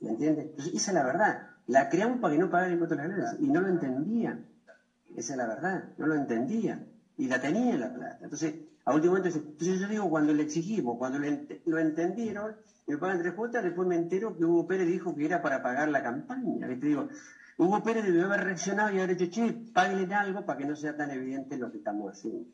¿Me 0.00 0.10
entiendes? 0.10 0.46
Entonces, 0.50 0.74
esa 0.74 0.90
es 0.90 0.94
la 0.94 1.04
verdad. 1.04 1.48
La 1.66 1.88
creamos 1.88 2.18
para 2.18 2.34
que 2.34 2.40
no 2.40 2.50
pagara 2.50 2.68
el 2.68 2.72
impuesto 2.74 2.94
a 2.94 2.98
las 2.98 3.08
ganancias. 3.08 3.40
Y 3.40 3.48
no 3.50 3.60
lo 3.60 3.68
entendían. 3.68 4.46
Esa 5.16 5.32
es 5.32 5.38
la 5.38 5.46
verdad. 5.46 5.84
No 5.98 6.06
lo 6.06 6.14
entendían. 6.14 6.86
Y 7.16 7.28
la 7.28 7.40
tenían 7.40 7.80
la 7.80 7.92
plata. 7.92 8.18
Entonces, 8.22 8.54
a 8.84 8.94
último 8.94 9.14
momento, 9.14 9.36
entonces 9.36 9.78
yo 9.78 9.88
digo, 9.88 10.08
cuando 10.08 10.32
le 10.32 10.42
exigimos, 10.42 10.96
cuando 10.96 11.18
lo, 11.18 11.26
ent 11.26 11.50
lo 11.66 11.78
entendieron, 11.78 12.56
me 12.86 12.96
pagan 12.96 13.18
tres 13.18 13.34
cuotas, 13.34 13.62
después 13.62 13.86
me 13.86 13.96
entero 13.96 14.36
que 14.36 14.44
Hugo 14.44 14.66
Pérez 14.66 14.86
dijo 14.86 15.14
que 15.14 15.26
era 15.26 15.42
para 15.42 15.62
pagar 15.62 15.88
la 15.88 16.02
campaña. 16.02 16.66
¿viste? 16.66 16.86
Digo, 16.86 17.08
Hugo 17.58 17.82
Pérez 17.82 18.04
debió 18.04 18.24
haber 18.24 18.44
reaccionado 18.44 18.90
y 18.90 18.98
haber 18.98 19.16
dicho, 19.16 19.30
che, 19.30 19.52
paguen 19.74 20.12
algo 20.12 20.46
para 20.46 20.58
que 20.58 20.64
no 20.64 20.74
sea 20.74 20.96
tan 20.96 21.10
evidente 21.10 21.58
lo 21.58 21.70
que 21.70 21.78
estamos 21.78 22.12
haciendo. 22.12 22.48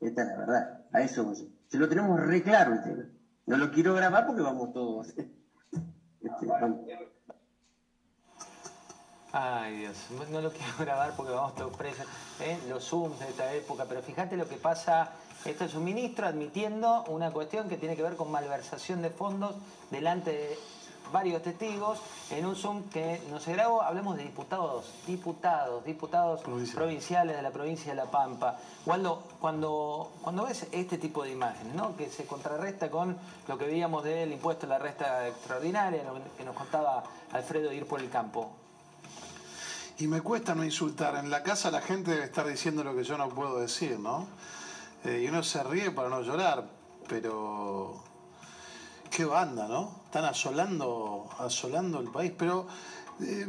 Esta 0.00 0.22
es 0.22 0.28
la 0.28 0.36
verdad. 0.38 0.80
A 0.92 1.02
eso 1.02 1.22
vamos. 1.22 1.44
Se 1.68 1.78
lo 1.78 1.88
tenemos 1.88 2.18
re 2.20 2.42
claro 2.42 2.72
el 2.72 2.82
tema. 2.82 3.04
No 3.46 3.56
lo 3.56 3.70
quiero 3.70 3.94
grabar 3.94 4.26
porque 4.26 4.42
vamos 4.42 4.72
todos. 4.72 5.14
Este, 6.22 6.46
vamos. 6.46 6.80
Ay 9.38 9.76
Dios, 9.76 9.96
no 10.30 10.40
lo 10.40 10.50
quiero 10.50 10.72
grabar 10.78 11.12
porque 11.14 11.30
vamos 11.30 11.54
todos 11.54 11.76
presos. 11.76 12.06
¿eh? 12.40 12.58
Los 12.70 12.88
Zooms 12.88 13.18
de 13.18 13.28
esta 13.28 13.52
época, 13.52 13.84
pero 13.86 14.00
fíjate 14.00 14.34
lo 14.34 14.48
que 14.48 14.56
pasa. 14.56 15.12
Esto 15.44 15.66
es 15.66 15.74
un 15.74 15.84
ministro 15.84 16.26
admitiendo 16.26 17.04
una 17.08 17.30
cuestión 17.30 17.68
que 17.68 17.76
tiene 17.76 17.96
que 17.96 18.02
ver 18.02 18.16
con 18.16 18.30
malversación 18.30 19.02
de 19.02 19.10
fondos 19.10 19.54
delante 19.90 20.32
de 20.32 20.58
varios 21.12 21.42
testigos 21.42 21.98
en 22.30 22.46
un 22.46 22.56
Zoom 22.56 22.84
que 22.84 23.20
no 23.30 23.38
se 23.38 23.52
grabó. 23.52 23.82
Hablemos 23.82 24.16
de 24.16 24.22
diputados, 24.22 24.90
diputados, 25.06 25.84
diputados 25.84 26.40
provinciales 26.40 27.36
de 27.36 27.42
la 27.42 27.50
provincia 27.50 27.90
de 27.92 27.96
La 27.96 28.06
Pampa. 28.06 28.56
Waldo, 28.86 29.22
cuando, 29.38 30.12
cuando 30.22 30.44
ves 30.44 30.66
este 30.72 30.96
tipo 30.96 31.24
de 31.24 31.32
imágenes, 31.32 31.74
¿no? 31.74 31.94
que 31.94 32.08
se 32.08 32.24
contrarresta 32.24 32.90
con 32.90 33.14
lo 33.46 33.58
que 33.58 33.66
veíamos 33.66 34.02
del 34.02 34.32
impuesto 34.32 34.64
a 34.64 34.70
la 34.70 34.78
resta 34.78 35.28
extraordinaria, 35.28 36.04
lo 36.04 36.14
que 36.38 36.42
nos 36.42 36.56
contaba 36.56 37.04
Alfredo 37.32 37.68
de 37.68 37.76
ir 37.76 37.86
por 37.86 38.00
el 38.00 38.08
campo, 38.08 38.50
y 39.98 40.06
me 40.06 40.20
cuesta 40.20 40.54
no 40.54 40.64
insultar. 40.64 41.16
En 41.16 41.30
la 41.30 41.42
casa 41.42 41.70
la 41.70 41.80
gente 41.80 42.10
debe 42.10 42.24
estar 42.24 42.46
diciendo 42.46 42.84
lo 42.84 42.94
que 42.94 43.04
yo 43.04 43.16
no 43.16 43.28
puedo 43.28 43.60
decir, 43.60 43.98
¿no? 43.98 44.26
Eh, 45.04 45.22
y 45.24 45.28
uno 45.28 45.42
se 45.42 45.62
ríe 45.62 45.90
para 45.90 46.08
no 46.08 46.22
llorar, 46.22 46.68
pero 47.08 48.02
qué 49.10 49.24
banda, 49.24 49.66
¿no? 49.68 50.00
Están 50.04 50.24
asolando, 50.24 51.28
asolando 51.38 52.00
el 52.00 52.10
país, 52.10 52.32
pero 52.36 52.66
eh, 53.20 53.46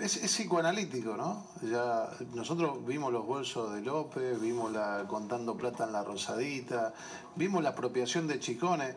es, 0.00 0.16
es, 0.18 0.30
psicoanalítico, 0.30 1.16
¿no? 1.16 1.46
Ya 1.62 2.10
nosotros 2.34 2.84
vimos 2.86 3.12
los 3.12 3.26
bolsos 3.26 3.74
de 3.74 3.80
López, 3.80 4.40
vimos 4.40 4.70
la 4.70 5.04
contando 5.08 5.56
plata 5.56 5.84
en 5.84 5.92
la 5.92 6.04
Rosadita, 6.04 6.94
vimos 7.34 7.62
la 7.62 7.70
apropiación 7.70 8.28
de 8.28 8.38
Chicones, 8.38 8.94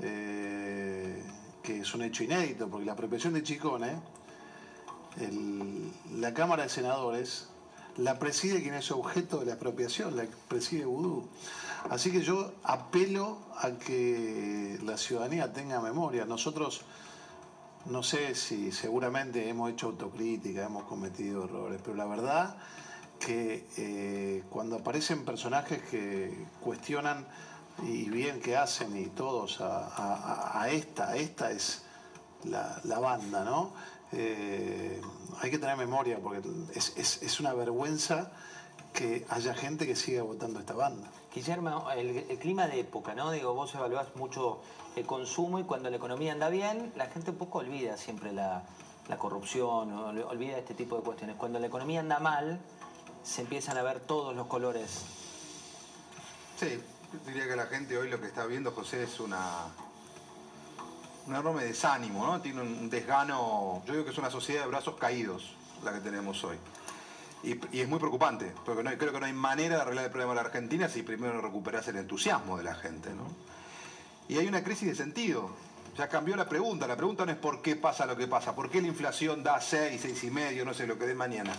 eh, 0.00 1.22
que 1.62 1.80
es 1.80 1.94
un 1.94 2.02
hecho 2.02 2.24
inédito, 2.24 2.68
porque 2.68 2.86
la 2.86 2.92
apropiación 2.92 3.34
de 3.34 3.44
Chicones 3.44 3.94
la 6.18 6.34
Cámara 6.34 6.64
de 6.64 6.68
Senadores 6.68 7.48
la 7.96 8.18
preside 8.18 8.62
quien 8.62 8.74
es 8.74 8.90
objeto 8.90 9.40
de 9.40 9.46
la 9.46 9.52
expropiación, 9.52 10.16
la 10.16 10.24
preside 10.48 10.84
Vudú. 10.84 11.28
Así 11.90 12.10
que 12.10 12.22
yo 12.22 12.52
apelo 12.62 13.38
a 13.56 13.72
que 13.72 14.78
la 14.84 14.96
ciudadanía 14.96 15.52
tenga 15.52 15.80
memoria. 15.80 16.24
Nosotros, 16.24 16.82
no 17.86 18.02
sé 18.02 18.34
si 18.34 18.72
seguramente 18.72 19.48
hemos 19.48 19.70
hecho 19.70 19.88
autocrítica, 19.88 20.64
hemos 20.64 20.84
cometido 20.84 21.44
errores, 21.44 21.80
pero 21.84 21.96
la 21.96 22.06
verdad 22.06 22.56
que 23.18 23.66
eh, 23.76 24.44
cuando 24.48 24.76
aparecen 24.76 25.24
personajes 25.24 25.82
que 25.82 26.46
cuestionan 26.60 27.26
y 27.82 28.08
bien 28.10 28.40
que 28.40 28.56
hacen 28.56 28.96
y 28.96 29.06
todos 29.06 29.60
a, 29.60 29.88
a, 29.88 30.62
a 30.62 30.70
esta, 30.70 31.16
esta 31.16 31.50
es 31.50 31.82
la, 32.44 32.80
la 32.84 32.98
banda, 32.98 33.44
¿no? 33.44 33.72
Eh, 34.12 35.00
hay 35.40 35.50
que 35.50 35.58
tener 35.58 35.76
memoria 35.76 36.18
porque 36.22 36.42
es, 36.74 36.94
es, 36.96 37.22
es, 37.22 37.40
una 37.40 37.54
vergüenza 37.54 38.30
que 38.92 39.24
haya 39.30 39.54
gente 39.54 39.86
que 39.86 39.96
siga 39.96 40.22
votando 40.22 40.60
esta 40.60 40.74
banda. 40.74 41.08
Guillermo, 41.34 41.90
el, 41.90 42.26
el, 42.28 42.38
clima 42.38 42.66
de 42.66 42.80
época, 42.80 43.14
¿no? 43.14 43.30
Digo, 43.30 43.54
vos 43.54 43.74
evaluás 43.74 44.14
mucho 44.16 44.60
el 44.96 45.06
consumo 45.06 45.58
y 45.58 45.64
cuando 45.64 45.88
la 45.88 45.96
economía 45.96 46.32
anda 46.32 46.50
bien, 46.50 46.92
la 46.94 47.06
gente 47.06 47.30
un 47.30 47.38
poco 47.38 47.58
olvida 47.58 47.96
siempre 47.96 48.32
la, 48.32 48.64
la 49.08 49.18
corrupción, 49.18 49.90
¿no? 49.90 50.28
olvida 50.28 50.58
este 50.58 50.74
tipo 50.74 50.96
de 50.96 51.02
cuestiones. 51.02 51.36
Cuando 51.36 51.58
la 51.58 51.66
economía 51.66 52.00
anda 52.00 52.18
mal, 52.18 52.60
se 53.22 53.42
empiezan 53.42 53.76
a 53.76 53.82
ver 53.82 54.00
todos 54.00 54.36
los 54.36 54.46
colores. 54.46 55.04
Sí, 56.58 56.80
diría 57.26 57.48
que 57.48 57.56
la 57.56 57.66
gente 57.66 57.96
hoy 57.96 58.08
lo 58.08 58.20
que 58.20 58.26
está 58.26 58.46
viendo, 58.46 58.72
José, 58.72 59.04
es 59.04 59.20
una, 59.20 59.66
un 61.26 61.34
enorme 61.34 61.64
desánimo, 61.64 62.26
¿no? 62.26 62.40
Tiene 62.40 62.62
un 62.62 62.90
desgano, 62.90 63.82
yo 63.86 63.92
digo 63.92 64.04
que 64.04 64.10
es 64.10 64.18
una 64.18 64.30
sociedad 64.30 64.62
de 64.62 64.68
brazos 64.68 64.96
caídos 64.96 65.54
la 65.84 65.92
que 65.92 66.00
tenemos 66.00 66.42
hoy. 66.44 66.56
Y, 67.44 67.80
es 67.80 67.88
muy 67.88 67.98
preocupante, 67.98 68.52
porque 68.64 68.82
no 68.82 68.90
creo 68.96 69.12
que 69.12 69.20
no 69.20 69.26
hay 69.26 69.32
manera 69.32 69.76
de 69.76 69.82
arreglar 69.82 70.04
el 70.04 70.10
problema 70.10 70.32
de 70.32 70.36
la 70.36 70.46
Argentina 70.46 70.88
si 70.88 71.02
primero 71.02 71.34
no 71.34 71.40
recuperas 71.40 71.86
el 71.88 71.96
entusiasmo 71.96 72.56
de 72.56 72.64
la 72.64 72.74
gente, 72.74 73.10
¿no? 73.10 73.24
Y 74.28 74.38
hay 74.38 74.46
una 74.46 74.62
crisis 74.62 74.88
de 74.88 74.94
sentido. 74.94 75.50
Ya 75.96 76.08
cambió 76.08 76.36
la 76.36 76.48
pregunta. 76.48 76.86
La 76.86 76.96
pregunta 76.96 77.26
no 77.26 77.32
es 77.32 77.38
por 77.38 77.60
qué 77.60 77.76
pasa 77.76 78.06
lo 78.06 78.16
que 78.16 78.26
pasa, 78.26 78.54
por 78.54 78.70
qué 78.70 78.80
la 78.80 78.88
inflación 78.88 79.42
da 79.42 79.60
6, 79.60 80.00
6 80.00 80.24
y 80.24 80.30
medio, 80.30 80.64
no 80.64 80.72
sé 80.72 80.86
lo 80.86 80.98
que 80.98 81.06
dé 81.06 81.14
mañana. 81.14 81.52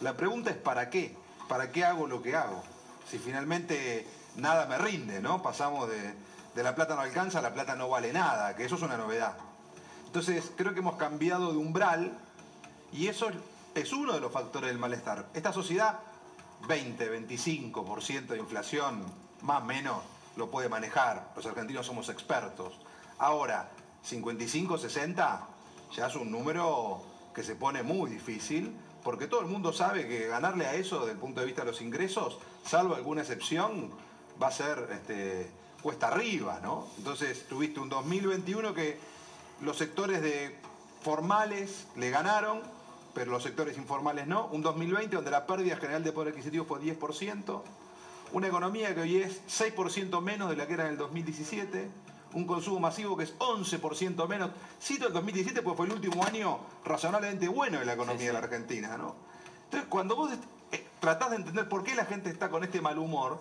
La 0.00 0.16
pregunta 0.16 0.50
es 0.50 0.56
¿para 0.56 0.88
qué? 0.88 1.14
¿Para 1.48 1.70
qué 1.70 1.84
hago 1.84 2.06
lo 2.06 2.22
que 2.22 2.34
hago? 2.34 2.62
Si 3.10 3.18
finalmente 3.18 4.06
nada 4.36 4.66
me 4.66 4.78
rinde, 4.78 5.20
¿no? 5.20 5.42
Pasamos 5.42 5.90
de, 5.90 6.14
de 6.54 6.62
la 6.62 6.74
plata 6.74 6.94
no 6.94 7.00
alcanza, 7.00 7.42
la 7.42 7.52
plata 7.52 7.74
no 7.74 7.88
vale 7.88 8.12
nada, 8.12 8.54
que 8.54 8.64
eso 8.64 8.76
es 8.76 8.82
una 8.82 8.96
novedad. 8.96 9.36
Entonces, 10.06 10.52
creo 10.56 10.72
que 10.72 10.80
hemos 10.80 10.96
cambiado 10.96 11.50
de 11.50 11.58
umbral 11.58 12.12
y 12.92 13.08
eso 13.08 13.28
es 13.74 13.92
uno 13.92 14.12
de 14.12 14.20
los 14.20 14.32
factores 14.32 14.70
del 14.70 14.78
malestar. 14.78 15.26
Esta 15.34 15.52
sociedad, 15.52 15.98
20, 16.68 17.28
25% 17.28 18.26
de 18.26 18.38
inflación, 18.38 19.04
más 19.42 19.62
o 19.62 19.66
menos, 19.66 20.02
lo 20.36 20.50
puede 20.50 20.68
manejar. 20.68 21.32
Los 21.34 21.46
argentinos 21.46 21.86
somos 21.86 22.08
expertos. 22.08 22.74
Ahora, 23.18 23.68
55, 24.04 24.78
60, 24.78 25.48
ya 25.96 26.06
es 26.06 26.14
un 26.14 26.30
número 26.30 27.02
que 27.34 27.42
se 27.42 27.56
pone 27.56 27.82
muy 27.82 28.10
difícil, 28.10 28.76
porque 29.02 29.26
todo 29.26 29.40
el 29.40 29.46
mundo 29.46 29.72
sabe 29.72 30.06
que 30.06 30.28
ganarle 30.28 30.66
a 30.66 30.74
eso 30.74 31.00
desde 31.00 31.12
el 31.12 31.18
punto 31.18 31.40
de 31.40 31.46
vista 31.46 31.62
de 31.62 31.72
los 31.72 31.82
ingresos, 31.82 32.38
salvo 32.64 32.94
alguna 32.94 33.22
excepción, 33.22 33.90
va 34.40 34.48
a 34.48 34.52
ser 34.52 34.88
este, 34.92 35.50
cuesta 35.84 36.08
arriba, 36.08 36.60
¿no? 36.62 36.86
Entonces 36.96 37.46
tuviste 37.46 37.78
un 37.78 37.90
2021 37.90 38.72
que 38.72 38.98
los 39.60 39.76
sectores 39.76 40.22
de 40.22 40.56
formales 41.02 41.86
le 41.94 42.08
ganaron, 42.08 42.62
pero 43.12 43.30
los 43.30 43.42
sectores 43.42 43.76
informales 43.76 44.26
no. 44.26 44.46
Un 44.46 44.62
2020 44.62 45.14
donde 45.14 45.30
la 45.30 45.46
pérdida 45.46 45.76
general 45.76 46.02
de 46.02 46.10
poder 46.10 46.30
adquisitivo 46.30 46.64
fue 46.64 46.80
10%. 46.80 47.60
Una 48.32 48.46
economía 48.46 48.94
que 48.94 49.02
hoy 49.02 49.16
es 49.18 49.42
6% 49.46 50.22
menos 50.22 50.48
de 50.48 50.56
la 50.56 50.66
que 50.66 50.72
era 50.72 50.86
en 50.86 50.92
el 50.92 50.96
2017. 50.96 51.90
Un 52.32 52.46
consumo 52.46 52.80
masivo 52.80 53.14
que 53.14 53.24
es 53.24 53.38
11% 53.38 54.26
menos. 54.26 54.52
Cito 54.80 55.06
el 55.06 55.12
2017 55.12 55.60
porque 55.60 55.76
fue 55.76 55.86
el 55.86 55.92
último 55.92 56.24
año 56.24 56.60
razonablemente 56.82 57.46
bueno 57.46 57.78
de 57.78 57.84
la 57.84 57.92
economía 57.92 58.28
de 58.28 58.32
la 58.32 58.38
Argentina, 58.38 58.96
¿no? 58.96 59.16
Entonces, 59.64 59.86
cuando 59.90 60.16
vos 60.16 60.30
eh, 60.72 60.86
tratás 60.98 61.28
de 61.28 61.36
entender 61.36 61.68
por 61.68 61.84
qué 61.84 61.94
la 61.94 62.06
gente 62.06 62.30
está 62.30 62.48
con 62.48 62.64
este 62.64 62.80
mal 62.80 62.96
humor, 62.96 63.38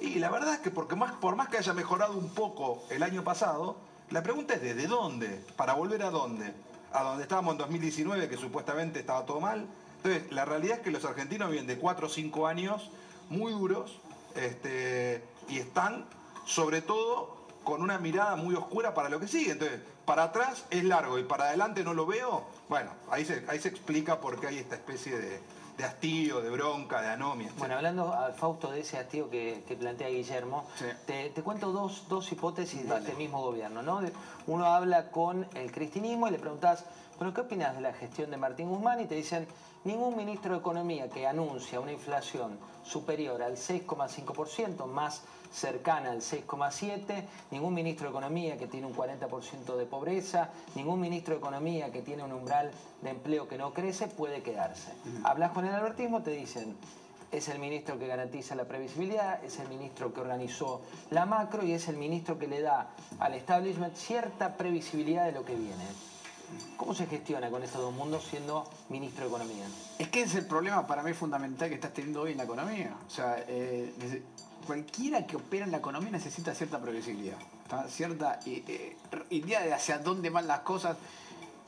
y 0.00 0.18
la 0.18 0.30
verdad 0.30 0.54
es 0.54 0.60
que 0.60 0.70
porque 0.70 0.96
más, 0.96 1.12
por 1.14 1.36
más 1.36 1.48
que 1.48 1.58
haya 1.58 1.72
mejorado 1.72 2.16
un 2.16 2.30
poco 2.30 2.84
el 2.90 3.02
año 3.02 3.24
pasado, 3.24 3.76
la 4.10 4.22
pregunta 4.22 4.54
es 4.54 4.62
¿desde 4.62 4.86
dónde? 4.86 5.44
¿Para 5.56 5.74
volver 5.74 6.02
a 6.02 6.10
dónde? 6.10 6.52
¿A 6.92 7.02
donde 7.02 7.24
estábamos 7.24 7.52
en 7.52 7.58
2019, 7.58 8.28
que 8.28 8.36
supuestamente 8.36 9.00
estaba 9.00 9.26
todo 9.26 9.40
mal? 9.40 9.66
Entonces, 9.96 10.30
la 10.32 10.44
realidad 10.44 10.78
es 10.78 10.82
que 10.84 10.90
los 10.90 11.04
argentinos 11.04 11.50
vienen 11.50 11.66
de 11.66 11.78
4 11.78 12.06
o 12.06 12.10
5 12.10 12.46
años 12.46 12.90
muy 13.28 13.52
duros 13.52 13.98
este, 14.36 15.22
y 15.48 15.58
están, 15.58 16.06
sobre 16.46 16.80
todo, 16.80 17.36
con 17.64 17.82
una 17.82 17.98
mirada 17.98 18.36
muy 18.36 18.54
oscura 18.54 18.94
para 18.94 19.08
lo 19.08 19.18
que 19.18 19.26
sigue. 19.26 19.52
Entonces, 19.52 19.80
para 20.06 20.24
atrás 20.24 20.64
es 20.70 20.84
largo 20.84 21.18
y 21.18 21.24
para 21.24 21.48
adelante 21.48 21.82
no 21.82 21.92
lo 21.92 22.06
veo. 22.06 22.46
Bueno, 22.68 22.90
ahí 23.10 23.24
se, 23.24 23.44
ahí 23.48 23.58
se 23.58 23.68
explica 23.68 24.20
por 24.20 24.40
qué 24.40 24.46
hay 24.46 24.58
esta 24.58 24.76
especie 24.76 25.18
de, 25.18 25.40
de 25.78 25.84
hastío, 25.84 26.40
de 26.40 26.50
bronca, 26.50 27.00
de 27.00 27.08
anomia. 27.08 27.50
Bueno, 27.56 27.76
hablando, 27.76 28.12
a 28.12 28.32
Fausto, 28.32 28.72
de 28.72 28.80
ese 28.80 28.98
hastío 28.98 29.30
que, 29.30 29.62
que 29.66 29.76
plantea 29.76 30.08
Guillermo, 30.08 30.66
te, 31.06 31.30
te 31.30 31.42
cuento 31.42 31.70
dos, 31.70 32.06
dos 32.08 32.30
hipótesis 32.32 32.88
de 32.88 32.96
este 32.96 33.14
mismo 33.14 33.40
gobierno. 33.40 33.80
¿no? 33.82 34.00
Uno 34.48 34.66
habla 34.66 35.12
con 35.12 35.46
el 35.54 35.70
cristinismo 35.70 36.26
y 36.26 36.32
le 36.32 36.38
preguntas, 36.40 36.84
bueno, 37.18 37.34
¿qué 37.34 37.40
opinas 37.40 37.74
de 37.74 37.80
la 37.80 37.92
gestión 37.92 38.30
de 38.30 38.36
Martín 38.36 38.68
Guzmán? 38.68 39.00
Y 39.00 39.06
te 39.06 39.16
dicen, 39.16 39.44
ningún 39.82 40.16
ministro 40.16 40.52
de 40.52 40.60
Economía 40.60 41.08
que 41.08 41.26
anuncia 41.26 41.80
una 41.80 41.90
inflación 41.90 42.56
superior 42.84 43.42
al 43.42 43.56
6,5%, 43.56 44.86
más 44.86 45.22
cercana 45.52 46.12
al 46.12 46.20
6,7%, 46.20 47.24
ningún 47.50 47.74
ministro 47.74 48.04
de 48.04 48.10
Economía 48.10 48.56
que 48.56 48.68
tiene 48.68 48.86
un 48.86 48.94
40% 48.94 49.76
de 49.76 49.84
pobreza, 49.86 50.50
ningún 50.76 51.00
ministro 51.00 51.34
de 51.34 51.40
Economía 51.40 51.90
que 51.90 52.02
tiene 52.02 52.22
un 52.22 52.32
umbral 52.32 52.70
de 53.02 53.10
empleo 53.10 53.48
que 53.48 53.58
no 53.58 53.74
crece, 53.74 54.06
puede 54.06 54.42
quedarse. 54.42 54.92
Hablas 55.24 55.50
con 55.50 55.66
el 55.66 55.74
albertismo, 55.74 56.22
te 56.22 56.30
dicen, 56.30 56.76
es 57.32 57.48
el 57.48 57.58
ministro 57.58 57.98
que 57.98 58.06
garantiza 58.06 58.54
la 58.54 58.64
previsibilidad, 58.64 59.42
es 59.44 59.58
el 59.58 59.68
ministro 59.68 60.14
que 60.14 60.20
organizó 60.20 60.82
la 61.10 61.26
macro 61.26 61.64
y 61.64 61.72
es 61.72 61.88
el 61.88 61.96
ministro 61.96 62.38
que 62.38 62.46
le 62.46 62.60
da 62.62 62.90
al 63.18 63.34
establishment 63.34 63.96
cierta 63.96 64.56
previsibilidad 64.56 65.26
de 65.26 65.32
lo 65.32 65.44
que 65.44 65.56
viene. 65.56 65.84
¿Cómo 66.76 66.94
se 66.94 67.06
gestiona 67.06 67.50
con 67.50 67.62
estos 67.62 67.80
dos 67.80 67.92
mundos 67.92 68.24
siendo 68.24 68.68
ministro 68.88 69.24
de 69.24 69.28
Economía? 69.28 69.64
Es 69.98 70.08
que 70.08 70.22
es 70.22 70.34
el 70.34 70.46
problema 70.46 70.86
para 70.86 71.02
mí 71.02 71.12
fundamental 71.12 71.68
que 71.68 71.74
estás 71.74 71.92
teniendo 71.92 72.22
hoy 72.22 72.32
en 72.32 72.38
la 72.38 72.44
economía. 72.44 72.96
O 73.06 73.10
sea, 73.10 73.44
eh, 73.46 73.92
cualquiera 74.66 75.26
que 75.26 75.36
opera 75.36 75.64
en 75.64 75.72
la 75.72 75.78
economía 75.78 76.10
necesita 76.10 76.54
cierta 76.54 76.80
previsibilidad, 76.80 77.36
cierta 77.88 78.40
eh, 78.46 78.96
idea 79.30 79.62
de 79.62 79.74
hacia 79.74 79.98
dónde 79.98 80.30
van 80.30 80.46
las 80.46 80.60
cosas. 80.60 80.96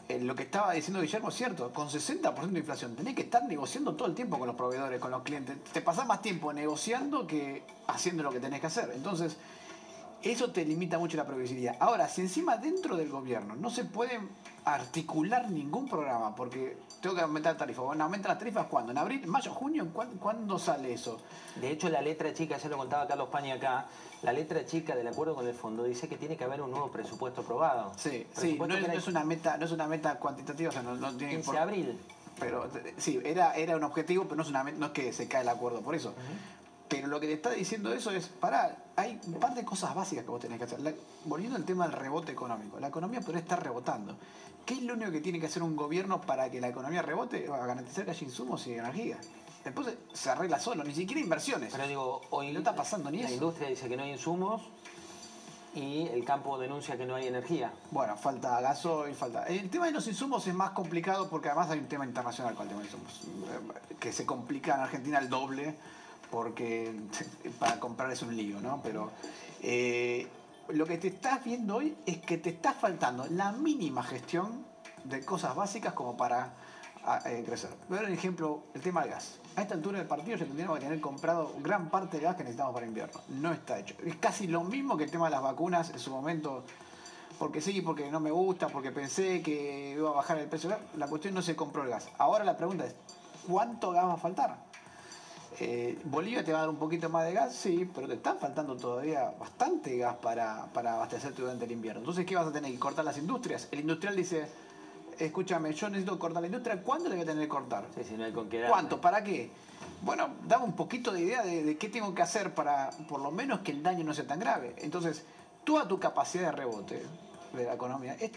Eh, 0.09 0.21
lo 0.21 0.35
que 0.35 0.45
estaba 0.45 0.73
diciendo 0.73 1.01
Guillermo 1.01 1.29
es 1.29 1.35
cierto, 1.37 1.73
con 1.73 1.89
60% 1.89 2.35
de 2.51 2.59
inflación 2.59 2.97
tenés 2.97 3.15
que 3.15 3.23
estar 3.23 3.45
negociando 3.45 3.95
todo 3.95 4.09
el 4.09 4.15
tiempo 4.15 4.39
con 4.39 4.47
los 4.47 4.57
proveedores, 4.57 5.01
con 5.01 5.11
los 5.11 5.23
clientes. 5.23 5.57
Te 5.73 5.83
pasás 5.83 6.07
más 6.07 6.21
tiempo 6.23 6.53
negociando 6.53 7.27
que 7.27 7.63
haciendo 7.87 8.23
lo 8.23 8.31
que 8.31 8.41
tenés 8.41 8.61
que 8.61 8.67
hacer. 8.67 8.91
Entonces, 8.95 9.37
eso 10.23 10.51
te 10.51 10.65
limita 10.65 10.99
mucho 10.99 11.17
la 11.17 11.27
previsibilidad. 11.27 11.77
Ahora, 11.81 12.09
si 12.09 12.21
encima 12.21 12.57
dentro 12.57 12.97
del 12.97 13.09
gobierno 13.09 13.57
no 13.57 13.71
se 13.71 13.85
puede 13.85 14.21
articular 14.65 15.51
ningún 15.51 15.89
programa, 15.89 16.35
porque 16.35 16.77
tengo 17.01 17.15
que 17.15 17.23
aumentar 17.23 17.57
tarifas. 17.57 17.85
Bueno, 17.85 18.05
¿aumentan 18.05 18.31
las 18.31 18.39
tarifas 18.39 18.67
cuándo? 18.67 18.93
¿En 18.93 18.99
abril, 18.99 19.27
mayo, 19.27 19.53
junio? 19.53 19.89
¿Cuándo, 19.93 20.59
sale 20.59 20.93
eso? 20.93 21.19
De 21.61 21.71
hecho, 21.71 21.89
la 21.89 22.03
letra 22.03 22.33
chica, 22.33 22.59
ya 22.59 22.69
lo 22.69 22.77
contaba 22.77 23.07
Carlos 23.07 23.29
Paña 23.29 23.55
acá, 23.55 23.87
la 24.23 24.33
letra 24.33 24.65
chica 24.67 24.95
del 24.95 25.09
acuerdo 25.09 25.35
con 25.35 25.47
el 25.47 25.55
fondo 25.55 25.85
dice 25.85 26.09
que 26.09 26.17
tiene 26.17 26.37
que 26.37 26.45
haber 26.45 26.61
un 26.61 26.71
nuevo 26.71 26.91
presupuesto 26.91 27.41
aprobado. 27.41 27.93
Sí, 27.97 28.27
sí, 28.33 28.59
no 28.59 28.75
es, 28.75 29.09
una 29.09 29.25
meta, 29.25 29.57
no 29.57 29.65
es 29.65 29.73
una 29.73 29.87
meta 29.87 30.19
cuantitativa, 30.19 30.71
o 30.71 30.73
sea, 30.73 30.83
no, 30.83 31.13
tiene 31.17 31.35
15 31.35 31.53
de 31.53 31.59
abril. 31.59 32.01
Pero 32.39 32.69
sí, 32.97 33.21
era, 33.25 33.55
era 33.55 33.77
un 33.77 33.85
objetivo, 33.85 34.25
pero 34.25 34.37
no 34.37 34.43
es, 34.43 34.49
una, 34.49 34.63
no 34.65 34.87
es 34.87 34.93
que 34.93 35.13
se 35.13 35.29
cae 35.29 35.43
el 35.43 35.49
acuerdo 35.49 35.81
por 35.81 35.95
eso. 35.95 36.15
Pero 36.91 37.07
lo 37.07 37.21
que 37.21 37.29
te 37.29 37.35
está 37.35 37.51
diciendo 37.51 37.93
eso 37.93 38.11
es, 38.11 38.27
pará, 38.27 38.77
hay 38.97 39.21
un 39.29 39.35
par 39.35 39.55
de 39.55 39.65
cosas 39.65 39.95
básicas 39.95 40.25
que 40.25 40.31
vos 40.31 40.41
tenés 40.41 40.59
que 40.59 40.65
hacer. 40.65 40.81
volviendo 41.25 41.57
al 41.57 41.65
tema 41.65 41.87
del 41.87 41.97
rebote 41.97 42.33
económico, 42.33 42.81
la 42.81 42.89
economía 42.89 43.21
podría 43.21 43.41
estar 43.41 43.63
rebotando. 43.63 44.17
¿Qué 44.67 44.75
es 44.75 44.83
lo 44.83 44.95
único 44.95 45.11
que 45.11 45.21
tiene 45.21 45.41
que 45.41 45.47
hacer 45.47 45.63
un 45.63 45.77
gobierno 45.77 46.21
para 46.21 46.51
que 46.51 46.61
la 46.61 46.69
economía 46.69 47.03
rebote? 47.03 47.47
A 47.49 47.67
garantizar 47.67 48.05
que 48.05 48.13
haya 48.13 48.25
insumos 48.25 48.67
y 48.67 48.75
energía. 48.75 49.19
Después 49.65 49.89
se 50.13 50.31
arregla 50.31 50.59
solo, 50.59 50.85
ni 50.85 50.95
siquiera 50.95 51.21
inversiones. 51.21 51.73
Pero 51.73 51.87
digo, 51.87 52.21
hoy 52.31 52.53
no 52.53 52.61
está 52.61 52.75
pasando 52.75 53.11
ni 53.11 53.19
la 53.19 53.25
eso. 53.25 53.31
La 53.31 53.35
industria 53.35 53.69
dice 53.69 53.89
que 53.89 53.97
no 53.97 54.05
hay 54.05 54.13
insumos 54.13 54.63
y 55.75 56.09
el 56.09 56.25
campo 56.25 56.59
denuncia 56.59 56.97
que 56.97 57.07
no 57.07 57.15
hay 57.15 57.27
energía. 57.27 57.73
Bueno, 57.91 58.17
falta 58.17 58.61
gasoil, 58.61 59.15
falta... 59.15 59.45
El 59.47 59.69
tema 59.71 59.87
de 59.87 59.93
los 59.93 60.07
insumos 60.07 60.47
es 60.47 60.55
más 60.55 60.71
complicado 60.71 61.29
porque 61.29 61.49
además 61.49 61.71
hay 61.71 61.79
un 61.79 61.89
tema 61.89 62.05
internacional 62.05 62.55
con 62.55 62.65
el 62.65 62.69
tema 62.71 62.81
de 62.81 62.87
insumos, 62.87 63.21
que 63.99 64.13
se 64.13 64.27
complica 64.27 64.75
en 64.75 64.81
Argentina 64.81 65.19
el 65.19 65.29
doble 65.29 65.77
porque 66.31 66.95
para 67.59 67.79
comprar 67.79 68.11
es 68.11 68.23
un 68.23 68.37
lío, 68.37 68.61
¿no? 68.61 68.81
Pero 68.83 69.11
eh, 69.63 70.27
lo 70.73 70.87
que 70.87 70.99
te 70.99 71.09
estás 71.09 71.45
viendo 71.45 71.77
hoy 71.77 71.97
es 72.07 72.19
que 72.19 72.39
te 72.39 72.51
está 72.51 72.73
faltando 72.73 73.27
la 73.31 73.53
mínima 73.53 74.03
gestión 74.03 74.65
de 75.05 75.25
cosas 75.25 75.55
básicas 75.55 75.93
como 75.95 76.17
para 76.17 76.53
eh, 77.27 77.43
crecer. 77.45 77.71
Voy 77.89 77.99
a 77.99 78.03
un 78.03 78.13
ejemplo, 78.13 78.65
el 78.75 78.81
tema 78.81 79.03
del 79.03 79.11
gas. 79.11 79.39
A 79.57 79.63
esta 79.63 79.75
altura 79.75 79.99
del 79.99 80.07
partido 80.07 80.37
ya 80.37 80.45
tendríamos 80.45 80.79
que 80.79 80.85
tener 80.85 81.01
comprado 81.01 81.55
gran 81.61 81.91
parte 81.91 82.17
del 82.17 82.27
gas 82.27 82.37
que 82.37 82.43
necesitamos 82.43 82.75
para 82.75 82.87
invierno. 82.87 83.21
No 83.29 83.53
está 83.53 83.79
hecho. 83.79 83.95
Es 84.05 84.17
casi 84.17 84.47
lo 84.47 84.63
mismo 84.63 84.97
que 84.97 85.05
el 85.05 85.11
tema 85.11 85.27
de 85.27 85.33
las 85.33 85.43
vacunas 85.43 85.91
en 85.91 85.99
su 85.99 86.11
momento 86.11 86.65
porque 87.39 87.63
sí, 87.63 87.81
porque 87.81 88.11
no 88.11 88.21
me 88.21 88.31
gusta, 88.31 88.69
porque 88.69 88.93
pensé 88.93 89.41
que 89.41 89.95
iba 89.97 90.11
a 90.11 90.13
bajar 90.13 90.39
el 90.39 90.47
precio. 90.47 90.77
La 90.99 91.07
cuestión 91.07 91.33
no 91.33 91.41
se 91.41 91.57
compró 91.57 91.85
el 91.85 91.89
gas. 91.89 92.09
Ahora 92.19 92.45
la 92.45 92.57
pregunta 92.57 92.85
es, 92.85 92.95
¿cuánto 93.49 93.93
gas 93.93 94.05
va 94.05 94.13
a 94.13 94.19
faltar? 94.19 94.70
Eh, 95.63 95.99
Bolivia 96.05 96.43
te 96.43 96.53
va 96.53 96.59
a 96.59 96.61
dar 96.63 96.71
un 96.71 96.77
poquito 96.77 97.11
más 97.11 97.27
de 97.27 97.35
gas, 97.35 97.55
sí, 97.55 97.89
pero 97.95 98.09
te 98.09 98.15
está 98.15 98.35
faltando 98.35 98.77
todavía 98.77 99.35
bastante 99.39 99.99
gas 99.99 100.17
para, 100.17 100.65
para 100.73 100.95
abastecerte 100.95 101.43
durante 101.43 101.67
el 101.67 101.73
invierno. 101.73 102.01
Entonces, 102.01 102.25
¿qué 102.25 102.35
vas 102.35 102.47
a 102.47 102.53
tener? 102.53 102.73
que 102.73 102.79
cortar 102.79 103.05
las 103.05 103.19
industrias. 103.19 103.69
El 103.71 103.81
industrial 103.81 104.17
dice, 104.17 104.49
escúchame, 105.19 105.75
yo 105.75 105.91
necesito 105.91 106.19
cortar 106.19 106.41
la 106.41 106.47
industria, 106.47 106.83
¿cuándo 106.83 107.11
le 107.11 107.17
voy 107.17 107.25
a 107.25 107.27
tener 107.27 107.43
que 107.43 107.49
cortar? 107.49 107.85
Sí, 107.95 108.05
si 108.05 108.15
no 108.15 108.25
hay 108.25 108.33
con 108.33 108.49
qué 108.49 108.65
¿Cuánto? 108.67 109.03
¿Para 109.03 109.23
qué? 109.23 109.51
Bueno, 110.01 110.31
dame 110.49 110.65
un 110.65 110.73
poquito 110.73 111.13
de 111.13 111.21
idea 111.21 111.43
de, 111.43 111.77
qué 111.77 111.91
tengo 111.91 112.15
que 112.15 112.23
hacer 112.23 112.55
para, 112.55 112.89
por 113.07 113.21
lo 113.21 113.31
menos, 113.31 113.61
que 113.61 113.73
el 113.73 113.83
daño 113.83 114.03
no 114.03 114.15
sea 114.15 114.27
tan 114.27 114.41
grave. 114.41 114.75
Entonces, 114.79 115.25
toda 115.65 115.87
tu 115.87 116.01
capacidad 116.01 116.45
de 116.45 116.53
rebote 116.53 117.03
de 117.53 117.65
la 117.65 117.75
economía 117.75 118.15
es 118.15 118.31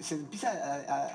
se 0.00 0.14
empieza 0.14 0.50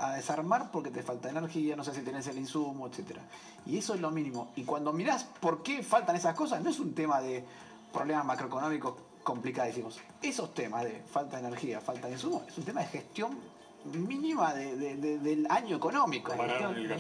a, 0.08 0.16
desarmar 0.16 0.72
porque 0.72 0.90
te 0.90 1.04
falta 1.04 1.30
energía, 1.30 1.76
no 1.76 1.84
sé 1.84 1.94
si 1.94 2.02
tenés 2.02 2.28
el 2.28 2.38
insumo, 2.38 2.88
etc. 2.88 3.18
Y 3.66 3.78
eso 3.78 3.94
es 3.94 4.02
lo 4.02 4.12
mínimo. 4.12 4.52
Y 4.56 4.64
cuando 4.64 4.92
mirás 4.94 5.24
por 5.24 5.62
qué 5.62 5.84
faltan 5.84 6.16
esas 6.16 6.36
cosas, 6.36 6.62
no 6.62 6.70
es 6.70 6.80
un 6.80 6.94
tema 6.94 7.22
de 7.22 7.44
problemas 7.94 8.26
macroeconómicos 8.26 8.96
complicadísimos. 9.24 10.00
Esos 10.22 10.54
temas 10.54 10.86
de 10.86 11.04
falta 11.12 11.38
de 11.38 11.48
energía, 11.48 11.80
falta 11.82 12.08
de 12.08 12.14
insumo, 12.14 12.44
es 12.48 12.58
un 12.58 12.64
tema 12.64 12.82
de 12.82 12.88
gestión 12.88 13.38
mínima 13.86 14.54
del 14.54 15.48
año 15.50 15.78
económico. 15.78 16.34
el 16.34 16.92